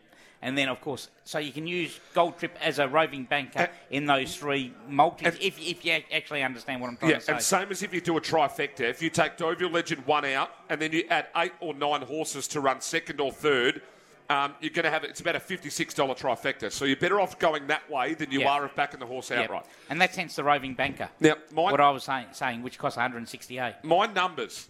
And 0.44 0.58
then, 0.58 0.70
of 0.70 0.82
course, 0.82 1.10
so 1.24 1.38
you 1.38 1.52
can 1.52 1.68
use 1.68 2.00
Gold 2.16 2.40
Trip 2.40 2.58
as 2.62 2.80
a 2.80 2.88
roving 2.88 3.26
banker 3.26 3.60
And- 3.60 3.70
in 3.92 4.06
those 4.08 4.36
three 4.36 4.74
multi. 4.88 5.26
If, 5.28 5.40
if 5.60 5.86
you 5.86 6.00
actually 6.12 6.42
understand 6.42 6.82
what 6.82 6.88
I'm 6.90 6.98
trying 6.98 7.12
Yeah, 7.12 7.18
to 7.18 7.24
say. 7.24 7.34
and 7.34 7.42
same 7.42 7.70
as 7.72 7.84
if 7.84 7.94
you 7.94 8.02
do 8.02 8.18
a 8.18 8.22
trifecta. 8.22 8.82
If 8.82 9.02
you 9.04 9.12
take 9.12 9.38
Deauville 9.38 9.70
Legend 9.70 10.06
one 10.08 10.26
out 10.26 10.50
and 10.70 10.82
then 10.82 10.92
you 10.94 11.04
add 11.10 11.28
eight 11.38 11.54
or 11.60 11.74
nine 11.76 12.02
horses 12.02 12.48
to 12.50 12.60
run 12.60 12.82
second 12.82 13.22
or 13.22 13.32
third, 13.32 13.84
um, 14.32 14.56
you're 14.62 14.72
going 14.72 14.86
to 14.86 14.90
have 14.90 15.04
it's 15.04 15.20
about 15.20 15.36
a 15.36 15.40
fifty-six 15.40 15.94
dollar 15.94 16.16
trifecta. 16.16 16.72
So 16.72 16.86
you're 16.86 16.96
better 16.96 17.20
off 17.20 17.38
going 17.38 17.68
that 17.68 17.88
way 17.92 18.14
than 18.16 18.32
you 18.32 18.40
Yeah. 18.42 18.52
are 18.54 18.66
of 18.66 18.74
backing 18.76 19.00
the 19.00 19.06
horse 19.06 19.30
Yep. 19.30 19.44
outright. 19.44 19.66
And 19.92 20.02
that's 20.02 20.16
hence 20.16 20.36
the 20.38 20.44
roving 20.44 20.74
banker. 20.74 21.10
Now, 21.20 21.36
my 21.52 21.64
what 21.72 21.82
I 21.82 21.90
was 21.92 22.04
saying, 22.06 22.28
saying 22.32 22.64
which 22.64 22.80
costs 22.80 22.98
168. 22.98 23.76
my 23.84 24.08
numbers, 24.08 24.70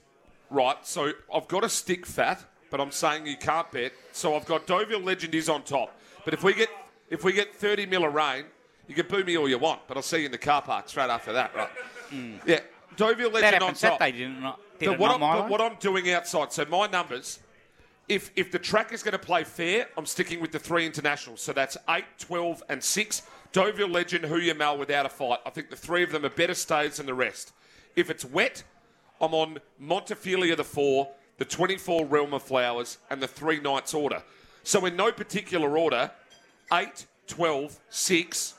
right? 0.49 0.77
So 0.85 1.11
I've 1.33 1.47
got 1.47 1.63
a 1.63 1.69
stick 1.69 2.05
fat, 2.07 2.43
but 2.71 2.81
I'm 2.81 2.91
saying 2.91 3.27
you 3.27 3.37
can't 3.37 3.69
bet. 3.69 3.93
So 4.11 4.35
I've 4.35 4.45
got 4.45 4.65
Deauville 4.65 5.01
Legend 5.01 5.35
is 5.35 5.49
on 5.49 5.61
top. 5.63 5.95
But 6.25 6.33
if 6.33 6.43
we 6.43 6.53
get 6.53 6.69
if 7.09 7.23
we 7.23 7.33
get 7.33 7.53
30 7.53 7.85
mil 7.85 8.05
of 8.05 8.13
rain, 8.13 8.45
you 8.87 8.95
can 8.95 9.05
boo 9.05 9.23
me 9.23 9.37
all 9.37 9.47
you 9.47 9.59
want, 9.59 9.81
but 9.87 9.97
I'll 9.97 10.03
see 10.03 10.19
you 10.19 10.25
in 10.25 10.31
the 10.31 10.37
car 10.37 10.61
park 10.61 10.89
straight 10.89 11.09
after 11.09 11.33
that, 11.33 11.55
right? 11.55 11.69
Yeah, 12.45 12.59
Deauville 12.95 13.29
Hmm. 13.29 13.33
That 13.35 13.43
Legend 13.43 13.63
on 13.63 13.69
top. 13.69 13.77
Saturday, 13.77 14.11
did 14.17 14.21
it 14.31 14.39
not? 14.41 14.59
did 14.79 14.89
but 14.89 14.99
what, 14.99 15.11
I'm, 15.11 15.19
but 15.19 15.49
what 15.49 15.61
I'm 15.61 15.75
doing 15.75 16.11
outside, 16.11 16.51
so 16.51 16.65
my 16.65 16.87
numbers, 16.87 17.39
if 18.09 18.31
if 18.35 18.51
the 18.51 18.59
track 18.59 18.91
is 18.91 19.03
going 19.03 19.13
to 19.13 19.19
play 19.19 19.43
fair, 19.43 19.87
I'm 19.97 20.05
sticking 20.05 20.41
with 20.41 20.51
the 20.51 20.59
three 20.59 20.85
internationals. 20.85 21.41
So 21.41 21.53
that's 21.53 21.77
8, 21.89 22.03
12, 22.17 22.63
and 22.69 22.83
6. 22.83 23.21
Deauville 23.51 23.89
Legend, 23.89 24.25
Hoo 24.25 24.37
Ya 24.37 24.53
Mal 24.53 24.77
without 24.77 25.05
a 25.05 25.09
fight. 25.09 25.39
I 25.45 25.49
think 25.49 25.69
the 25.69 25.75
three 25.75 26.03
of 26.03 26.11
them 26.11 26.25
are 26.25 26.29
better 26.29 26.53
stays 26.53 26.97
than 26.97 27.05
the 27.05 27.13
rest. 27.13 27.51
If 27.95 28.09
it's 28.09 28.23
wet, 28.23 28.63
I'm 29.19 29.33
on 29.33 29.59
Montefilia 29.81 30.55
the 30.55 30.63
4, 30.63 31.09
the 31.41 31.45
24 31.45 32.05
Realm 32.05 32.35
of 32.35 32.43
Flowers, 32.43 32.99
and 33.09 33.19
the 33.19 33.27
3 33.27 33.61
Knights 33.61 33.95
Order. 33.95 34.21
So 34.61 34.85
in 34.85 34.95
no 34.95 35.11
particular 35.11 35.75
order, 35.75 36.11
8, 36.71 37.07
12, 37.25 37.79
6, 37.89 38.53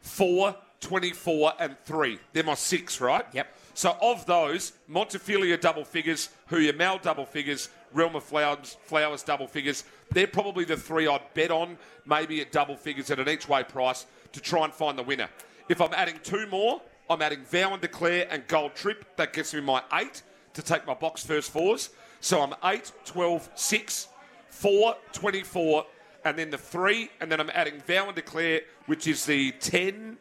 4, 0.00 0.56
24, 0.80 1.52
and 1.58 1.76
3. 1.84 2.18
They're 2.32 2.42
my 2.42 2.54
six, 2.54 2.98
right? 2.98 3.26
Yep. 3.34 3.54
So 3.74 3.98
of 4.00 4.24
those, 4.24 4.72
Montefilia 4.90 5.60
double 5.60 5.84
figures, 5.84 6.30
Hoo 6.46 6.60
Ya 6.60 6.72
Mal 6.72 6.96
double 6.96 7.26
figures, 7.26 7.68
Realm 7.92 8.16
of 8.16 8.24
Flowers, 8.24 8.78
Flowers 8.84 9.22
double 9.22 9.46
figures. 9.46 9.84
They're 10.10 10.26
probably 10.26 10.64
the 10.64 10.78
three 10.78 11.06
I'd 11.06 11.34
bet 11.34 11.50
on, 11.50 11.76
maybe 12.06 12.40
at 12.40 12.52
double 12.52 12.78
figures 12.78 13.10
at 13.10 13.18
an 13.18 13.28
each 13.28 13.50
way 13.50 13.64
price 13.64 14.06
to 14.32 14.40
try 14.40 14.64
and 14.64 14.72
find 14.72 14.96
the 14.96 15.02
winner. 15.02 15.28
If 15.68 15.78
I'm 15.82 15.92
adding 15.92 16.18
two 16.22 16.46
more, 16.46 16.80
I'm 17.10 17.20
adding 17.20 17.42
Vow 17.42 17.74
and 17.74 17.82
Declare 17.82 18.28
and 18.30 18.46
Gold 18.46 18.74
Trip. 18.74 19.04
That 19.16 19.34
gets 19.34 19.52
me 19.52 19.60
my 19.60 19.82
eight 19.92 20.22
to 20.54 20.62
take 20.62 20.86
my 20.86 20.94
box 20.94 21.22
first 21.22 21.50
fours. 21.50 21.90
So 22.24 22.40
I'm 22.40 22.54
8, 22.64 22.90
12, 23.04 23.50
6, 23.54 24.08
4, 24.48 24.96
24, 25.12 25.86
and 26.24 26.38
then 26.38 26.48
the 26.48 26.56
three, 26.56 27.10
and 27.20 27.30
then 27.30 27.38
I'm 27.38 27.50
adding 27.52 27.82
Vow 27.86 28.06
and 28.06 28.14
Declare, 28.16 28.62
which 28.86 29.06
is 29.06 29.26
the 29.26 29.52
10, 29.52 30.16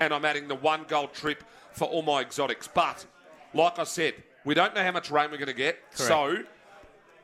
and 0.00 0.12
I'm 0.12 0.24
adding 0.24 0.48
the 0.48 0.56
one 0.56 0.84
gold 0.88 1.14
trip 1.14 1.44
for 1.70 1.84
all 1.84 2.02
my 2.02 2.22
exotics. 2.22 2.66
But, 2.66 3.06
like 3.54 3.78
I 3.78 3.84
said, 3.84 4.14
we 4.44 4.54
don't 4.54 4.74
know 4.74 4.82
how 4.82 4.90
much 4.90 5.12
rain 5.12 5.30
we're 5.30 5.36
going 5.36 5.46
to 5.46 5.52
get. 5.52 5.78
So, 5.92 6.38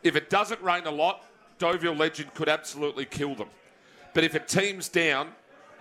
if 0.04 0.14
it 0.14 0.30
doesn't 0.30 0.62
rain 0.62 0.86
a 0.86 0.92
lot, 0.92 1.26
Deauville 1.58 1.96
Legend 1.96 2.32
could 2.34 2.48
absolutely 2.48 3.06
kill 3.06 3.34
them. 3.34 3.48
But 4.14 4.22
if 4.22 4.36
it 4.36 4.46
teams 4.46 4.88
down, 4.88 5.30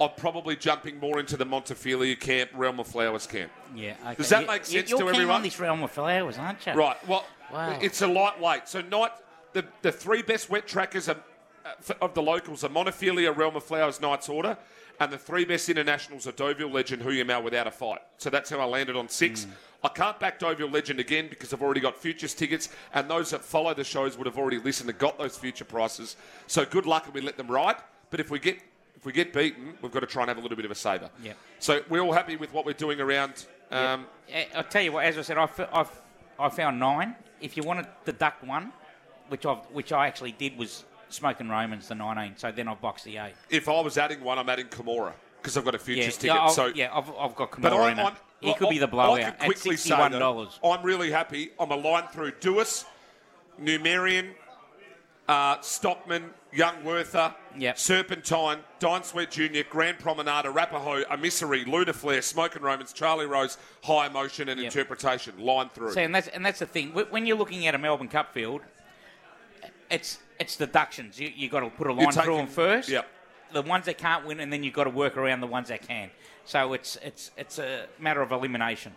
I'm 0.02 0.10
probably 0.18 0.56
jumping 0.56 1.00
more 1.00 1.20
into 1.20 1.38
the 1.38 1.46
Montefilia 1.46 2.20
camp, 2.20 2.50
Realm 2.56 2.80
of 2.80 2.88
Flowers 2.88 3.28
camp. 3.28 3.52
Yeah. 3.76 3.94
Okay. 4.04 4.16
Does 4.16 4.30
that 4.30 4.42
You- 4.42 4.48
make 4.48 4.62
you- 4.62 4.80
sense 4.80 4.90
you're 4.90 5.00
to 5.02 5.06
keen 5.06 5.14
everyone? 5.14 5.36
on 5.36 5.44
this 5.44 5.60
realm 5.60 5.84
of 5.84 5.92
flowers, 5.92 6.40
aren't 6.40 6.66
you? 6.66 6.74
Right. 6.74 6.98
Well, 7.08 7.28
Wow. 7.52 7.78
it's 7.82 8.02
a 8.02 8.08
lightweight. 8.08 8.68
So 8.68 8.82
night 8.82 9.12
the 9.54 9.66
the 9.82 9.92
three 9.92 10.22
best 10.22 10.50
wet 10.50 10.68
trackers 10.68 11.10
are, 11.10 11.18
uh, 11.66 11.94
of 12.02 12.14
the 12.14 12.22
locals 12.22 12.64
are 12.64 12.70
Montefilia, 12.70 13.36
Realm 13.36 13.56
of 13.56 13.64
Flowers, 13.64 14.00
Knights 14.02 14.30
Order, 14.30 14.58
and 15.00 15.12
the 15.12 15.18
three 15.18 15.46
best 15.46 15.70
internationals 15.70 16.28
are 16.28 16.32
Deauville 16.34 16.70
Legend, 16.72 17.02
Hoo 17.02 17.12
Ya 17.12 17.24
Mal 17.24 17.42
without 17.42 17.68
a 17.68 17.72
fight. 17.72 18.00
So 18.18 18.30
that's 18.30 18.50
how 18.50 18.60
I 18.60 18.66
landed 18.66 18.96
on 18.96 19.08
six. 19.10 19.46
Hmm. 19.46 19.52
I 19.82 19.88
can't 19.88 20.20
back 20.20 20.40
Deauville 20.40 20.70
Legend 20.70 21.00
again 21.00 21.28
because 21.30 21.54
I've 21.54 21.62
already 21.62 21.80
got 21.80 21.96
futures 21.96 22.34
tickets, 22.34 22.68
and 22.94 23.10
those 23.10 23.30
that 23.32 23.42
follow 23.42 23.74
the 23.74 23.84
shows 23.86 24.18
would 24.18 24.28
have 24.28 24.38
already 24.38 24.58
listened 24.60 24.90
and 24.90 25.00
got 25.00 25.18
those 25.18 25.38
future 25.38 25.64
prices. 25.66 26.18
So 26.48 26.66
good 26.66 26.86
luck 26.86 27.06
if 27.08 27.14
we 27.14 27.22
let 27.22 27.38
them 27.38 27.48
ride. 27.48 27.78
But 28.12 28.20
if 28.20 28.30
we 28.30 28.40
get 28.40 28.60
if 28.98 29.06
we 29.06 29.14
get 29.14 29.32
beaten, 29.32 29.76
we've 29.82 29.94
got 29.94 30.02
to 30.02 30.06
try 30.06 30.24
and 30.24 30.28
have 30.30 30.38
a 30.38 30.42
little 30.42 30.58
bit 30.58 30.66
of 30.66 30.72
a 30.72 30.76
saver. 30.76 31.10
Yep. 31.24 31.38
So 31.60 31.82
we're 31.88 32.02
all 32.02 32.12
happy 32.12 32.36
with 32.36 32.52
what 32.54 32.66
we're 32.66 32.74
doing 32.74 33.00
around. 33.00 33.46
Um, 33.72 34.06
Eh, 34.30 34.46
I'll 34.54 34.64
tell 34.66 34.82
you 34.82 34.92
what. 34.92 35.06
As 35.06 35.18
I 35.18 35.22
said, 35.22 35.38
I, 35.38 35.44
f- 35.44 35.60
I, 35.62 35.80
f- 35.82 36.02
I 36.38 36.50
found 36.50 36.78
nine. 36.80 37.16
If 37.42 37.58
you 37.58 37.64
wanted 37.64 37.84
to 37.84 38.12
deduct 38.12 38.44
one, 38.44 38.72
which 39.30 39.46
I 39.46 39.54
which 39.74 39.92
I 39.92 40.08
actually 40.08 40.34
did 40.34 40.58
was 40.58 40.86
Smokin' 41.10 41.50
Romans 41.50 41.88
the 41.88 41.96
19. 41.96 42.38
So 42.38 42.52
then 42.52 42.68
I've 42.68 42.82
boxed 42.82 43.06
the 43.06 43.18
eight. 43.18 43.34
If 43.50 43.68
I 43.68 43.82
was 43.82 43.98
adding 43.98 44.22
one, 44.22 44.38
I'm 44.38 44.50
adding 44.50 44.68
Camorra 44.68 45.14
because 45.42 45.58
I've 45.58 45.66
got 45.66 45.76
a 45.76 45.80
futures 45.80 46.06
yeah, 46.06 46.12
ticket. 46.22 46.38
I'll- 46.38 46.50
so 46.50 46.68
yeah, 46.68 46.90
I've, 46.94 47.10
I've 47.18 47.36
got 47.36 47.60
But 47.60 47.74
I'm, 47.74 47.94
in 47.94 48.00
it. 48.00 48.04
I'm, 48.04 48.16
he 48.42 48.54
could 48.54 48.70
be 48.70 48.78
the 48.78 48.88
I 48.88 48.90
blowout 48.90 49.18
can 49.20 49.28
at 49.28 49.40
quickly 49.40 49.76
say, 49.76 49.90
sixty-one 49.90 50.12
dollars. 50.14 50.60
I'm 50.64 50.84
really 50.84 51.12
happy. 51.12 51.50
I'm 51.60 51.72
a 51.72 51.76
line 51.76 52.08
through 52.12 52.32
Duais, 52.34 52.86
Numerian, 53.62 54.32
uh, 55.30 55.62
Stockman, 55.62 56.32
Young 56.52 56.84
Werther, 56.84 57.34
Yep. 57.56 57.78
Serpentine, 57.78 58.60
Daqiansweet 58.80 59.30
Junior, 59.30 59.64
Grand 59.70 60.00
Promenade, 60.00 60.46
Arapaho, 60.48 61.04
Emissary, 61.04 61.66
Lunar 61.66 61.94
Flare, 61.94 62.24
Smokin' 62.24 62.64
Romans, 62.64 62.92
Tralee 62.92 63.28
Rose, 63.28 63.60
High 63.84 64.08
Emotion 64.08 64.50
and 64.50 64.60
Yep. 64.60 64.72
Interpretation. 64.72 65.38
Line 65.38 65.70
through. 65.70 65.94
See, 65.94 66.02
and 66.02 66.14
that's 66.14 66.28
and 66.30 66.44
that's 66.44 66.60
the 66.60 66.66
thing. 66.66 66.90
When 66.90 67.28
you're 67.28 67.38
looking 67.38 67.68
at 67.68 67.76
a 67.76 67.78
Melbourne 67.78 68.08
Cup 68.08 68.34
field, 68.34 68.62
it's 69.92 70.18
it's 70.40 70.56
deductions. 70.56 71.20
You 71.20 71.32
you 71.36 71.48
got 71.48 71.60
to 71.60 71.70
put 71.70 71.86
a 71.88 71.94
line 71.94 72.02
You're 72.02 72.24
through 72.24 72.38
them 72.38 72.48
first. 72.48 72.90
Yep. 72.90 73.08
The 73.54 73.62
ones 73.62 73.86
that 73.86 74.00
can't 74.00 74.26
win, 74.26 74.40
and 74.40 74.52
then 74.52 74.64
you've 74.64 74.74
got 74.74 74.86
to 74.86 74.90
work 74.90 75.16
around 75.16 75.42
the 75.42 75.48
ones 75.48 75.70
that 75.70 75.88
can. 75.88 76.10
So 76.46 76.74
it's 76.74 76.98
it's 77.04 77.30
it's 77.38 77.60
a 77.60 77.86
matter 78.00 78.22
of 78.24 78.32
elimination. 78.32 78.94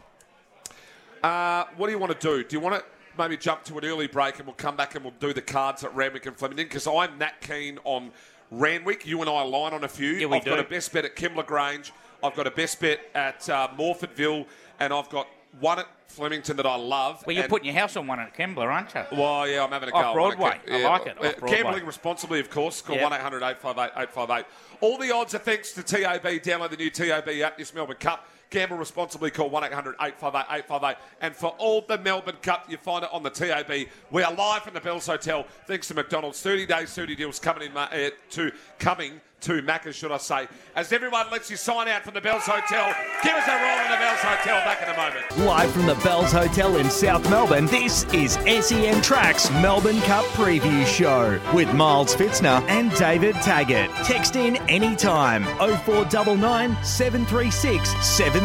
Uh, 1.22 1.64
what 1.76 1.86
do 1.86 1.92
you 1.92 1.98
want 1.98 2.18
to 2.18 2.26
do? 2.26 2.42
Do 2.42 2.56
you 2.56 2.60
want 2.60 2.76
to 2.76 2.84
maybe 3.18 3.36
jump 3.36 3.64
to 3.64 3.78
an 3.78 3.84
early 3.84 4.06
break 4.06 4.38
and 4.38 4.46
we'll 4.46 4.54
come 4.54 4.76
back 4.76 4.94
and 4.94 5.04
we'll 5.04 5.14
do 5.20 5.32
the 5.32 5.42
cards 5.42 5.84
at 5.84 5.94
Randwick 5.94 6.26
and 6.26 6.36
Flemington? 6.36 6.66
Because 6.66 6.86
I'm 6.86 7.18
that 7.18 7.40
keen 7.40 7.78
on 7.84 8.10
Randwick. 8.50 9.06
You 9.06 9.20
and 9.20 9.30
I 9.30 9.42
align 9.42 9.72
on 9.72 9.84
a 9.84 9.88
few. 9.88 10.10
Yeah, 10.12 10.26
we 10.26 10.38
I've 10.38 10.44
got 10.44 10.58
a 10.58 10.64
best 10.64 10.92
bet 10.92 11.04
at 11.04 11.16
Kembla 11.16 11.46
Grange. 11.46 11.92
I've 12.22 12.34
got 12.34 12.46
a 12.46 12.50
best 12.50 12.80
bet 12.80 13.00
at 13.14 13.48
uh, 13.48 13.68
Morphettville. 13.76 14.46
And 14.80 14.92
I've 14.92 15.08
got 15.10 15.28
one 15.60 15.78
at 15.78 15.86
Flemington 16.08 16.56
that 16.56 16.66
I 16.66 16.76
love. 16.76 17.22
Well, 17.26 17.34
you're 17.34 17.44
and- 17.44 17.50
putting 17.50 17.66
your 17.66 17.74
house 17.74 17.96
on 17.96 18.06
one 18.06 18.20
at 18.20 18.34
Kembla, 18.36 18.64
aren't 18.66 18.94
you? 18.94 19.18
Well, 19.18 19.48
yeah, 19.48 19.64
I'm 19.64 19.70
having 19.70 19.88
a 19.88 19.92
go. 19.92 19.98
Off 19.98 20.14
Broadway. 20.14 20.60
I 20.70 20.82
like 20.82 21.06
it, 21.06 21.16
off 21.18 21.36
Broadway. 21.38 21.50
Gambling 21.62 21.86
responsibly, 21.86 22.40
of 22.40 22.50
course. 22.50 22.82
Call 22.82 22.96
Yep. 22.96 23.04
1 23.04 23.12
800 23.14 23.36
858 23.42 24.02
858. 24.02 24.46
All 24.80 24.98
the 24.98 25.12
odds 25.12 25.34
are 25.34 25.38
thanks 25.38 25.72
to 25.72 25.82
TAB. 25.82 26.22
Download 26.22 26.70
the 26.70 26.76
new 26.76 26.90
TAB 26.90 27.28
app 27.28 27.58
this 27.58 27.72
Melbourne 27.74 27.96
Cup. 27.98 28.28
Gamble 28.52 28.76
responsibly. 28.76 29.30
Call 29.30 29.50
1 29.50 29.64
800 29.64 29.96
858 30.00 30.58
858. 30.58 30.96
And 31.20 31.34
for 31.34 31.48
all 31.58 31.84
the 31.88 31.98
Melbourne 31.98 32.36
Cup, 32.42 32.66
you 32.70 32.76
find 32.76 33.02
it 33.02 33.10
on 33.12 33.22
the 33.22 33.30
TAB. 33.30 33.88
We 34.10 34.22
are 34.22 34.32
live 34.32 34.62
from 34.62 34.74
the 34.74 34.80
Bells 34.80 35.06
Hotel. 35.06 35.46
Thanks 35.66 35.88
to 35.88 35.94
McDonald's. 35.94 36.40
30 36.40 36.66
days, 36.66 36.94
30 36.94 37.16
deals 37.16 37.38
coming 37.38 37.70
in 37.70 37.76
uh, 37.76 38.10
to 38.30 38.52
coming 38.78 39.20
to 39.42 39.60
Macca's, 39.62 39.96
should 39.96 40.12
I 40.12 40.18
say. 40.18 40.48
As 40.76 40.92
everyone 40.92 41.28
lets 41.30 41.50
you 41.50 41.56
sign 41.56 41.88
out 41.88 42.02
from 42.02 42.14
the 42.14 42.20
Bells 42.20 42.44
Hotel, 42.44 42.94
give 43.24 43.34
us 43.34 43.48
a 43.48 43.50
roll 43.50 43.84
in 43.84 43.90
the 43.90 43.96
Bells 43.96 44.20
Hotel. 44.20 44.58
Back 44.64 44.82
in 44.82 44.88
a 44.88 44.96
moment. 44.96 45.46
Live 45.46 45.72
from 45.72 45.86
the 45.86 45.96
Bells 45.96 46.30
Hotel 46.30 46.76
in 46.76 46.88
South 46.88 47.28
Melbourne, 47.28 47.66
this 47.66 48.04
is 48.12 48.34
SEN 48.34 49.02
Tracks 49.02 49.50
Melbourne 49.50 50.00
Cup 50.02 50.24
Preview 50.26 50.86
Show 50.86 51.40
with 51.52 51.72
Miles 51.74 52.14
Pfitzner 52.14 52.62
and 52.68 52.92
David 52.94 53.34
Taggart. 53.36 53.90
Text 54.06 54.36
in 54.36 54.56
anytime 54.68 55.44
0499 55.58 56.76
736 56.84 57.90
736. 58.06 58.41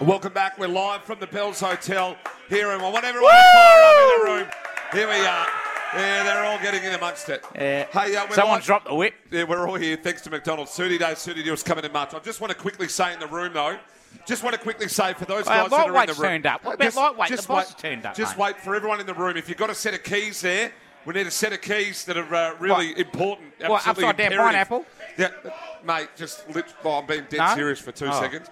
Welcome 0.00 0.32
back. 0.32 0.58
We're 0.58 0.68
live 0.68 1.02
from 1.02 1.18
the 1.18 1.26
Bells 1.26 1.58
Hotel 1.58 2.16
here, 2.48 2.70
and 2.70 2.80
I 2.80 2.88
want 2.88 3.04
everyone 3.04 3.32
to 3.32 3.36
fire 3.52 3.82
up 3.82 3.96
in 3.96 4.20
the 4.20 4.30
room. 4.30 4.48
Here 4.92 5.08
we 5.08 5.26
are. 5.26 5.46
Yeah, 5.94 6.22
they're 6.22 6.44
all 6.44 6.58
getting 6.60 6.84
in 6.84 6.94
amongst 6.94 7.28
it. 7.28 7.44
Yeah. 7.56 7.86
Hey, 7.92 8.14
uh, 8.14 8.26
we're 8.28 8.36
Someone's 8.36 8.60
live- 8.60 8.64
dropped 8.64 8.86
the 8.86 8.94
whip. 8.94 9.14
Yeah, 9.32 9.42
we're 9.42 9.68
all 9.68 9.74
here 9.74 9.96
thanks 9.96 10.22
to 10.22 10.30
McDonald's. 10.30 10.70
30 10.76 10.98
days, 10.98 11.24
30 11.24 11.42
deals 11.42 11.64
coming 11.64 11.84
in 11.84 11.90
March. 11.90 12.14
I 12.14 12.20
just 12.20 12.40
want 12.40 12.52
to 12.52 12.56
quickly 12.56 12.86
say 12.86 13.12
in 13.12 13.18
the 13.18 13.26
room, 13.26 13.52
though, 13.54 13.76
just 14.24 14.44
want 14.44 14.54
to 14.54 14.60
quickly 14.62 14.86
say 14.86 15.14
for 15.14 15.24
those 15.24 15.44
Well, 15.46 15.68
guys 15.68 15.70
that 15.70 15.88
are 15.90 16.00
in 16.02 16.06
the 16.06 16.12
room. 16.14 16.22
turned 16.22 16.46
up. 16.46 16.64
What 16.64 16.76
about 16.76 16.94
lightweight? 16.94 17.40
The 17.40 17.46
boss 17.48 17.72
has 17.72 17.74
turned 17.74 18.06
up, 18.06 18.14
Just 18.14 18.38
mate. 18.38 18.44
wait 18.44 18.60
for 18.60 18.76
everyone 18.76 19.00
in 19.00 19.06
the 19.06 19.14
room. 19.14 19.36
If 19.36 19.48
you've 19.48 19.58
got 19.58 19.70
a 19.70 19.74
set 19.74 19.94
of 19.94 20.04
keys 20.04 20.40
there, 20.42 20.70
we 21.04 21.14
need 21.14 21.26
a 21.26 21.30
set 21.32 21.52
of 21.52 21.60
keys 21.60 22.04
that 22.04 22.16
are 22.16 22.34
uh, 22.34 22.54
really 22.60 22.88
What? 22.90 22.98
important. 22.98 23.48
What, 23.66 23.84
absolutely 23.86 24.04
upside 24.04 24.16
down 24.16 24.32
imperative. 24.32 24.68
pineapple? 24.68 24.86
Yeah, 25.16 25.30
mate, 25.84 26.08
just 26.16 26.48
lit, 26.50 26.66
well, 26.84 26.98
I'm 27.00 27.06
being 27.06 27.24
dead 27.28 27.38
No? 27.38 27.54
serious 27.54 27.78
for 27.80 27.92
two 27.92 28.06
Oh. 28.06 28.20
seconds. 28.20 28.48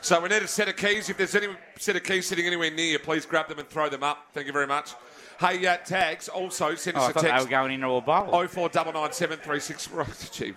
So 0.00 0.20
we 0.20 0.28
need 0.28 0.42
a 0.42 0.48
set 0.48 0.68
of 0.68 0.76
keys. 0.76 1.08
If 1.08 1.16
there's 1.16 1.34
any 1.34 1.48
set 1.78 1.96
of 1.96 2.02
keys 2.04 2.26
sitting 2.28 2.46
anywhere 2.46 2.70
near 2.70 2.84
you, 2.92 2.98
please 2.98 3.24
grab 3.24 3.48
them 3.48 3.58
and 3.58 3.68
throw 3.68 3.88
them 3.88 4.02
up. 4.02 4.26
Thank 4.34 4.46
you 4.46 4.52
very 4.52 4.66
much. 4.66 4.90
Hey, 5.40 5.64
uh, 5.66 5.78
tags, 5.78 6.28
also 6.28 6.74
send 6.74 6.96
Oh, 6.96 7.00
us 7.00 7.16
I 7.16 7.20
a 7.20 7.22
text. 7.22 7.44
were 7.46 7.50
going 7.50 7.72
into 7.72 7.88
a 7.90 8.00
bowl. 8.00 8.28
Oh 8.30 8.46
four 8.46 8.68
double 8.68 8.92
nine 8.92 9.12
seven 9.12 9.38
three 9.38 9.60
six. 9.60 9.88
Right, 9.92 10.28
cheap. 10.30 10.56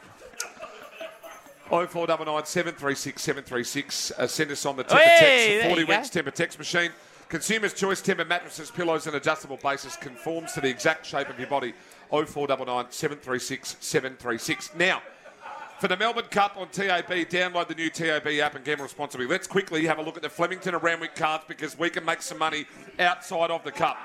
Oh 1.70 1.86
four 1.88 2.08
double 2.08 2.26
nine 2.26 2.46
seven 2.46 2.74
three 2.76 2.96
six 2.96 3.22
seven 3.22 3.44
three 3.44 3.64
six. 3.64 4.12
Uh, 4.18 4.28
send 4.28 4.52
us 4.52 4.66
on 4.66 4.76
the 4.78 4.84
Tempur 4.84 5.00
Hey, 5.00 5.56
text. 5.60 5.68
Forty 5.70 5.84
Winks 5.84 6.10
Tempur 6.10 6.34
text 6.34 6.58
machine. 6.60 6.92
Consumers' 7.30 7.74
choice 7.74 8.02
Tempur 8.02 8.26
mattresses, 8.28 8.72
pillows, 8.72 9.06
and 9.08 9.16
adjustable 9.16 9.58
bases 9.58 9.98
conforms 9.98 10.54
to 10.54 10.62
the 10.62 10.70
exact 10.70 11.06
shape 11.06 11.28
of 11.30 11.38
your 11.40 11.50
body. 11.50 11.74
Oh 12.12 12.26
four 12.26 12.48
double 12.48 12.66
nine 12.66 12.86
seven 12.90 13.18
three 13.18 13.40
six 13.40 13.76
seven 13.80 14.16
three 14.18 14.38
six. 14.38 14.74
Now. 14.76 15.02
For 15.80 15.88
the 15.88 15.98
Melbourne 15.98 16.26
Cup 16.32 16.58
on 16.58 16.70
TAB, 16.70 17.06
download 17.08 17.68
the 17.68 17.76
new 17.76 17.90
TAB 17.92 18.26
app 18.42 18.56
and 18.56 18.66
gamble 18.66 18.84
responsibly. 18.84 19.28
Let's 19.28 19.46
quickly 19.46 19.86
have 19.86 20.00
a 20.00 20.02
look 20.02 20.16
at 20.18 20.24
the 20.24 20.30
Flemington 20.30 20.74
and 20.74 20.82
Randwick 20.84 21.14
cards 21.14 21.44
because 21.48 21.78
we 21.78 21.90
can 21.92 22.04
make 22.04 22.22
some 22.24 22.40
money 22.40 22.66
outside 23.00 23.52
of 23.52 23.64
the 23.64 23.72
cup. 23.72 23.98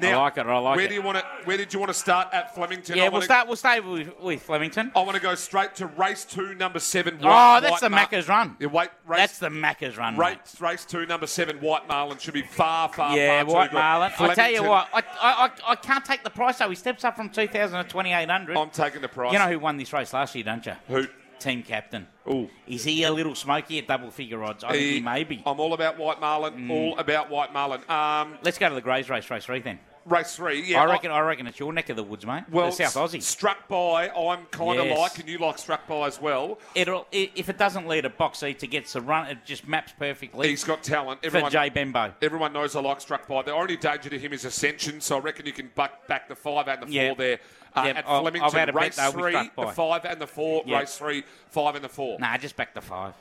Now, 0.00 0.22
like 0.22 0.38
it, 0.38 0.46
I 0.46 0.58
like 0.58 0.76
where 0.76 0.86
it. 0.86 0.88
do 0.88 0.94
you 0.94 1.02
want 1.02 1.18
to? 1.18 1.24
Where 1.44 1.58
did 1.58 1.74
you 1.74 1.78
want 1.78 1.90
to 1.90 1.98
start 1.98 2.28
at 2.32 2.54
Flemington? 2.54 2.94
I 2.94 2.98
yeah, 2.98 3.04
we'll 3.04 3.12
wanna- 3.12 3.24
start. 3.26 3.46
We'll 3.46 3.56
stay 3.56 3.80
with, 3.80 4.08
with 4.18 4.42
Flemington. 4.42 4.90
I 4.96 5.00
want 5.02 5.14
to 5.14 5.20
go 5.20 5.34
straight 5.34 5.74
to 5.76 5.86
race 5.88 6.24
two, 6.24 6.54
number 6.54 6.78
seven. 6.78 7.18
Oh, 7.22 7.60
that's 7.60 7.70
White 7.72 7.80
the 7.82 7.90
Mar- 7.90 8.06
Macca's 8.06 8.26
run. 8.26 8.56
Yeah, 8.58 8.68
wait, 8.68 8.88
race, 9.06 9.18
That's 9.18 9.38
the 9.38 9.50
Macca's 9.50 9.98
run. 9.98 10.16
mate. 10.16 10.38
race, 10.38 10.58
race 10.60 10.84
two, 10.86 11.04
number 11.04 11.26
seven, 11.26 11.58
White 11.58 11.86
Marlin 11.86 12.16
should 12.16 12.32
be 12.32 12.40
far, 12.40 12.88
far, 12.88 13.14
Yeah, 13.14 13.44
far 13.44 13.54
White 13.54 13.64
too 13.66 13.70
good. 13.72 13.78
Marlin. 13.78 14.12
I 14.18 14.34
tell 14.34 14.50
you 14.50 14.62
what, 14.64 14.88
I, 14.94 14.98
I, 15.00 15.02
I, 15.22 15.50
I 15.72 15.74
can't 15.76 16.04
take 16.04 16.24
the 16.24 16.30
price 16.30 16.56
though. 16.58 16.70
He 16.70 16.76
steps 16.76 17.04
up 17.04 17.14
from 17.14 17.28
2,000 17.28 17.84
to 17.84 17.84
2,800. 17.90 18.56
I'm 18.56 18.70
taking 18.70 19.02
the 19.02 19.08
price. 19.08 19.32
You 19.34 19.38
know 19.38 19.48
who 19.48 19.58
won 19.58 19.76
this 19.76 19.92
race 19.92 20.14
last 20.14 20.34
year, 20.34 20.44
don't 20.44 20.64
you? 20.64 20.72
Who? 20.88 21.06
Team 21.40 21.62
captain. 21.62 22.06
Ooh. 22.28 22.48
Is 22.66 22.84
he 22.84 23.02
a 23.04 23.10
little 23.10 23.34
smoky 23.34 23.78
at 23.78 23.88
double 23.88 24.10
figure 24.10 24.44
odds? 24.44 24.62
I 24.62 24.72
think 24.72 24.82
he 24.82 25.00
may 25.00 25.24
be. 25.24 25.42
I'm 25.46 25.58
all 25.58 25.72
about 25.72 25.98
White 25.98 26.20
Marlin. 26.20 26.54
Mm. 26.54 26.70
All 26.70 26.98
about 26.98 27.30
White 27.30 27.52
Marlin. 27.52 27.80
Um, 27.88 28.38
Let's 28.42 28.58
go 28.58 28.68
to 28.68 28.74
the 28.74 28.80
Greys 28.80 29.08
race, 29.10 29.28
race 29.30 29.44
three 29.46 29.60
then. 29.60 29.78
race 30.06 30.34
three. 30.36 30.62
Yeah, 30.62 30.82
I 30.82 30.84
reckon. 30.86 31.10
I 31.10 31.20
reckon 31.20 31.46
it's 31.46 31.58
your 31.58 31.72
neck 31.72 31.88
of 31.88 31.96
the 31.96 32.02
woods, 32.02 32.24
mate. 32.26 32.44
Well, 32.50 32.66
the 32.66 32.72
South 32.72 32.94
Aussie. 32.94 33.22
Struck 33.22 33.68
by, 33.68 34.08
I'm 34.10 34.46
kind 34.46 34.78
of 34.80 34.86
Yes. 34.86 34.98
like, 34.98 35.18
and 35.18 35.28
you 35.28 35.38
like 35.38 35.58
struck 35.58 35.86
by 35.86 36.06
as 36.06 36.20
well. 36.20 36.58
It'll 36.74 37.06
if 37.12 37.48
it 37.48 37.58
doesn't 37.58 37.86
lead 37.88 38.04
a 38.04 38.10
box 38.10 38.38
seat 38.38 38.58
to 38.60 38.66
get 38.66 38.86
to 38.88 39.00
run, 39.00 39.26
it 39.28 39.38
just 39.44 39.66
maps 39.68 39.92
perfectly 39.98 40.48
He's 40.48 40.64
got 40.64 40.82
talent. 40.82 41.20
for 41.20 41.26
Everyone, 41.26 41.50
Jay 41.50 41.68
Bembo. 41.70 42.12
Everyone 42.22 42.52
knows 42.52 42.76
I 42.76 42.80
like 42.80 43.00
struck 43.00 43.26
by. 43.26 43.42
The 43.42 43.52
only 43.52 43.76
danger 43.76 44.08
to 44.10 44.18
him 44.18 44.32
is 44.32 44.44
ascension, 44.44 45.00
so 45.00 45.16
I 45.16 45.20
reckon 45.20 45.46
you 45.46 45.52
can 45.52 45.70
buck 45.74 46.06
back 46.06 46.28
the 46.28 46.34
five 46.36 46.68
and 46.68 46.82
the 46.82 46.92
Yeah. 46.92 47.08
four 47.08 47.16
there. 47.16 47.38
Uh, 47.74 47.82
Yep, 47.86 47.96
At 47.96 48.08
I've- 48.08 48.20
Flemington, 48.22 48.42
I've 48.42 48.52
had 48.52 48.68
a 48.68 48.72
bet 48.72 48.82
race 48.82 49.10
three, 49.12 49.50
the 49.56 49.66
five 49.72 50.04
and 50.04 50.20
the 50.20 50.26
four. 50.26 50.62
Yep. 50.66 50.80
Race 50.80 50.96
three, 50.96 51.24
five 51.50 51.74
and 51.76 51.84
the 51.84 51.88
four. 51.88 52.18
Nah, 52.18 52.36
just 52.38 52.56
back 52.56 52.74
the 52.74 52.80
five. 52.80 53.14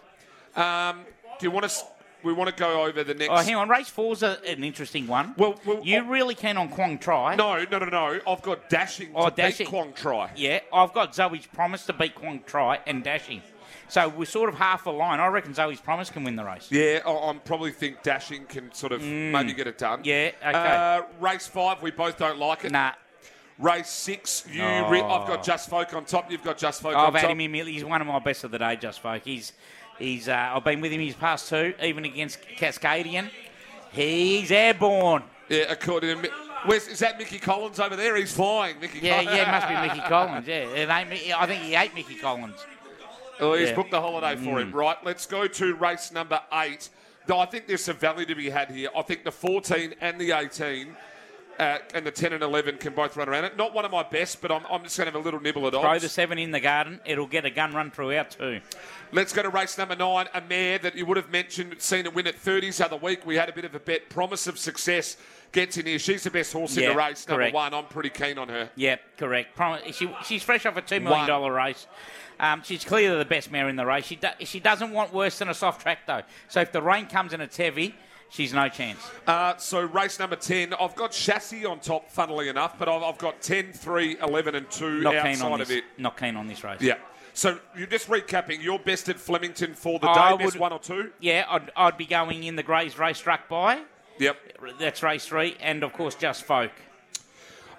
Um, 0.55 1.01
do 1.39 1.45
you 1.45 1.51
want 1.51 1.69
to? 1.69 1.75
We 2.21 2.33
want 2.33 2.49
to 2.49 2.55
go 2.55 2.83
over 2.83 3.01
the 3.03 3.13
next. 3.13 3.29
Oh, 3.31 3.37
hang 3.37 3.55
on. 3.55 3.69
Race 3.69 3.87
four's 3.87 4.23
a, 4.23 4.39
an 4.45 4.61
interesting 4.63 5.07
one. 5.07 5.33
Well, 5.37 5.55
well, 5.65 5.79
you 5.85 5.99
oh- 5.99 6.07
really 6.07 6.35
can 6.35 6.57
on 6.57 6.67
Kwong 6.69 6.97
Try? 6.97 7.35
No, 7.35 7.63
no, 7.63 7.77
no, 7.79 7.85
no. 7.85 8.19
I've 8.27 8.41
got 8.41 8.67
dashing 8.69 9.11
Oh, 9.15 9.29
to 9.29 9.35
Dashing. 9.35 9.65
beat 9.65 9.69
Kwong 9.69 9.93
Try. 9.93 10.31
Yeah, 10.35 10.59
I've 10.73 10.91
got 10.93 11.15
Zoe's 11.15 11.45
Promise 11.45 11.85
to 11.85 11.93
beat 11.93 12.15
Kwong 12.15 12.41
Try 12.45 12.79
and 12.85 13.03
Dashing. 13.05 13.41
So 13.87 14.09
we're 14.09 14.25
sort 14.25 14.49
of 14.49 14.55
half 14.55 14.85
a 14.85 14.89
line. 14.91 15.19
I 15.21 15.27
reckon 15.27 15.53
Zoe's 15.53 15.79
Promise 15.79 16.09
can 16.09 16.23
win 16.25 16.35
the 16.35 16.43
race. 16.43 16.67
Yeah, 16.69 16.99
I, 17.05 17.09
I 17.11 17.33
probably 17.43 17.71
think 17.71 18.03
dashing 18.03 18.45
can 18.45 18.71
sort 18.73 18.91
of 18.91 19.01
maybe 19.01 19.53
get 19.53 19.67
it 19.67 19.77
done. 19.77 20.03
Mm. 20.03 20.05
Yeah, 20.05 20.31
okay. 20.45 20.51
Uh, 20.51 21.01
race 21.21 21.47
five, 21.47 21.81
we 21.81 21.91
both 21.91 22.17
don't 22.17 22.37
like 22.37 22.65
it. 22.65 22.71
Nah, 22.73 22.91
Race 23.59 23.89
six, 23.89 24.45
you. 24.49 24.63
Oh. 24.63 24.89
Re- 24.89 25.01
I've 25.01 25.27
got 25.27 25.43
Just 25.43 25.69
Folk 25.69 25.93
on 25.93 26.05
top. 26.05 26.31
You've 26.31 26.43
got 26.43 26.57
Just 26.57 26.81
Folk 26.81 26.95
on 26.95 27.05
top. 27.05 27.07
I've 27.09 27.21
had 27.21 27.27
top. 27.27 27.37
him 27.37 27.55
in. 27.55 27.67
He's 27.67 27.83
one 27.83 27.99
of 28.01 28.07
my 28.07 28.19
best 28.19 28.43
of 28.45 28.51
the 28.51 28.57
day, 28.57 28.77
just 28.77 29.01
folk. 29.01 29.21
He's, 29.23 29.51
he's. 29.97 30.29
Uh, 30.29 30.51
I've 30.55 30.63
been 30.63 30.79
with 30.79 30.91
him 30.93 31.01
his 31.01 31.15
past 31.15 31.49
two, 31.49 31.73
even 31.83 32.05
against 32.05 32.39
Cascadian. 32.57 33.29
He's 33.91 34.51
airborne. 34.51 35.23
Yeah, 35.49 35.65
according 35.71 36.21
to 36.21 36.29
Where's, 36.65 36.87
is 36.87 36.99
that 36.99 37.17
Mickey 37.17 37.39
Collins 37.39 37.79
over 37.79 37.95
there? 37.95 38.15
He's 38.17 38.33
flying, 38.33 38.79
Mickey. 38.79 38.99
Yeah, 39.01 39.23
Collins. 39.23 39.37
yeah, 39.37 39.47
it 39.47 39.51
must 39.51 39.67
be 39.67 39.87
Mickey 39.95 40.07
Collins. 40.09 40.47
Yeah, 40.47 40.55
it 40.55 40.89
ain't 40.89 41.09
me. 41.09 41.33
I 41.33 41.45
think 41.47 41.61
he 41.63 41.75
ate 41.75 41.95
Mickey 41.95 42.15
Collins. 42.15 42.65
Oh, 43.39 43.53
he's 43.53 43.67
Yeah. 43.69 43.73
Mm. 43.73 43.75
booked 43.77 43.91
the 43.91 44.01
holiday 44.01 44.35
for 44.35 44.59
him. 44.59 44.71
Right, 44.73 44.97
let's 45.05 45.25
go 45.25 45.47
to 45.47 45.75
race 45.75 46.11
number 46.11 46.41
eight. 46.53 46.89
Though 47.27 47.39
I 47.39 47.45
think 47.45 47.67
there's 47.67 47.83
some 47.83 47.95
value 47.95 48.25
to 48.25 48.35
be 48.35 48.49
had 48.49 48.69
here. 48.71 48.89
I 48.95 49.01
think 49.03 49.23
the 49.23 49.31
14 49.31 49.95
and 50.01 50.19
the 50.19 50.31
18 50.31 50.95
uh, 51.59 51.77
and 51.93 52.05
the 52.05 52.11
10 52.11 52.31
and 52.31 52.41
11 52.41 52.77
can 52.77 52.93
both 52.93 53.17
run 53.17 53.27
around 53.27 53.43
it. 53.43 53.57
Not 53.57 53.73
one 53.73 53.83
of 53.83 53.91
my 53.91 54.03
best, 54.03 54.41
but 54.41 54.49
I'm, 54.49 54.65
I'm 54.71 54.81
just 54.83 54.97
going 54.97 55.07
to 55.07 55.11
have 55.11 55.21
a 55.21 55.23
little 55.23 55.41
nibble 55.41 55.67
at 55.67 55.73
Throw 55.73 55.99
the 55.99 56.07
seven 56.07 56.39
in 56.39 56.51
the 56.51 56.61
garden. 56.61 57.01
It'll 57.05 57.27
get 57.27 57.43
a 57.43 57.49
gun 57.49 57.73
run 57.73 57.91
throughout 57.91 58.31
too. 58.31 58.61
Let's 59.11 59.33
go 59.33 59.43
to 59.43 59.49
race 59.49 59.77
number 59.77 59.95
nine. 59.95 60.27
A 60.33 60.39
mare 60.41 60.79
that 60.79 60.95
you 60.95 61.05
would 61.05 61.17
have 61.17 61.29
mentioned, 61.29 61.75
seen 61.79 62.07
a 62.07 62.11
win 62.11 62.27
at 62.27 62.37
30s 62.37 62.77
the 62.77 62.85
other 62.85 62.95
week. 62.95 63.25
We 63.25 63.35
had 63.35 63.49
a 63.49 63.53
bit 63.53 63.65
of 63.65 63.75
a 63.75 63.79
bet. 63.79 64.09
Promise 64.09 64.47
of 64.47 64.57
success 64.57 65.17
gets 65.51 65.77
in 65.77 65.85
here. 65.85 65.99
She's 65.99 66.23
the 66.23 66.31
best 66.31 66.53
horse 66.53 66.77
in 66.77 66.85
the 66.85 66.95
race. 66.95 67.27
Number 67.27 67.41
correct. 67.41 67.55
one. 67.55 67.73
I'm 67.73 67.85
pretty 67.85 68.09
keen 68.09 68.37
on 68.37 68.47
her. 68.47 68.69
Yep, 68.75 69.01
correct. 69.17 69.55
Prom- 69.55 69.79
She, 69.91 70.09
she's 70.23 70.43
fresh 70.43 70.65
off 70.65 70.77
a 70.77 70.81
two 70.81 71.01
million 71.01 71.27
dollar 71.27 71.51
race. 71.51 71.87
Um, 72.39 72.63
she's 72.63 72.85
clearly 72.85 73.17
the 73.17 73.25
best 73.25 73.51
mare 73.51 73.67
in 73.67 73.75
the 73.75 73.85
race. 73.85 74.05
She 74.05 74.15
do- 74.15 74.45
she 74.45 74.61
doesn't 74.61 74.91
want 74.91 75.13
worse 75.13 75.39
than 75.39 75.49
a 75.49 75.53
soft 75.53 75.81
track 75.81 75.99
though. 76.07 76.21
So 76.47 76.61
if 76.61 76.71
the 76.71 76.81
rain 76.81 77.07
comes 77.07 77.33
and 77.33 77.41
it's 77.41 77.57
heavy, 77.57 77.95
she's 78.29 78.53
no 78.53 78.69
chance. 78.69 78.99
Uh, 79.27 79.55
so 79.57 79.81
race 79.81 80.19
number 80.19 80.35
10, 80.35 80.73
I've 80.73 80.95
got 80.95 81.11
chassis 81.11 81.65
on 81.65 81.79
top, 81.79 82.09
funnily 82.09 82.47
enough, 82.49 82.77
but 82.79 82.87
I've, 82.87 83.03
I've 83.03 83.17
got 83.17 83.41
10, 83.41 83.73
3, 83.73 84.17
11 84.21 84.55
and 84.55 84.69
2 84.71 85.01
Not 85.01 85.11
keen 85.23 85.31
outside 85.33 85.45
on 85.51 85.61
of 85.61 85.67
this. 85.67 85.77
it. 85.77 85.83
Not 85.97 86.17
keen 86.17 86.35
on 86.35 86.47
this 86.47 86.63
race. 86.63 86.81
Yeah. 86.81 86.95
So 87.33 87.59
you're 87.77 87.87
just 87.87 88.07
recapping. 88.09 88.61
You're 88.61 88.79
best 88.79 89.07
at 89.07 89.19
Flemington 89.19 89.73
for 89.73 89.99
the 89.99 90.07
day. 90.07 90.13
I 90.19 90.35
best 90.35 90.53
would- 90.53 90.59
one 90.61 90.73
or 90.73 90.79
two. 90.79 91.11
Yeah, 91.19 91.45
I'd, 91.49 91.71
I'd 91.75 91.97
be 91.97 92.05
going 92.05 92.43
in 92.43 92.55
the 92.55 92.63
Greys 92.63 92.97
race 92.97 93.17
struck 93.17 93.47
by. 93.47 93.81
Yep. 94.17 94.37
That's 94.79 95.01
race 95.01 95.25
three, 95.25 95.55
and 95.61 95.81
of 95.83 95.93
course 95.93 96.15
just 96.15 96.43
folk. 96.43 96.71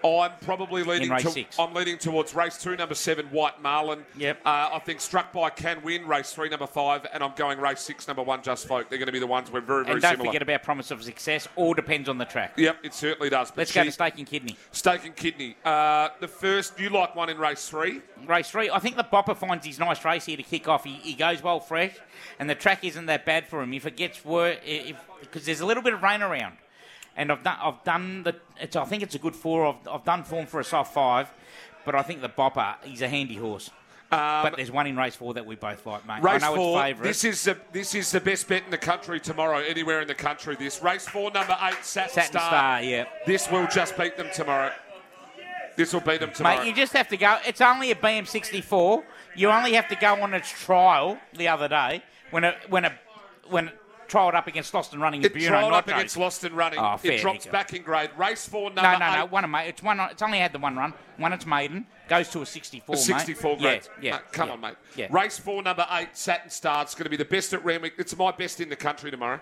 I'm 0.05 0.33
probably 0.43 0.83
leaning. 0.83 1.11
race 1.11 1.23
to, 1.23 1.31
six. 1.31 1.59
I'm 1.59 1.75
leaning 1.75 1.99
towards 1.99 2.35
race 2.35 2.57
two, 2.63 2.77
number 2.77 2.95
seven, 2.95 3.27
White 3.27 3.61
Marlin. 3.63 4.05
Yep. 4.17 4.41
Uh, 4.45 4.71
I 4.73 4.79
think 4.85 5.01
Struck 5.01 5.33
by 5.33 5.51
can 5.51 5.83
win 5.83 6.07
race 6.07 6.33
three, 6.33 6.49
number 6.49 6.67
five, 6.67 7.07
and 7.13 7.23
I'm 7.23 7.35
going 7.37 7.59
race 7.61 7.81
six, 7.81 8.07
number 8.09 8.23
one, 8.23 8.43
Just 8.43 8.67
Folk. 8.67 8.89
They're 8.89 8.99
going 8.99 9.07
to 9.07 9.13
be 9.13 9.19
the 9.19 9.27
ones 9.27 9.51
we're 9.51 9.61
very, 9.61 9.85
very 9.85 9.95
And 9.95 10.03
don't 10.03 10.13
similar. 10.13 10.29
forget 10.29 10.43
about 10.43 10.63
promise 10.63 10.91
of 10.91 11.03
success. 11.03 11.49
All 11.57 11.75
depends 11.75 12.09
on 12.09 12.19
the 12.19 12.25
track. 12.25 12.55
Yep, 12.57 12.79
it 12.83 12.95
certainly 12.95 13.31
does. 13.31 13.51
But 13.51 13.59
Let's 13.59 13.73
go 13.73 13.81
to 13.83 13.87
she- 13.87 13.91
stake 13.93 14.19
and 14.19 14.27
kidney. 14.27 14.57
Steak 14.73 15.05
and 15.05 15.15
kidney. 15.17 15.57
Uh, 15.65 16.09
the 16.21 16.29
first, 16.29 16.79
you 16.81 16.91
like 16.91 17.15
one 17.17 17.29
in 17.29 17.39
race 17.39 17.69
three? 17.69 18.01
Race 18.27 18.51
three. 18.51 18.71
I 18.71 18.79
think 18.79 18.97
the 18.97 19.05
Bopper 19.05 19.37
finds 19.37 19.67
his 19.67 19.79
nice 19.79 20.05
race 20.05 20.25
here 20.27 20.37
to 20.37 20.43
kick 20.43 20.69
off. 20.69 20.85
He, 20.85 20.95
he 20.95 21.15
goes 21.15 21.43
well 21.43 21.61
fresh, 21.61 21.95
and 22.39 22.49
the 22.49 22.55
track 22.55 22.85
isn't 22.85 23.07
that 23.07 23.25
bad 23.25 23.47
for 23.47 23.63
him. 23.63 23.73
If 23.73 23.87
it 23.87 23.97
gets 23.97 24.25
worse, 24.25 24.59
if 24.65 24.97
because 25.21 25.45
there's 25.47 25.61
a 25.61 25.67
little 25.67 25.83
bit 25.83 25.93
of 25.95 26.03
rain 26.03 26.23
around, 26.23 26.57
and 27.21 27.31
I've 27.31 27.43
done 27.45 27.57
I've 27.61 27.85
done 27.85 28.23
the. 28.23 28.35
It's 28.59 28.75
I 28.77 28.85
think 28.85 29.03
it's 29.03 29.15
a 29.15 29.19
good 29.19 29.37
four. 29.37 29.67
I've, 29.67 29.89
I've 29.89 30.05
done 30.05 30.25
form 30.25 30.47
for 30.47 30.59
a 30.59 30.65
soft 30.65 30.95
five, 30.95 31.31
but 31.85 31.95
I 31.95 32.03
think 32.03 32.23
the 32.23 32.31
Bopper 32.31 32.77
he's 32.83 33.03
a 33.03 33.09
handy 33.09 33.37
horse. 33.37 33.71
but 34.11 34.57
there's 34.57 34.73
one 34.73 34.87
in 34.87 34.97
race 34.97 35.15
four 35.15 35.35
that 35.35 35.45
we 35.45 35.55
both 35.55 35.85
like, 35.85 36.07
mate. 36.07 36.15
Um, 36.15 36.25
Race 36.25 36.43
I 36.43 36.49
know 36.49 36.57
four. 36.57 36.95
This 36.95 37.25
is 37.25 37.45
the 37.45 37.59
this 37.73 37.95
is 37.95 38.11
the 38.11 38.21
best 38.21 38.49
bet 38.49 38.65
in 38.65 38.71
the 38.71 38.79
country 38.79 39.21
tomorrow. 39.21 39.59
Anywhere 39.59 40.01
in 40.01 40.09
the 40.09 40.15
country, 40.15 40.57
this 40.57 40.83
race 40.83 41.07
four, 41.07 41.31
number 41.31 41.57
eight, 41.63 41.77
Satin, 41.83 42.15
Satin 42.15 42.41
Star, 42.41 42.83
yeah. 42.83 43.05
This 43.27 43.51
will 43.51 43.67
just 43.67 43.97
beat 43.99 44.17
them 44.17 44.29
tomorrow. 44.35 44.73
This 45.77 45.93
will 45.93 46.01
beat 46.01 46.21
them 46.21 46.33
tomorrow. 46.33 46.59
Mate, 46.59 46.69
you 46.69 46.75
just 46.75 46.95
have 46.95 47.09
to 47.09 47.17
go. 47.19 47.39
It's 47.47 47.61
only 47.61 47.91
a 47.91 47.95
BM64. 47.95 49.03
You 49.37 49.51
only 49.51 49.75
have 49.75 49.89
to 49.89 49.95
go 49.95 50.23
on 50.23 50.35
its 50.35 50.51
trial 50.51 51.19
the 51.35 51.49
other 51.49 51.69
day 51.69 52.03
when 52.31 52.45
it 52.45 52.57
when 52.69 52.87
it 52.87 52.93
when 53.49 53.69
it 53.69 53.80
trialled 54.11 54.35
up 54.35 54.47
against 54.47 54.75
Lost 54.75 54.93
and 54.93 55.01
Running. 55.01 55.23
it 55.23 55.33
trialled 55.33 55.73
up 55.73 55.89
against 55.89 56.17
Lost 56.17 56.45
and 56.45 56.57
Running. 56.57 56.79
Oh, 56.79 56.97
fair 56.97 57.13
it 57.13 57.21
drops 57.21 57.47
back 57.47 57.73
in 57.73 57.83
grade. 57.83 58.11
Race 58.17 58.47
four, 58.47 58.71
number 58.71 58.83
No, 58.83 58.99
no, 58.99 59.15
no. 59.15 59.25
eight. 59.25 59.31
One 59.31 59.45
of 59.45 59.51
mate. 59.51 59.69
It's 59.69 59.83
one. 59.83 60.01
It's 60.01 60.23
only 60.23 60.39
had 60.39 60.53
the 60.53 60.59
one 60.59 60.77
run. 60.77 60.93
One 61.17 61.33
it's 61.33 61.47
maiden 61.47 61.87
goes 62.09 62.29
to 62.31 62.43
a 62.43 62.47
64. 62.47 62.95
A 62.95 62.99
64 62.99 63.51
mate. 63.53 63.61
grade. 63.63 63.83
Yeah, 64.03 64.03
yeah. 64.03 64.11
Mate, 64.17 64.33
come 64.33 64.49
yeah, 64.49 64.55
on, 64.55 64.61
mate. 64.61 64.75
Yeah. 64.97 65.07
Race 65.11 65.39
four, 65.39 65.63
number 65.63 65.87
eight, 65.93 66.09
Satin 66.13 66.51
Star. 66.51 66.83
It's 66.83 66.95
going 66.95 67.05
to 67.05 67.11
be 67.11 67.17
the 67.17 67.25
best 67.25 67.53
at 67.53 67.65
Randwick. 67.65 67.95
It's 67.99 68.17
my 68.17 68.33
best 68.33 68.61
in 68.61 68.69
the 68.69 68.77
country 68.77 69.11
tomorrow. 69.11 69.41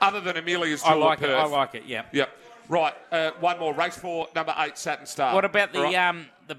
Other 0.00 0.20
than 0.20 0.36
Amelia's 0.36 0.82
I 0.84 0.94
like 0.94 1.22
it. 1.22 1.30
I 1.30 1.46
like 1.46 1.74
it. 1.74 1.84
Yeah. 1.86 2.02
Yep. 2.12 2.28
Right. 2.68 2.94
Uh, 3.12 3.30
one 3.40 3.58
more. 3.58 3.72
Race 3.72 3.96
four, 3.96 4.28
number 4.34 4.54
eight, 4.58 4.76
Satin 4.76 5.06
Star. 5.06 5.34
What 5.34 5.44
about 5.44 5.72
the 5.72 5.82
Right. 5.82 5.94
um 5.94 6.26
the 6.48 6.56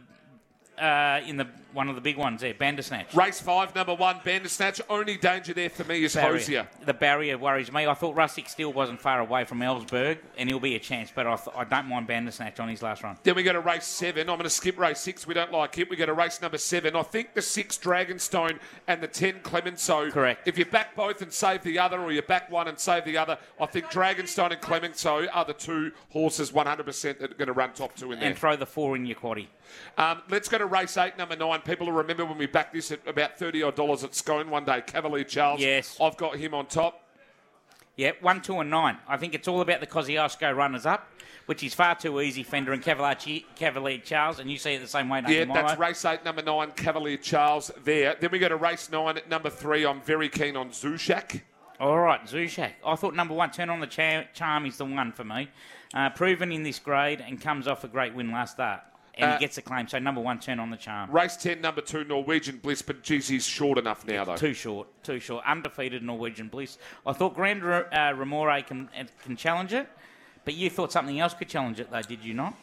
uh 0.83 1.21
in 1.25 1.37
the 1.37 1.47
one 1.73 1.89
of 1.89 1.95
the 1.95 2.01
big 2.01 2.17
ones 2.17 2.41
there, 2.41 2.53
Bandersnatch? 2.53 3.13
Race 3.13 3.39
five, 3.39 3.73
number 3.75 3.93
one, 3.93 4.19
Bandersnatch. 4.23 4.81
Only 4.89 5.17
danger 5.17 5.53
there 5.53 5.69
for 5.69 5.83
me 5.83 6.03
is 6.03 6.15
Hosier. 6.15 6.67
The 6.85 6.93
barrier 6.93 7.37
worries 7.37 7.71
me. 7.71 7.87
I 7.87 7.93
thought 7.93 8.15
Rustic 8.15 8.49
still 8.49 8.73
wasn't 8.73 9.01
far 9.01 9.19
away 9.19 9.45
from 9.45 9.59
Ellsberg, 9.59 10.19
and 10.37 10.49
he'll 10.49 10.59
be 10.59 10.75
a 10.75 10.79
chance. 10.79 11.11
But 11.13 11.27
I, 11.27 11.35
th- 11.35 11.55
I 11.55 11.63
don't 11.63 11.87
mind 11.87 12.07
Bandersnatch 12.07 12.59
on 12.59 12.69
his 12.69 12.81
last 12.81 13.03
run. 13.03 13.17
Then 13.23 13.35
we 13.35 13.43
go 13.43 13.53
to 13.53 13.59
race 13.59 13.85
seven. 13.85 14.29
I'm 14.29 14.37
going 14.37 14.43
to 14.43 14.49
skip 14.49 14.77
race 14.77 14.99
six. 14.99 15.27
We 15.27 15.33
don't 15.33 15.51
like 15.51 15.77
it. 15.77 15.89
We 15.89 15.95
go 15.95 16.05
to 16.05 16.13
race 16.13 16.41
number 16.41 16.57
seven. 16.57 16.95
I 16.95 17.03
think 17.03 17.33
the 17.33 17.41
six 17.41 17.77
Dragonstone 17.77 18.59
and 18.87 19.01
the 19.01 19.07
ten 19.07 19.39
Clemenceau. 19.41 20.11
Correct. 20.11 20.47
If 20.47 20.57
you 20.57 20.65
back 20.65 20.95
both 20.95 21.21
and 21.21 21.31
save 21.31 21.63
the 21.63 21.79
other, 21.79 21.99
or 21.99 22.11
you 22.11 22.21
back 22.21 22.49
one 22.51 22.67
and 22.67 22.79
save 22.79 23.05
the 23.05 23.17
other, 23.17 23.37
I 23.59 23.65
think 23.65 23.87
Dragonstone 23.87 24.51
and 24.51 24.61
Clemenceau 24.61 25.27
are 25.33 25.45
the 25.45 25.53
two 25.53 25.91
horses 26.09 26.51
100% 26.51 27.19
that 27.19 27.31
are 27.31 27.35
going 27.35 27.47
to 27.47 27.53
run 27.53 27.73
top 27.73 27.95
two 27.95 28.11
in 28.11 28.19
there. 28.19 28.29
And 28.29 28.37
throw 28.37 28.55
the 28.55 28.65
four 28.65 28.95
in 28.95 29.05
your 29.05 29.15
quaddy. 29.15 29.47
Um, 29.97 30.21
let's 30.29 30.47
go 30.49 30.57
to 30.57 30.65
race 30.65 30.97
eight, 30.97 31.17
number 31.17 31.35
nine. 31.35 31.56
People 31.61 31.87
will 31.87 31.93
remember 31.93 32.25
when 32.25 32.37
we 32.37 32.45
backed 32.45 32.73
this 32.73 32.91
at 32.91 32.99
about 33.07 33.37
30 33.37 33.63
odd 33.63 33.75
dollars 33.75 34.03
at 34.03 34.15
Scone 34.15 34.49
one 34.49 34.65
day. 34.65 34.81
Cavalier 34.85 35.23
Charles. 35.23 35.59
Yes. 35.61 35.97
I've 36.01 36.17
got 36.17 36.35
him 36.37 36.53
on 36.53 36.65
top. 36.67 37.03
Yeah, 37.95 38.11
one, 38.21 38.41
two, 38.41 38.59
and 38.59 38.69
nine. 38.69 38.97
I 39.07 39.17
think 39.17 39.33
it's 39.33 39.47
all 39.47 39.61
about 39.61 39.79
the 39.79 39.87
Kosciuszko 39.87 40.55
runners 40.55 40.85
up, 40.85 41.09
which 41.47 41.63
is 41.63 41.73
far 41.73 41.95
too 41.95 42.21
easy. 42.21 42.43
Fender 42.43 42.71
and 42.71 42.83
Cavalier, 42.83 43.41
Cavalier 43.55 43.97
Charles, 43.97 44.37
and 44.37 44.51
you 44.51 44.59
see 44.59 44.75
it 44.75 44.79
the 44.81 44.87
same 44.87 45.09
way. 45.09 45.23
Yeah, 45.27 45.45
that's 45.45 45.79
race 45.79 46.05
eight, 46.05 46.23
number 46.23 46.43
nine, 46.43 46.71
Cavalier 46.73 47.17
Charles 47.17 47.71
there. 47.83 48.15
Then 48.19 48.29
we 48.31 48.37
go 48.37 48.49
to 48.49 48.55
race 48.55 48.91
nine, 48.91 49.17
at 49.17 49.27
number 49.27 49.49
three. 49.49 49.83
I'm 49.83 50.01
very 50.01 50.29
keen 50.29 50.55
on 50.55 50.69
Zushak. 50.69 51.41
All 51.79 51.97
right, 51.99 52.23
Zushak. 52.23 52.73
I 52.85 52.95
thought 52.95 53.15
number 53.15 53.33
one, 53.33 53.49
Turn 53.49 53.69
on 53.71 53.79
the 53.79 53.87
Charm, 53.87 54.65
is 54.67 54.77
the 54.77 54.85
one 54.85 55.11
for 55.11 55.23
me. 55.23 55.49
Uh, 55.93 56.09
proven 56.11 56.51
in 56.51 56.61
this 56.61 56.77
grade 56.77 57.21
and 57.25 57.41
comes 57.41 57.67
off 57.67 57.83
a 57.83 57.87
great 57.87 58.13
win 58.13 58.31
last 58.31 58.53
start. 58.53 58.81
And 59.17 59.31
Uh, 59.31 59.37
he 59.37 59.39
gets 59.39 59.57
a 59.57 59.61
claim. 59.61 59.87
So 59.87 59.99
number 59.99 60.21
one, 60.21 60.39
Turn 60.39 60.59
on 60.59 60.69
the 60.69 60.77
Charm. 60.77 61.11
Race 61.11 61.35
10, 61.37 61.61
number 61.61 61.81
two, 61.81 62.03
Norwegian 62.03 62.57
Bliss, 62.57 62.81
but 62.81 63.01
geez, 63.03 63.27
he's 63.27 63.45
short 63.45 63.77
enough 63.77 64.05
now, 64.05 64.23
though. 64.25 64.35
Too 64.35 64.53
short, 64.53 64.87
too 65.03 65.19
short. 65.19 65.43
Undefeated 65.45 66.03
Norwegian 66.03 66.47
Bliss. 66.47 66.77
I 67.05 67.13
thought 67.13 67.35
Grand 67.35 67.63
uh, 67.63 68.13
Remore 68.13 68.65
can 68.65 68.89
can 69.23 69.35
challenge 69.35 69.73
it, 69.73 69.89
but 70.45 70.53
you 70.53 70.69
thought 70.69 70.91
something 70.91 71.19
else 71.19 71.33
could 71.33 71.49
challenge 71.49 71.79
it, 71.79 71.89
though, 71.91 72.01
did 72.01 72.23
you 72.23 72.33
not? 72.33 72.55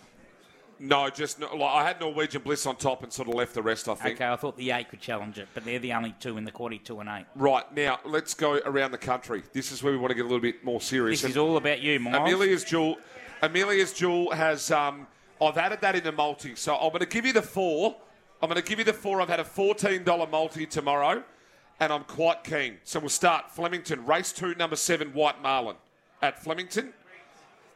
No, 0.79 1.09
just 1.09 1.41
like 1.41 1.53
I 1.61 1.85
had 1.87 2.01
Norwegian 2.01 2.43
Bliss 2.43 2.67
on 2.67 2.77
top 2.77 3.03
and 3.03 3.13
sort 3.13 3.29
of 3.29 3.35
left 3.35 3.55
the 3.55 3.63
rest, 3.63 3.89
I 3.89 3.95
think. 3.95 4.17
Okay, 4.17 4.29
I 4.29 4.37
thought 4.37 4.57
the 4.57 4.71
eight 4.73 4.89
could 4.89 5.01
challenge 5.01 5.39
it, 5.39 5.49
but 5.55 5.65
they're 5.65 5.79
the 5.79 5.93
only 5.93 6.15
two 6.19 6.37
in 6.37 6.45
the 6.45 6.51
quarter, 6.51 6.77
two 6.79 7.01
and 7.01 7.09
eight. 7.09 7.27
Right, 7.37 7.73
now 7.75 8.01
let's 8.05 8.35
go 8.35 8.61
around 8.65 8.91
the 8.91 8.99
country. 8.99 9.43
This 9.53 9.73
is 9.73 9.83
where 9.83 9.93
we 9.93 9.99
want 9.99 10.11
to 10.11 10.15
get 10.15 10.23
a 10.23 10.29
little 10.29 10.41
bit 10.41 10.65
more 10.65 10.81
serious. 10.81 11.23
This 11.23 11.33
is 11.33 11.37
all 11.37 11.57
about 11.57 11.81
you, 11.81 12.01
Miles. 12.01 12.17
Amelia's 12.17 12.65
Jewel. 12.65 12.97
Amelia's 13.43 13.93
Jewel 13.93 14.33
has. 14.33 14.71
Um, 14.71 15.07
I've 15.47 15.59
added 15.59 15.81
that 15.83 15.95
in 15.97 16.05
the 16.05 16.13
multi, 16.13 16.55
so 16.55 16.75
I'm 16.77 16.89
going 16.89 17.01
to 17.01 17.07
give 17.07 17.25
you 17.27 17.33
the 17.33 17.43
four. 17.43 17.97
I'm 18.43 18.49
going 18.49 18.61
to 18.61 18.67
give 18.69 18.79
you 18.79 18.85
the 18.85 18.93
four. 18.93 19.21
I've 19.21 19.29
had 19.29 19.41
a 19.41 19.45
$14 19.45 20.31
multi 20.31 20.67
tomorrow, 20.67 21.23
and 21.81 21.93
I'm 21.93 22.05
quite 22.05 22.45
keen. 22.45 22.77
So 22.85 23.01
we'll 23.01 23.09
start 23.09 23.51
Flemington, 23.51 24.05
race 24.07 24.33
two, 24.33 24.55
number 24.57 24.77
seven, 24.77 25.13
White 25.15 25.41
Marlin 25.43 25.77
at 26.23 26.43
Flemington. 26.43 26.93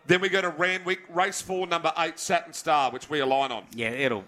Then 0.07 0.21
we 0.21 0.29
go 0.29 0.41
to 0.41 0.49
Randwick, 0.49 1.01
race 1.11 1.41
four, 1.43 1.67
number 1.67 1.93
eight, 1.99 2.19
Satin 2.19 2.53
Star, 2.53 2.91
which 2.91 3.11
we 3.11 3.21
align 3.21 3.53
on. 3.53 3.65
Yeah, 3.75 3.91
it'll. 3.91 4.25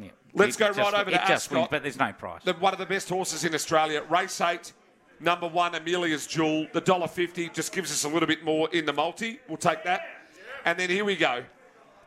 Yeah. 0.00 0.08
Let's 0.34 0.56
It 0.56 0.58
go 0.60 0.66
just- 0.68 0.78
right 0.78 0.94
over 0.94 1.10
to 1.10 1.16
just 1.26 1.50
wins, 1.50 1.60
Ascot. 1.62 1.70
but 1.70 1.82
there's 1.82 1.98
no 1.98 2.12
price. 2.12 2.42
the, 2.44 2.52
one 2.54 2.72
of 2.72 2.78
the 2.78 2.86
best 2.86 3.08
horses 3.08 3.44
in 3.44 3.54
Australia. 3.54 4.02
Race 4.08 4.40
eight, 4.40 4.72
number 5.20 5.46
one, 5.48 5.74
Amelia's 5.74 6.26
Jewel. 6.26 6.66
The 6.72 6.80
dollar 6.80 7.08
fifty 7.08 7.48
just 7.48 7.72
gives 7.72 7.90
us 7.92 8.04
a 8.04 8.08
little 8.08 8.26
bit 8.28 8.44
more 8.44 8.68
in 8.70 8.86
the 8.86 8.92
multi. 8.92 9.40
We'll 9.48 9.56
take 9.56 9.82
that. 9.84 10.02
And 10.64 10.78
then 10.78 10.90
here 10.90 11.04
we 11.04 11.16
go. 11.16 11.42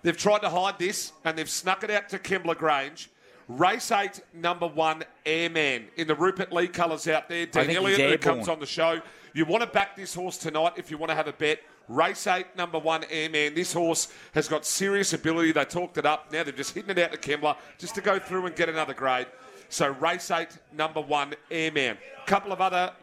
They've 0.03 0.17
tried 0.17 0.41
to 0.41 0.49
hide 0.49 0.77
this 0.77 1.13
and 1.25 1.37
they've 1.37 1.49
snuck 1.49 1.83
it 1.83 1.89
out 1.89 2.09
to 2.09 2.19
Kembla 2.19 2.57
Grange. 2.57 3.09
Race 3.47 3.91
eight, 3.91 4.21
number 4.33 4.67
one, 4.67 5.03
Airman 5.25 5.87
in 5.97 6.07
the 6.07 6.15
Rupert 6.15 6.53
Lee 6.53 6.67
colours 6.67 7.07
out 7.07 7.27
there. 7.27 7.45
Dan 7.45 7.69
Elliott, 7.69 7.99
who 7.99 8.17
comes 8.17 8.47
on 8.47 8.59
the 8.59 8.65
show. 8.65 9.01
You 9.33 9.45
want 9.45 9.63
to 9.63 9.67
back 9.67 9.95
this 9.95 10.13
horse 10.13 10.37
tonight 10.37 10.73
if 10.77 10.91
you 10.91 10.97
want 10.97 11.09
to 11.09 11.15
have 11.15 11.27
a 11.27 11.33
bet. 11.33 11.59
Race 11.89 12.27
eight, 12.27 12.55
number 12.55 12.79
one, 12.79 13.03
Airman. 13.09 13.53
This 13.53 13.73
horse 13.73 14.13
has 14.33 14.47
got 14.47 14.65
serious 14.65 15.11
ability. 15.11 15.51
They 15.51 15.65
talked 15.65 15.97
it 15.97 16.05
up. 16.05 16.31
Now 16.31 16.43
they're 16.43 16.53
just 16.53 16.73
hitting 16.73 16.91
it 16.91 16.99
out 16.99 17.11
to 17.11 17.17
Kembla 17.17 17.57
just 17.77 17.95
to 17.95 18.01
go 18.01 18.19
through 18.19 18.45
and 18.45 18.55
get 18.55 18.69
another 18.69 18.93
grade. 18.93 19.27
So 19.69 19.89
race 19.89 20.31
eight, 20.31 20.57
number 20.71 21.01
one, 21.01 21.33
Airman. 21.51 21.97
Couple 22.25 22.53
of 22.53 22.61
other, 22.61 22.93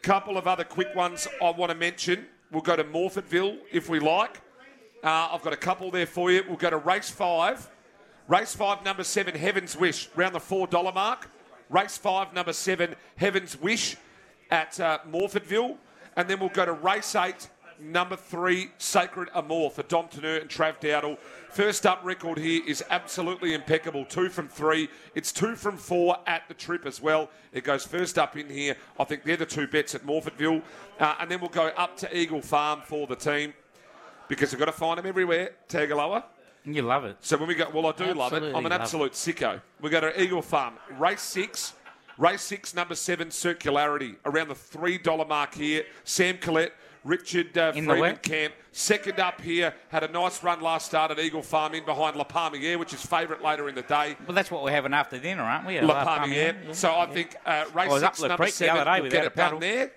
couple 0.00 0.38
of 0.38 0.46
other 0.46 0.64
quick 0.64 0.94
ones 0.94 1.28
I 1.42 1.50
want 1.50 1.70
to 1.70 1.76
mention. 1.76 2.26
We'll 2.50 2.62
go 2.62 2.76
to 2.76 2.84
Morphettville 2.84 3.58
if 3.70 3.88
we 3.90 4.00
like. 4.00 4.40
Uh, 5.02 5.30
I've 5.32 5.40
got 5.40 5.54
a 5.54 5.56
couple 5.56 5.90
there 5.90 6.04
for 6.04 6.30
you. 6.30 6.44
We'll 6.46 6.58
go 6.58 6.68
to 6.68 6.76
race 6.76 7.08
five. 7.08 7.70
Race 8.28 8.54
five, 8.54 8.84
number 8.84 9.02
seven, 9.02 9.34
Heaven's 9.34 9.74
Wish, 9.74 10.10
round 10.14 10.34
the 10.34 10.40
four 10.40 10.66
dollar 10.66 10.92
mark. 10.92 11.30
Race 11.70 11.96
five, 11.96 12.34
number 12.34 12.52
seven, 12.52 12.94
Heaven's 13.16 13.58
Wish 13.58 13.96
at 14.50 14.78
uh, 14.78 14.98
Morphettville. 15.10 15.78
And 16.16 16.28
then 16.28 16.38
we'll 16.38 16.50
go 16.50 16.66
to 16.66 16.74
race 16.74 17.14
eight, 17.14 17.48
number 17.80 18.14
three, 18.14 18.72
Sacred 18.76 19.30
Amour 19.34 19.70
for 19.70 19.82
Dom 19.84 20.08
Tourneur 20.08 20.42
and 20.42 20.50
Trav 20.50 20.80
Dowdle. 20.80 21.16
First 21.48 21.86
up 21.86 22.00
record 22.04 22.36
here 22.36 22.60
is 22.66 22.84
absolutely 22.90 23.54
impeccable. 23.54 24.04
Two 24.04 24.28
from 24.28 24.48
three. 24.48 24.90
It's 25.14 25.32
two 25.32 25.56
from 25.56 25.78
four 25.78 26.18
at 26.26 26.46
the 26.46 26.54
trip 26.54 26.84
as 26.84 27.00
well. 27.00 27.30
It 27.54 27.64
goes 27.64 27.86
first 27.86 28.18
up 28.18 28.36
in 28.36 28.50
here. 28.50 28.76
I 28.98 29.04
think 29.04 29.24
they're 29.24 29.38
the 29.38 29.46
two 29.46 29.66
bets 29.66 29.94
at 29.94 30.04
Morphettville. 30.04 30.62
Uh, 30.98 31.14
and 31.20 31.30
then 31.30 31.40
we'll 31.40 31.48
go 31.48 31.68
up 31.68 31.96
to 31.98 32.16
Eagle 32.16 32.42
Farm 32.42 32.82
for 32.84 33.06
the 33.06 33.16
team 33.16 33.54
because 34.30 34.52
we've 34.52 34.58
got 34.60 34.66
to 34.66 34.72
find 34.72 34.96
them 34.96 35.06
everywhere. 35.06 35.50
Tagaloa. 35.68 36.22
You 36.64 36.82
love 36.82 37.04
it. 37.04 37.16
So 37.20 37.36
when 37.36 37.48
we 37.48 37.54
go, 37.54 37.68
well, 37.74 37.86
I 37.86 37.92
do 37.92 38.14
love 38.14 38.32
it. 38.32 38.54
I'm 38.54 38.64
an 38.64 38.72
absolute 38.72 39.12
sicko. 39.12 39.60
We 39.82 39.90
go 39.90 40.00
to 40.00 40.22
Eagle 40.22 40.40
Farm, 40.40 40.74
race 40.98 41.20
six, 41.22 41.72
race 42.16 42.42
six, 42.42 42.74
number 42.74 42.94
seven, 42.94 43.28
Circularity, 43.28 44.16
around 44.24 44.48
the 44.48 44.54
three 44.54 44.98
dollar 44.98 45.24
mark 45.24 45.54
here. 45.54 45.84
Sam 46.04 46.38
Collett, 46.38 46.72
Richard 47.02 47.56
uh, 47.58 47.72
In 47.74 47.86
the 47.86 47.90
Freedman 47.92 48.00
wet? 48.00 48.22
Camp, 48.22 48.54
second 48.72 49.18
up 49.18 49.40
here, 49.40 49.74
had 49.88 50.04
a 50.04 50.08
nice 50.08 50.42
run 50.44 50.60
last 50.60 50.86
start 50.86 51.10
at 51.10 51.18
Eagle 51.18 51.42
Farm 51.42 51.74
in 51.74 51.84
behind 51.84 52.14
La 52.14 52.24
Palmiere, 52.24 52.78
which 52.78 52.92
is 52.92 53.04
favourite 53.04 53.42
later 53.42 53.68
in 53.68 53.74
the 53.74 53.82
day. 53.82 54.16
Well, 54.28 54.34
that's 54.34 54.50
what 54.50 54.62
we're 54.62 54.70
having 54.70 54.92
after 54.94 55.18
dinner, 55.18 55.42
aren't 55.42 55.66
we? 55.66 55.80
La 55.80 56.04
Palmiere. 56.04 56.74
So 56.74 56.94
I 56.94 57.06
think 57.06 57.34
uh, 57.46 57.64
race 57.74 57.90
I 57.90 57.92
was 57.92 58.02
up 58.02 58.14
six, 58.16 58.28
number 58.28 58.36
Creek 58.44 58.50
the 58.52 58.56
seven, 58.56 58.76
other 58.82 58.90
day 58.96 59.00
we'll 59.00 59.10
get 59.10 59.24
it 59.24 59.34
done 59.34 59.44
paddle. 59.46 59.58
there. 59.60 59.90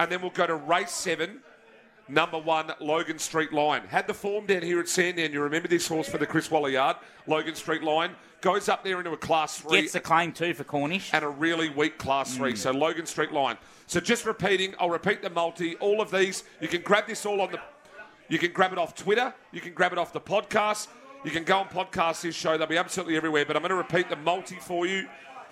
And 0.00 0.10
then 0.12 0.20
we'll 0.20 0.30
go 0.30 0.46
to 0.46 0.56
race 0.56 0.90
seven, 0.92 1.40
number 2.08 2.38
one, 2.38 2.72
Logan 2.80 3.18
Street 3.18 3.52
Line. 3.52 3.82
Had 3.88 4.06
the 4.06 4.14
form 4.14 4.46
down 4.46 4.62
here 4.62 4.80
at 4.80 4.88
Sandown. 4.88 5.32
You 5.32 5.42
remember 5.42 5.68
this 5.68 5.86
horse 5.88 6.08
for 6.08 6.18
the 6.18 6.26
Chris 6.26 6.50
Waller 6.50 6.70
Yard? 6.70 6.96
Logan 7.26 7.54
Street 7.54 7.82
Line. 7.82 8.12
Goes 8.40 8.68
up 8.68 8.84
there 8.84 8.98
into 8.98 9.10
a 9.10 9.16
class 9.16 9.58
three 9.58 9.80
Gets 9.82 9.94
the 9.94 10.00
claim 10.00 10.30
too 10.32 10.54
for 10.54 10.62
Cornish. 10.64 11.10
and 11.12 11.24
a 11.24 11.28
really 11.28 11.70
weak 11.70 11.98
class 11.98 12.36
three. 12.36 12.54
So 12.54 12.70
Logan 12.70 13.04
Street 13.06 13.32
Line. 13.32 13.58
So 13.88 13.98
just 14.00 14.24
repeating, 14.26 14.74
I'll 14.78 14.90
repeat 14.90 15.22
the 15.22 15.30
multi. 15.30 15.74
All 15.76 16.00
of 16.00 16.10
these, 16.10 16.44
you 16.60 16.68
can 16.68 16.82
grab 16.82 17.06
this 17.08 17.26
all 17.26 17.40
on 17.40 17.50
the. 17.52 17.60
You 18.28 18.38
can 18.38 18.52
grab 18.52 18.72
it 18.72 18.78
off 18.78 18.94
Twitter. 18.94 19.34
You 19.52 19.60
can 19.60 19.72
grab 19.72 19.92
it 19.92 19.98
off 19.98 20.12
the 20.12 20.20
podcast. 20.20 20.86
You 21.24 21.30
can 21.32 21.42
go 21.44 21.62
and 21.62 21.70
podcast 21.70 22.20
this 22.20 22.36
show. 22.36 22.56
They'll 22.56 22.66
be 22.68 22.76
absolutely 22.76 23.16
everywhere. 23.16 23.44
But 23.44 23.56
I'm 23.56 23.62
going 23.62 23.70
to 23.70 23.74
repeat 23.76 24.08
the 24.08 24.16
multi 24.16 24.54
for 24.56 24.86
you. 24.86 25.08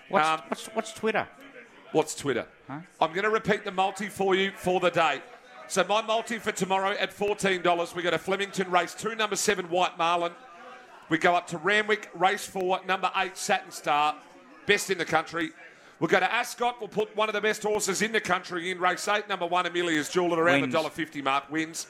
What's, 0.08 0.28
Um, 0.28 0.40
what's, 0.48 0.66
what's 0.66 0.92
Twitter? 0.92 1.26
What's 1.92 2.14
Twitter? 2.14 2.46
I'm 2.68 3.12
going 3.12 3.24
to 3.24 3.30
repeat 3.30 3.64
the 3.64 3.72
multi 3.72 4.08
for 4.08 4.34
you 4.36 4.52
for 4.54 4.78
the 4.78 4.90
day. 4.90 5.22
So 5.68 5.82
my 5.84 6.00
multi 6.00 6.38
for 6.38 6.52
tomorrow 6.52 6.90
at 6.90 7.14
$14. 7.14 7.94
We 7.94 8.02
go 8.02 8.10
to 8.10 8.18
Flemington 8.18 8.70
race 8.70 8.94
two, 8.94 9.16
number 9.16 9.34
seven, 9.34 9.68
White 9.68 9.98
Marlin. 9.98 10.32
We 11.08 11.18
go 11.18 11.34
up 11.34 11.48
to 11.48 11.58
Randwick, 11.58 12.08
race 12.14 12.46
four, 12.46 12.80
number 12.86 13.10
eight, 13.16 13.36
Satin 13.36 13.72
Star, 13.72 14.16
best 14.66 14.90
in 14.90 14.98
the 14.98 15.04
country. 15.04 15.50
We'll 15.98 16.08
go 16.08 16.20
to 16.20 16.32
Ascot. 16.32 16.76
We'll 16.78 16.88
put 16.88 17.14
one 17.16 17.28
of 17.28 17.32
the 17.32 17.40
best 17.40 17.62
horses 17.64 18.02
in 18.02 18.12
the 18.12 18.20
country 18.20 18.70
in 18.70 18.78
race 18.78 19.08
eight, 19.08 19.28
number 19.28 19.46
one, 19.46 19.66
Amelia's 19.66 20.08
Jewel 20.08 20.32
at 20.32 20.38
around 20.38 20.60
the 20.60 20.78
$1.50 20.78 21.24
mark, 21.24 21.50
wins. 21.50 21.88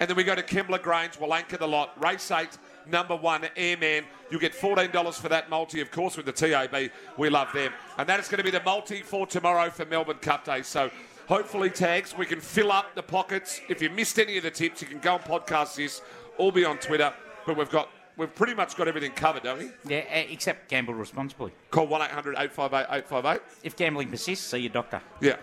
And 0.00 0.10
then 0.10 0.16
we 0.16 0.24
go 0.24 0.34
to 0.34 0.42
Kembla 0.42 0.82
Grange. 0.82 1.18
We'll 1.18 1.32
anchor 1.32 1.56
the 1.56 1.68
lot. 1.68 2.02
Race 2.02 2.30
eight, 2.30 2.58
number 2.86 3.16
one, 3.16 3.46
Airman. 3.56 4.04
You'll 4.30 4.40
get 4.40 4.52
$14 4.52 5.14
for 5.14 5.28
that 5.28 5.48
multi, 5.48 5.80
of 5.80 5.90
course, 5.90 6.16
with 6.16 6.26
the 6.26 6.32
TAB. 6.32 6.90
We 7.16 7.28
love 7.30 7.52
them. 7.52 7.72
And 7.96 8.08
that 8.08 8.20
is 8.20 8.28
going 8.28 8.38
to 8.38 8.44
be 8.44 8.50
the 8.50 8.62
multi 8.64 9.00
for 9.02 9.26
tomorrow 9.26 9.70
for 9.70 9.84
Melbourne 9.86 10.18
Cup 10.18 10.44
Day. 10.44 10.62
So 10.62 10.90
hopefully, 11.26 11.70
tags, 11.70 12.16
we 12.16 12.26
can 12.26 12.40
fill 12.40 12.72
up 12.72 12.94
the 12.94 13.02
pockets. 13.02 13.60
If 13.68 13.82
you 13.82 13.90
missed 13.90 14.18
any 14.18 14.36
of 14.36 14.42
the 14.42 14.50
tips, 14.50 14.82
you 14.82 14.88
can 14.88 14.98
go 14.98 15.16
and 15.16 15.24
podcast 15.24 15.76
this. 15.76 16.02
All 16.38 16.52
be 16.52 16.64
on 16.64 16.78
Twitter. 16.78 17.12
But 17.46 17.56
we've 17.56 17.70
got. 17.70 17.88
We've 18.16 18.32
pretty 18.32 18.54
much 18.54 18.76
got 18.76 18.86
everything 18.86 19.10
covered, 19.10 19.42
don't 19.42 19.58
we? 19.58 19.70
Yeah, 19.88 20.04
uh, 20.08 20.30
except 20.30 20.68
gamble 20.68 20.94
responsibly. 20.94 21.50
Call 21.72 21.88
1 21.88 22.00
800 22.00 22.36
858 22.38 22.86
858. 22.98 23.42
If 23.64 23.74
gambling 23.74 24.08
persists, 24.08 24.46
see 24.46 24.58
your 24.58 24.70
doctor. 24.70 25.00
Yeah. 25.20 25.34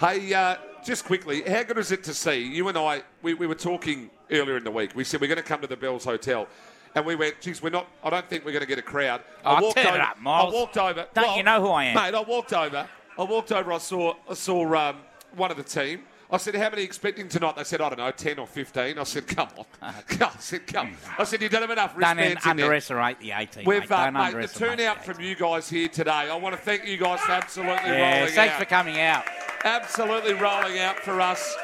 hey, 0.00 0.32
uh, 0.32 0.56
just 0.82 1.04
quickly, 1.04 1.42
how 1.42 1.62
good 1.62 1.76
is 1.78 1.92
it 1.92 2.04
to 2.04 2.14
see 2.14 2.42
you 2.42 2.68
and 2.68 2.78
I? 2.78 3.02
We, 3.20 3.34
we 3.34 3.46
were 3.46 3.54
talking 3.54 4.10
earlier 4.30 4.56
in 4.56 4.64
the 4.64 4.70
week. 4.70 4.92
We 4.94 5.04
said 5.04 5.20
we're 5.20 5.26
going 5.26 5.36
to 5.36 5.42
come 5.42 5.60
to 5.60 5.66
the 5.66 5.76
Bells 5.76 6.04
Hotel. 6.04 6.48
And 6.94 7.06
we 7.06 7.14
went, 7.14 7.40
geez, 7.40 7.62
we're 7.62 7.70
not, 7.70 7.86
I 8.04 8.10
don't 8.10 8.28
think 8.28 8.44
we're 8.44 8.52
going 8.52 8.62
to 8.62 8.68
get 8.68 8.78
a 8.78 8.82
crowd. 8.82 9.22
I 9.44 9.56
Oh, 9.58 9.62
walked 9.62 9.76
turn 9.78 9.86
it 9.86 9.90
over, 9.94 10.00
up, 10.02 10.20
Miles. 10.20 10.52
I 10.52 10.56
walked 10.56 10.76
over. 10.76 11.06
Don't 11.14 11.36
you 11.36 11.42
know 11.42 11.60
who 11.62 11.68
I 11.70 11.84
am? 11.84 11.94
Mate, 11.94 12.14
I 12.14 12.20
walked 12.22 12.52
over. 12.52 12.86
I 13.18 13.22
walked 13.24 13.52
over, 13.52 13.72
I 13.72 13.78
saw, 13.78 14.14
I 14.28 14.34
saw 14.34 14.74
um, 14.90 14.96
one 15.36 15.50
of 15.50 15.56
the 15.56 15.62
team. 15.62 16.02
I 16.30 16.38
said, 16.38 16.54
how 16.54 16.70
many 16.70 16.82
expecting 16.82 17.28
tonight? 17.28 17.56
They 17.56 17.64
said, 17.64 17.82
I 17.82 17.90
don't 17.90 17.98
know, 17.98 18.10
10 18.10 18.38
or 18.38 18.46
15. 18.46 18.98
I 18.98 19.02
said, 19.04 19.26
come 19.26 19.48
on. 19.58 19.64
I 19.82 20.30
said, 20.38 20.66
come. 20.66 20.96
I 21.18 21.24
said, 21.24 21.42
you 21.42 21.50
don't 21.50 21.60
have 21.60 21.70
enough 21.70 21.90
Don't 21.92 22.16
wristbands 22.16 22.42
there. 22.44 22.50
underestimate 22.50 23.20
the 23.20 23.32
18. 23.32 23.64
We've, 23.66 23.80
mate. 23.80 23.90
uh, 23.90 24.04
Don't 24.10 24.14
mate, 24.14 24.46
the 24.50 24.58
turnout 24.58 25.04
the 25.04 25.12
from 25.12 25.22
you 25.22 25.34
guys 25.34 25.68
here 25.68 25.88
today. 25.88 26.10
I 26.10 26.34
want 26.36 26.54
to 26.54 26.60
thank 26.60 26.86
you 26.86 26.96
guys 26.96 27.20
for 27.20 27.32
absolutely 27.32 27.72
Yeah, 27.90 28.20
rolling 28.20 28.32
thanks 28.34 28.38
out. 28.38 28.44
Thanks 28.46 28.58
for 28.58 28.64
coming 28.64 28.98
out. 29.00 29.24
absolutely 29.64 30.32
rolling 30.34 30.78
out 30.78 30.98
for 31.00 31.20
us. 31.20 31.54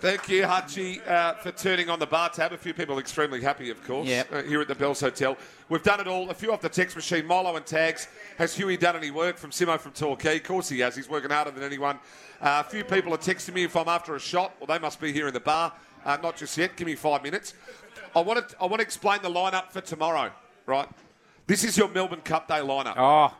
Thank 0.00 0.28
you, 0.28 0.42
Hutchie, 0.42 1.06
uh, 1.08 1.34
for 1.34 1.50
turning 1.50 1.90
on 1.90 1.98
the 1.98 2.06
bar 2.06 2.28
tab. 2.28 2.52
A 2.52 2.56
few 2.56 2.72
people 2.72 3.00
extremely 3.00 3.40
happy, 3.40 3.68
of 3.70 3.82
course, 3.84 4.06
Yep. 4.06 4.32
uh, 4.32 4.42
here 4.42 4.60
at 4.60 4.68
the 4.68 4.74
Bells 4.76 5.00
Hotel. 5.00 5.36
We've 5.68 5.82
done 5.82 5.98
it 5.98 6.06
all. 6.06 6.30
A 6.30 6.34
few 6.34 6.52
off 6.52 6.60
the 6.60 6.68
text 6.68 6.94
machine. 6.94 7.26
Milo 7.26 7.56
and 7.56 7.66
tags. 7.66 8.06
Has 8.38 8.54
Huey 8.54 8.76
done 8.76 8.94
any 8.94 9.10
work 9.10 9.36
from 9.36 9.50
Simo 9.50 9.76
from 9.78 9.90
Torquay? 9.92 10.36
Of 10.36 10.44
course 10.44 10.68
he 10.68 10.78
has. 10.80 10.94
He's 10.94 11.08
working 11.08 11.30
harder 11.30 11.50
than 11.50 11.64
anyone. 11.64 11.96
Uh, 12.40 12.62
a 12.64 12.70
few 12.70 12.84
people 12.84 13.12
are 13.12 13.18
texting 13.18 13.54
me 13.54 13.64
if 13.64 13.74
I'm 13.74 13.88
after 13.88 14.14
a 14.14 14.20
shot. 14.20 14.54
Well, 14.60 14.68
they 14.68 14.78
must 14.80 15.00
be 15.00 15.12
here 15.12 15.26
in 15.26 15.34
the 15.34 15.40
bar. 15.40 15.72
Uh, 16.04 16.16
not 16.22 16.36
just 16.36 16.56
yet. 16.56 16.76
Give 16.76 16.86
me 16.86 16.94
five 16.94 17.24
minutes. 17.24 17.54
I 18.14 18.20
want 18.20 18.48
to. 18.48 18.56
I 18.60 18.66
want 18.66 18.76
to 18.76 18.82
explain 18.82 19.20
the 19.22 19.28
lineup 19.30 19.72
for 19.72 19.80
tomorrow. 19.80 20.30
Right. 20.66 20.88
This 21.48 21.64
is 21.64 21.76
your 21.76 21.88
Melbourne 21.88 22.20
Cup 22.20 22.46
Day 22.46 22.60
lineup. 22.60 22.94
Oh, 22.96 23.34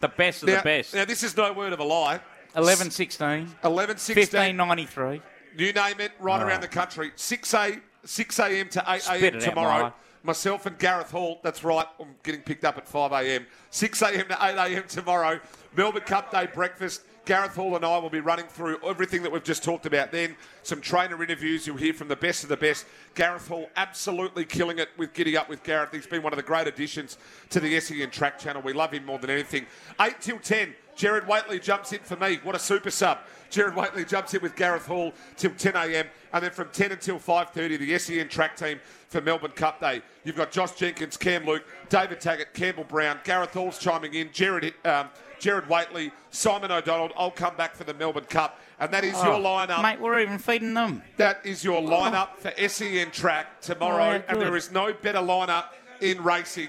the 0.00 0.08
best 0.08 0.44
of 0.44 0.48
now, 0.50 0.58
the 0.58 0.62
best. 0.62 0.94
now, 0.94 1.04
this 1.04 1.24
is 1.24 1.36
no 1.36 1.52
word 1.52 1.72
of 1.72 1.80
a 1.80 1.84
lie. 1.84 2.20
11 2.54 2.90
16. 2.92 3.54
11, 3.64 3.98
16, 3.98 4.14
15 4.14 4.56
93. 4.56 5.20
You 5.56 5.72
name 5.72 6.00
it, 6.00 6.12
right 6.20 6.42
around 6.42 6.60
the 6.60 6.68
country. 6.68 7.12
6 7.16 7.54
a 7.54 7.80
6 8.04 8.38
a.m. 8.38 8.68
to 8.68 8.84
8 8.86 9.02
Spit 9.02 9.22
a.m. 9.22 9.24
it 9.24 9.34
out, 9.36 9.48
tomorrow. 9.48 9.94
Myself 10.22 10.66
and 10.66 10.78
Gareth 10.78 11.10
Hall, 11.10 11.40
that's 11.42 11.62
right, 11.62 11.86
I'm 12.00 12.14
getting 12.24 12.40
picked 12.40 12.64
up 12.64 12.76
at 12.78 12.88
5 12.88 13.12
a.m. 13.12 13.46
6 13.70 14.02
a.m. 14.02 14.28
to 14.28 14.38
8 14.40 14.72
a.m. 14.72 14.84
tomorrow. 14.88 15.40
Melbourne 15.76 16.02
Cup 16.02 16.30
Day 16.30 16.48
breakfast. 16.52 17.02
Gareth 17.26 17.56
Hall 17.56 17.74
and 17.74 17.84
I 17.84 17.98
will 17.98 18.08
be 18.08 18.20
running 18.20 18.46
through 18.46 18.78
everything 18.86 19.22
that 19.24 19.32
we've 19.32 19.42
just 19.42 19.64
talked 19.64 19.84
about 19.84 20.12
then. 20.12 20.36
Some 20.62 20.80
trainer 20.80 21.20
interviews. 21.22 21.66
You'll 21.66 21.76
hear 21.76 21.92
from 21.92 22.06
the 22.06 22.16
best 22.16 22.44
of 22.44 22.48
the 22.48 22.56
best. 22.56 22.86
Gareth 23.16 23.48
Hall 23.48 23.68
absolutely 23.74 24.44
killing 24.44 24.78
it 24.78 24.90
with 24.96 25.12
Giddy 25.12 25.36
Up 25.36 25.48
with 25.48 25.64
Gareth. 25.64 25.90
He's 25.92 26.06
been 26.06 26.22
one 26.22 26.32
of 26.32 26.36
the 26.36 26.44
great 26.44 26.68
additions 26.68 27.18
to 27.50 27.58
the 27.58 27.80
SEN 27.80 28.10
track 28.10 28.38
channel. 28.38 28.62
We 28.62 28.72
love 28.72 28.92
him 28.92 29.04
more 29.04 29.18
than 29.18 29.30
anything. 29.30 29.66
8 30.00 30.20
till 30.20 30.38
10. 30.38 30.74
Jared 30.94 31.24
Waitley 31.24 31.60
jumps 31.60 31.92
in 31.92 31.98
for 31.98 32.16
me. 32.16 32.38
What 32.44 32.54
a 32.54 32.60
super 32.60 32.90
sub. 32.90 33.18
Jared 33.50 33.74
Waitley 33.74 34.08
jumps 34.08 34.34
in 34.34 34.42
with 34.42 34.56
Gareth 34.56 34.86
Hall 34.86 35.12
till 35.36 35.52
10 35.52 35.76
a.m. 35.76 36.06
And 36.32 36.44
then 36.44 36.50
from 36.50 36.68
10 36.72 36.92
until 36.92 37.18
5.30, 37.18 37.78
the 37.78 37.98
SEN 37.98 38.28
track 38.28 38.56
team 38.56 38.80
for 39.08 39.20
Melbourne 39.20 39.52
Cup 39.52 39.80
Day. 39.80 40.02
You've 40.24 40.36
got 40.36 40.50
Josh 40.50 40.72
Jenkins, 40.72 41.16
Cam 41.16 41.46
Luke, 41.46 41.64
David 41.88 42.20
Taggart, 42.20 42.52
Campbell 42.54 42.84
Brown, 42.84 43.18
Gareth 43.24 43.52
Hall's 43.54 43.78
chiming 43.78 44.14
in, 44.14 44.30
Jared, 44.32 44.74
um, 44.84 45.08
Jared 45.38 45.64
Waitley, 45.66 46.10
Simon 46.30 46.70
O'Donnell. 46.70 47.10
I'll 47.16 47.30
come 47.30 47.56
back 47.56 47.74
for 47.74 47.84
the 47.84 47.94
Melbourne 47.94 48.24
Cup. 48.24 48.60
And 48.78 48.92
that 48.92 49.04
is 49.04 49.14
your 49.14 49.38
lineup. 49.38 49.78
Oh, 49.78 49.82
Mate, 49.82 50.00
we're 50.00 50.20
even 50.20 50.38
feeding 50.38 50.74
them. 50.74 51.02
That 51.16 51.40
is 51.44 51.64
your 51.64 51.80
lineup 51.80 52.36
for 52.36 52.52
SEN 52.68 53.10
track 53.10 53.60
tomorrow, 53.60 54.22
Oh, 54.22 54.32
and 54.32 54.40
there 54.40 54.56
is 54.56 54.70
no 54.70 54.92
better 54.92 55.18
lineup 55.20 55.66
in 56.00 56.22
racing. 56.22 56.68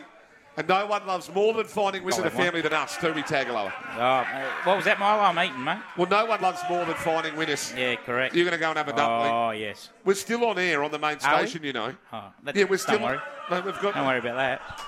And 0.58 0.68
no 0.68 0.88
one 0.88 1.06
loves 1.06 1.32
more 1.34 1.54
than 1.54 1.66
finding 1.68 2.04
winners 2.04 2.18
in 2.18 2.26
Oh, 2.26 2.30
family 2.32 2.62
than 2.62 2.74
us, 2.74 2.98
we, 3.02 3.10
Tagaloa? 3.22 3.72
Oh, 3.96 4.26
what 4.64 4.76
was 4.78 4.86
that, 4.86 5.00
Milo? 5.00 5.22
I'm 5.22 5.38
eating, 5.48 5.64
mate. 5.64 5.78
Well, 5.96 6.10
no 6.10 6.26
one 6.26 6.42
loves 6.42 6.60
more 6.68 6.84
than 6.84 6.96
finding 6.96 7.36
winners. 7.36 7.72
Yeah, 7.78 7.96
correct. 7.98 8.34
You're 8.34 8.44
going 8.44 8.54
to 8.54 8.60
go 8.60 8.70
and 8.70 8.78
have 8.78 8.88
a 8.88 8.94
dumpling. 8.94 9.32
Oh, 9.32 9.52
yes. 9.52 9.90
We're 10.04 10.16
still 10.16 10.44
on 10.46 10.58
air 10.58 10.84
on 10.84 10.90
the 10.90 10.98
main 10.98 11.18
Are 11.24 11.42
we? 11.42 11.48
station, 11.48 11.64
you 11.64 11.74
know. 11.74 11.94
Oh, 12.12 12.32
Yeah, 12.56 12.64
we're 12.64 12.78
still. 12.78 12.96
Don't 12.98 13.04
worry. 13.04 13.20
No, 13.52 13.62
we've 13.62 13.80
got. 13.82 13.94
Don't 13.94 14.08
worry 14.08 14.18
about 14.18 14.36
that. 14.38 14.82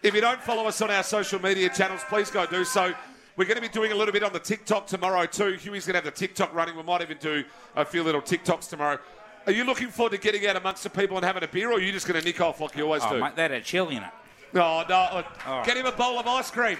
If 0.00 0.14
you 0.14 0.20
don't 0.20 0.40
follow 0.40 0.66
us 0.66 0.80
on 0.80 0.92
our 0.92 1.02
social 1.02 1.42
media 1.42 1.68
channels, 1.70 2.02
please 2.08 2.30
go 2.30 2.46
do 2.46 2.64
so. 2.64 2.94
We're 3.36 3.46
going 3.46 3.56
to 3.56 3.62
be 3.62 3.68
doing 3.68 3.90
a 3.90 3.96
little 3.96 4.12
bit 4.12 4.22
on 4.22 4.32
the 4.32 4.38
TikTok 4.38 4.86
tomorrow 4.86 5.26
too. 5.26 5.54
Huey's 5.54 5.86
going 5.86 5.94
to 5.94 5.98
have 5.98 6.04
the 6.04 6.10
TikTok 6.12 6.54
running. 6.54 6.76
We 6.76 6.84
might 6.84 7.02
even 7.02 7.18
do 7.18 7.42
a 7.74 7.84
few 7.84 8.04
little 8.04 8.22
TikToks 8.22 8.68
tomorrow. 8.68 8.98
Are 9.46 9.52
you 9.52 9.64
looking 9.64 9.88
forward 9.88 10.12
to 10.12 10.18
getting 10.18 10.46
out 10.46 10.54
amongst 10.56 10.84
the 10.84 10.90
people 10.90 11.16
and 11.16 11.24
having 11.26 11.42
a 11.42 11.48
beer, 11.48 11.70
or 11.70 11.74
are 11.74 11.80
you 11.80 11.90
just 11.92 12.06
going 12.06 12.18
to 12.20 12.24
nick 12.24 12.40
off 12.40 12.60
like 12.60 12.76
you 12.76 12.84
always 12.84 13.02
Oh, 13.04 13.14
do? 13.14 13.20
mate, 13.20 13.34
that 13.36 13.50
had 13.50 13.64
chili 13.64 13.96
in 13.96 14.02
it. 14.04 14.10
No, 14.52 14.84
no. 14.88 14.94
Uh, 14.94 15.10
look, 15.16 15.26
Oh. 15.46 15.62
Get 15.64 15.76
him 15.76 15.86
a 15.86 15.92
bowl 15.92 16.18
of 16.18 16.26
ice 16.26 16.50
cream. 16.50 16.78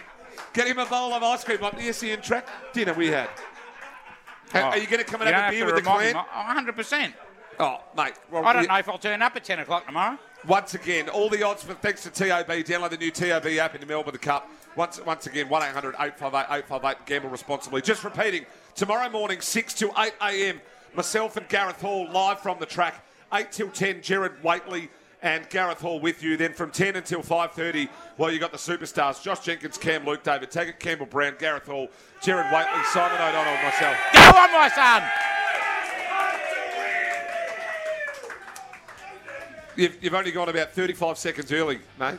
Get 0.52 0.66
him 0.66 0.78
a 0.78 0.86
bowl 0.86 1.12
of 1.12 1.22
ice 1.22 1.44
cream 1.44 1.60
like 1.60 1.76
the 1.78 1.92
SEN 1.92 2.20
track 2.22 2.46
dinner 2.72 2.92
we 2.94 3.08
had. 3.08 3.28
Ha- 4.52 4.70
Are 4.70 4.78
you 4.78 4.86
going 4.86 4.98
to 4.98 5.04
come 5.04 5.20
and 5.22 5.28
Oh. 5.28 5.32
You 5.32 5.36
have 5.42 5.52
a 5.52 5.56
beer 5.56 5.66
with 5.66 5.74
the 5.76 5.82
clan? 5.82 6.14
me. 6.14 6.20
Oh, 6.34 6.44
100%. 6.48 7.14
Oh, 7.60 7.80
mate. 7.96 8.14
Well, 8.30 8.44
I 8.44 8.52
don't 8.52 8.62
you- 8.62 8.68
know 8.68 8.76
if 8.78 8.88
I'll 8.88 8.98
turn 8.98 9.22
up 9.22 9.36
at 9.36 9.44
10 9.44 9.58
o'clock 9.60 9.86
tomorrow. 9.86 10.18
Once 10.46 10.72
again, 10.74 11.08
all 11.10 11.28
the 11.28 11.42
odds 11.42 11.62
for 11.62 11.74
thanks 11.74 12.02
to 12.02 12.10
TAB. 12.10 12.46
Download 12.48 12.90
the 12.90 12.96
new 12.96 13.10
TAB 13.10 13.46
app 13.58 13.74
in 13.74 13.80
the 13.80 13.86
Melbourne 13.86 14.16
Cup. 14.16 14.48
Once, 14.74 14.98
once 15.04 15.26
again, 15.26 15.48
1 15.50 15.62
800 15.62 15.94
858 15.98 16.46
858. 16.50 17.06
Gamble 17.06 17.28
responsibly. 17.28 17.82
Just 17.82 18.02
repeating, 18.04 18.46
tomorrow 18.74 19.08
morning, 19.10 19.40
6 19.42 19.74
to 19.74 19.92
8 19.98 20.14
a.m., 20.22 20.60
myself 20.94 21.36
and 21.36 21.46
Gareth 21.48 21.80
Hall 21.82 22.08
live 22.10 22.40
from 22.40 22.58
the 22.58 22.66
track. 22.66 23.04
8 23.32 23.52
till 23.52 23.68
10, 23.68 24.00
Jared 24.02 24.42
Waitley 24.42 24.88
and 25.22 25.48
Gareth 25.50 25.80
Hall 25.80 26.00
with 26.00 26.22
you. 26.22 26.36
Then 26.36 26.52
from 26.52 26.70
10 26.70 26.96
until 26.96 27.20
5.30, 27.22 27.88
well, 28.16 28.30
you've 28.30 28.40
got 28.40 28.52
the 28.52 28.58
superstars 28.58 29.22
Josh 29.22 29.40
Jenkins, 29.40 29.78
Cam 29.78 30.04
Luke, 30.04 30.22
David 30.22 30.50
Taggart, 30.50 30.80
Campbell 30.80 31.06
Brown, 31.06 31.34
Gareth 31.38 31.66
Hall, 31.66 31.88
Jared 32.22 32.46
Waitley, 32.46 32.84
Simon 32.86 33.16
O'Donnell, 33.16 33.62
myself. 33.62 33.96
Go 34.12 34.20
on, 34.20 34.52
my 34.52 34.70
son. 34.74 35.02
You've, 39.76 40.02
you've 40.02 40.14
only 40.14 40.32
gone 40.32 40.48
about 40.48 40.72
35 40.72 41.16
seconds 41.16 41.52
early, 41.52 41.78
mate. 41.98 42.18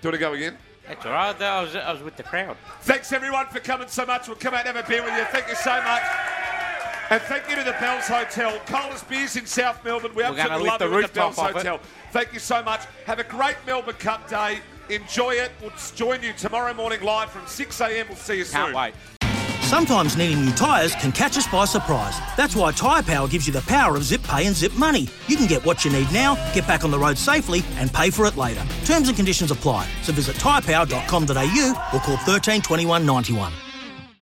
Do 0.00 0.08
you 0.08 0.10
want 0.10 0.14
to 0.14 0.18
go 0.18 0.32
again? 0.32 0.56
That's 0.88 1.04
all 1.04 1.12
right. 1.12 1.40
I 1.40 1.62
was, 1.62 1.76
I 1.76 1.92
was 1.92 2.02
with 2.02 2.16
the 2.16 2.22
crowd. 2.22 2.56
Thanks 2.82 3.12
everyone 3.12 3.46
for 3.46 3.60
coming 3.60 3.88
so 3.88 4.06
much. 4.06 4.28
We'll 4.28 4.36
come 4.36 4.54
out 4.54 4.66
and 4.66 4.76
have 4.76 4.84
a 4.84 4.88
beer 4.88 5.02
with 5.02 5.16
you. 5.16 5.24
Thank 5.24 5.48
you 5.48 5.56
so 5.56 5.82
much. 5.82 6.02
And 7.08 7.22
thank 7.22 7.48
you 7.48 7.54
to 7.56 7.62
the 7.62 7.72
Bells 7.72 8.08
Hotel. 8.08 8.58
Coldest 8.66 9.08
beers 9.08 9.36
in 9.36 9.46
South 9.46 9.84
Melbourne. 9.84 10.12
We 10.14 10.22
gonna 10.22 10.38
absolutely 10.38 10.68
love 10.68 10.78
the 10.80 10.84
it 10.84 10.88
at 10.88 10.90
the 10.90 10.96
rooftop 10.96 11.36
Bells 11.36 11.38
off 11.38 11.64
it. 11.64 11.80
Hotel. 12.06 12.22
Thank 12.22 12.32
you 12.32 12.40
so 12.40 12.62
much. 12.62 12.82
Have 13.06 13.18
a 13.18 13.24
great 13.24 13.56
Melbourne 13.66 13.94
Cup 13.94 14.28
day. 14.28 14.60
Enjoy 14.88 15.32
it. 15.32 15.50
We'll 15.60 15.72
join 15.94 16.22
you 16.22 16.32
tomorrow 16.32 16.72
morning 16.72 17.02
live 17.02 17.30
from 17.30 17.46
6 17.46 17.80
a.m. 17.80 18.06
We'll 18.08 18.16
see 18.16 18.38
you 18.38 18.44
soon. 18.44 18.54
Can't 18.54 18.68
soon. 18.68 18.76
wait. 18.76 18.94
Sometimes 19.66 20.16
needing 20.16 20.44
new 20.44 20.52
tyres 20.52 20.94
can 20.94 21.10
catch 21.10 21.36
us 21.36 21.48
by 21.48 21.64
surprise. 21.64 22.16
That's 22.36 22.54
why 22.54 22.70
Tyre 22.70 23.02
Power 23.02 23.26
gives 23.26 23.48
you 23.48 23.52
the 23.52 23.62
power 23.62 23.96
of 23.96 24.04
zip 24.04 24.22
pay 24.22 24.46
and 24.46 24.54
zip 24.54 24.72
money. 24.74 25.08
You 25.26 25.36
can 25.36 25.48
get 25.48 25.64
what 25.64 25.84
you 25.84 25.90
need 25.90 26.10
now, 26.12 26.36
get 26.54 26.68
back 26.68 26.84
on 26.84 26.92
the 26.92 26.98
road 26.98 27.18
safely, 27.18 27.64
and 27.74 27.92
pay 27.92 28.10
for 28.10 28.26
it 28.26 28.36
later. 28.36 28.64
Terms 28.84 29.08
and 29.08 29.16
conditions 29.16 29.50
apply. 29.50 29.88
So 30.02 30.12
visit 30.12 30.36
tyrepower.com.au 30.36 31.90
or 31.92 32.00
call 32.00 32.16
13 32.18 32.62
21 32.62 33.04
91. 33.04 33.52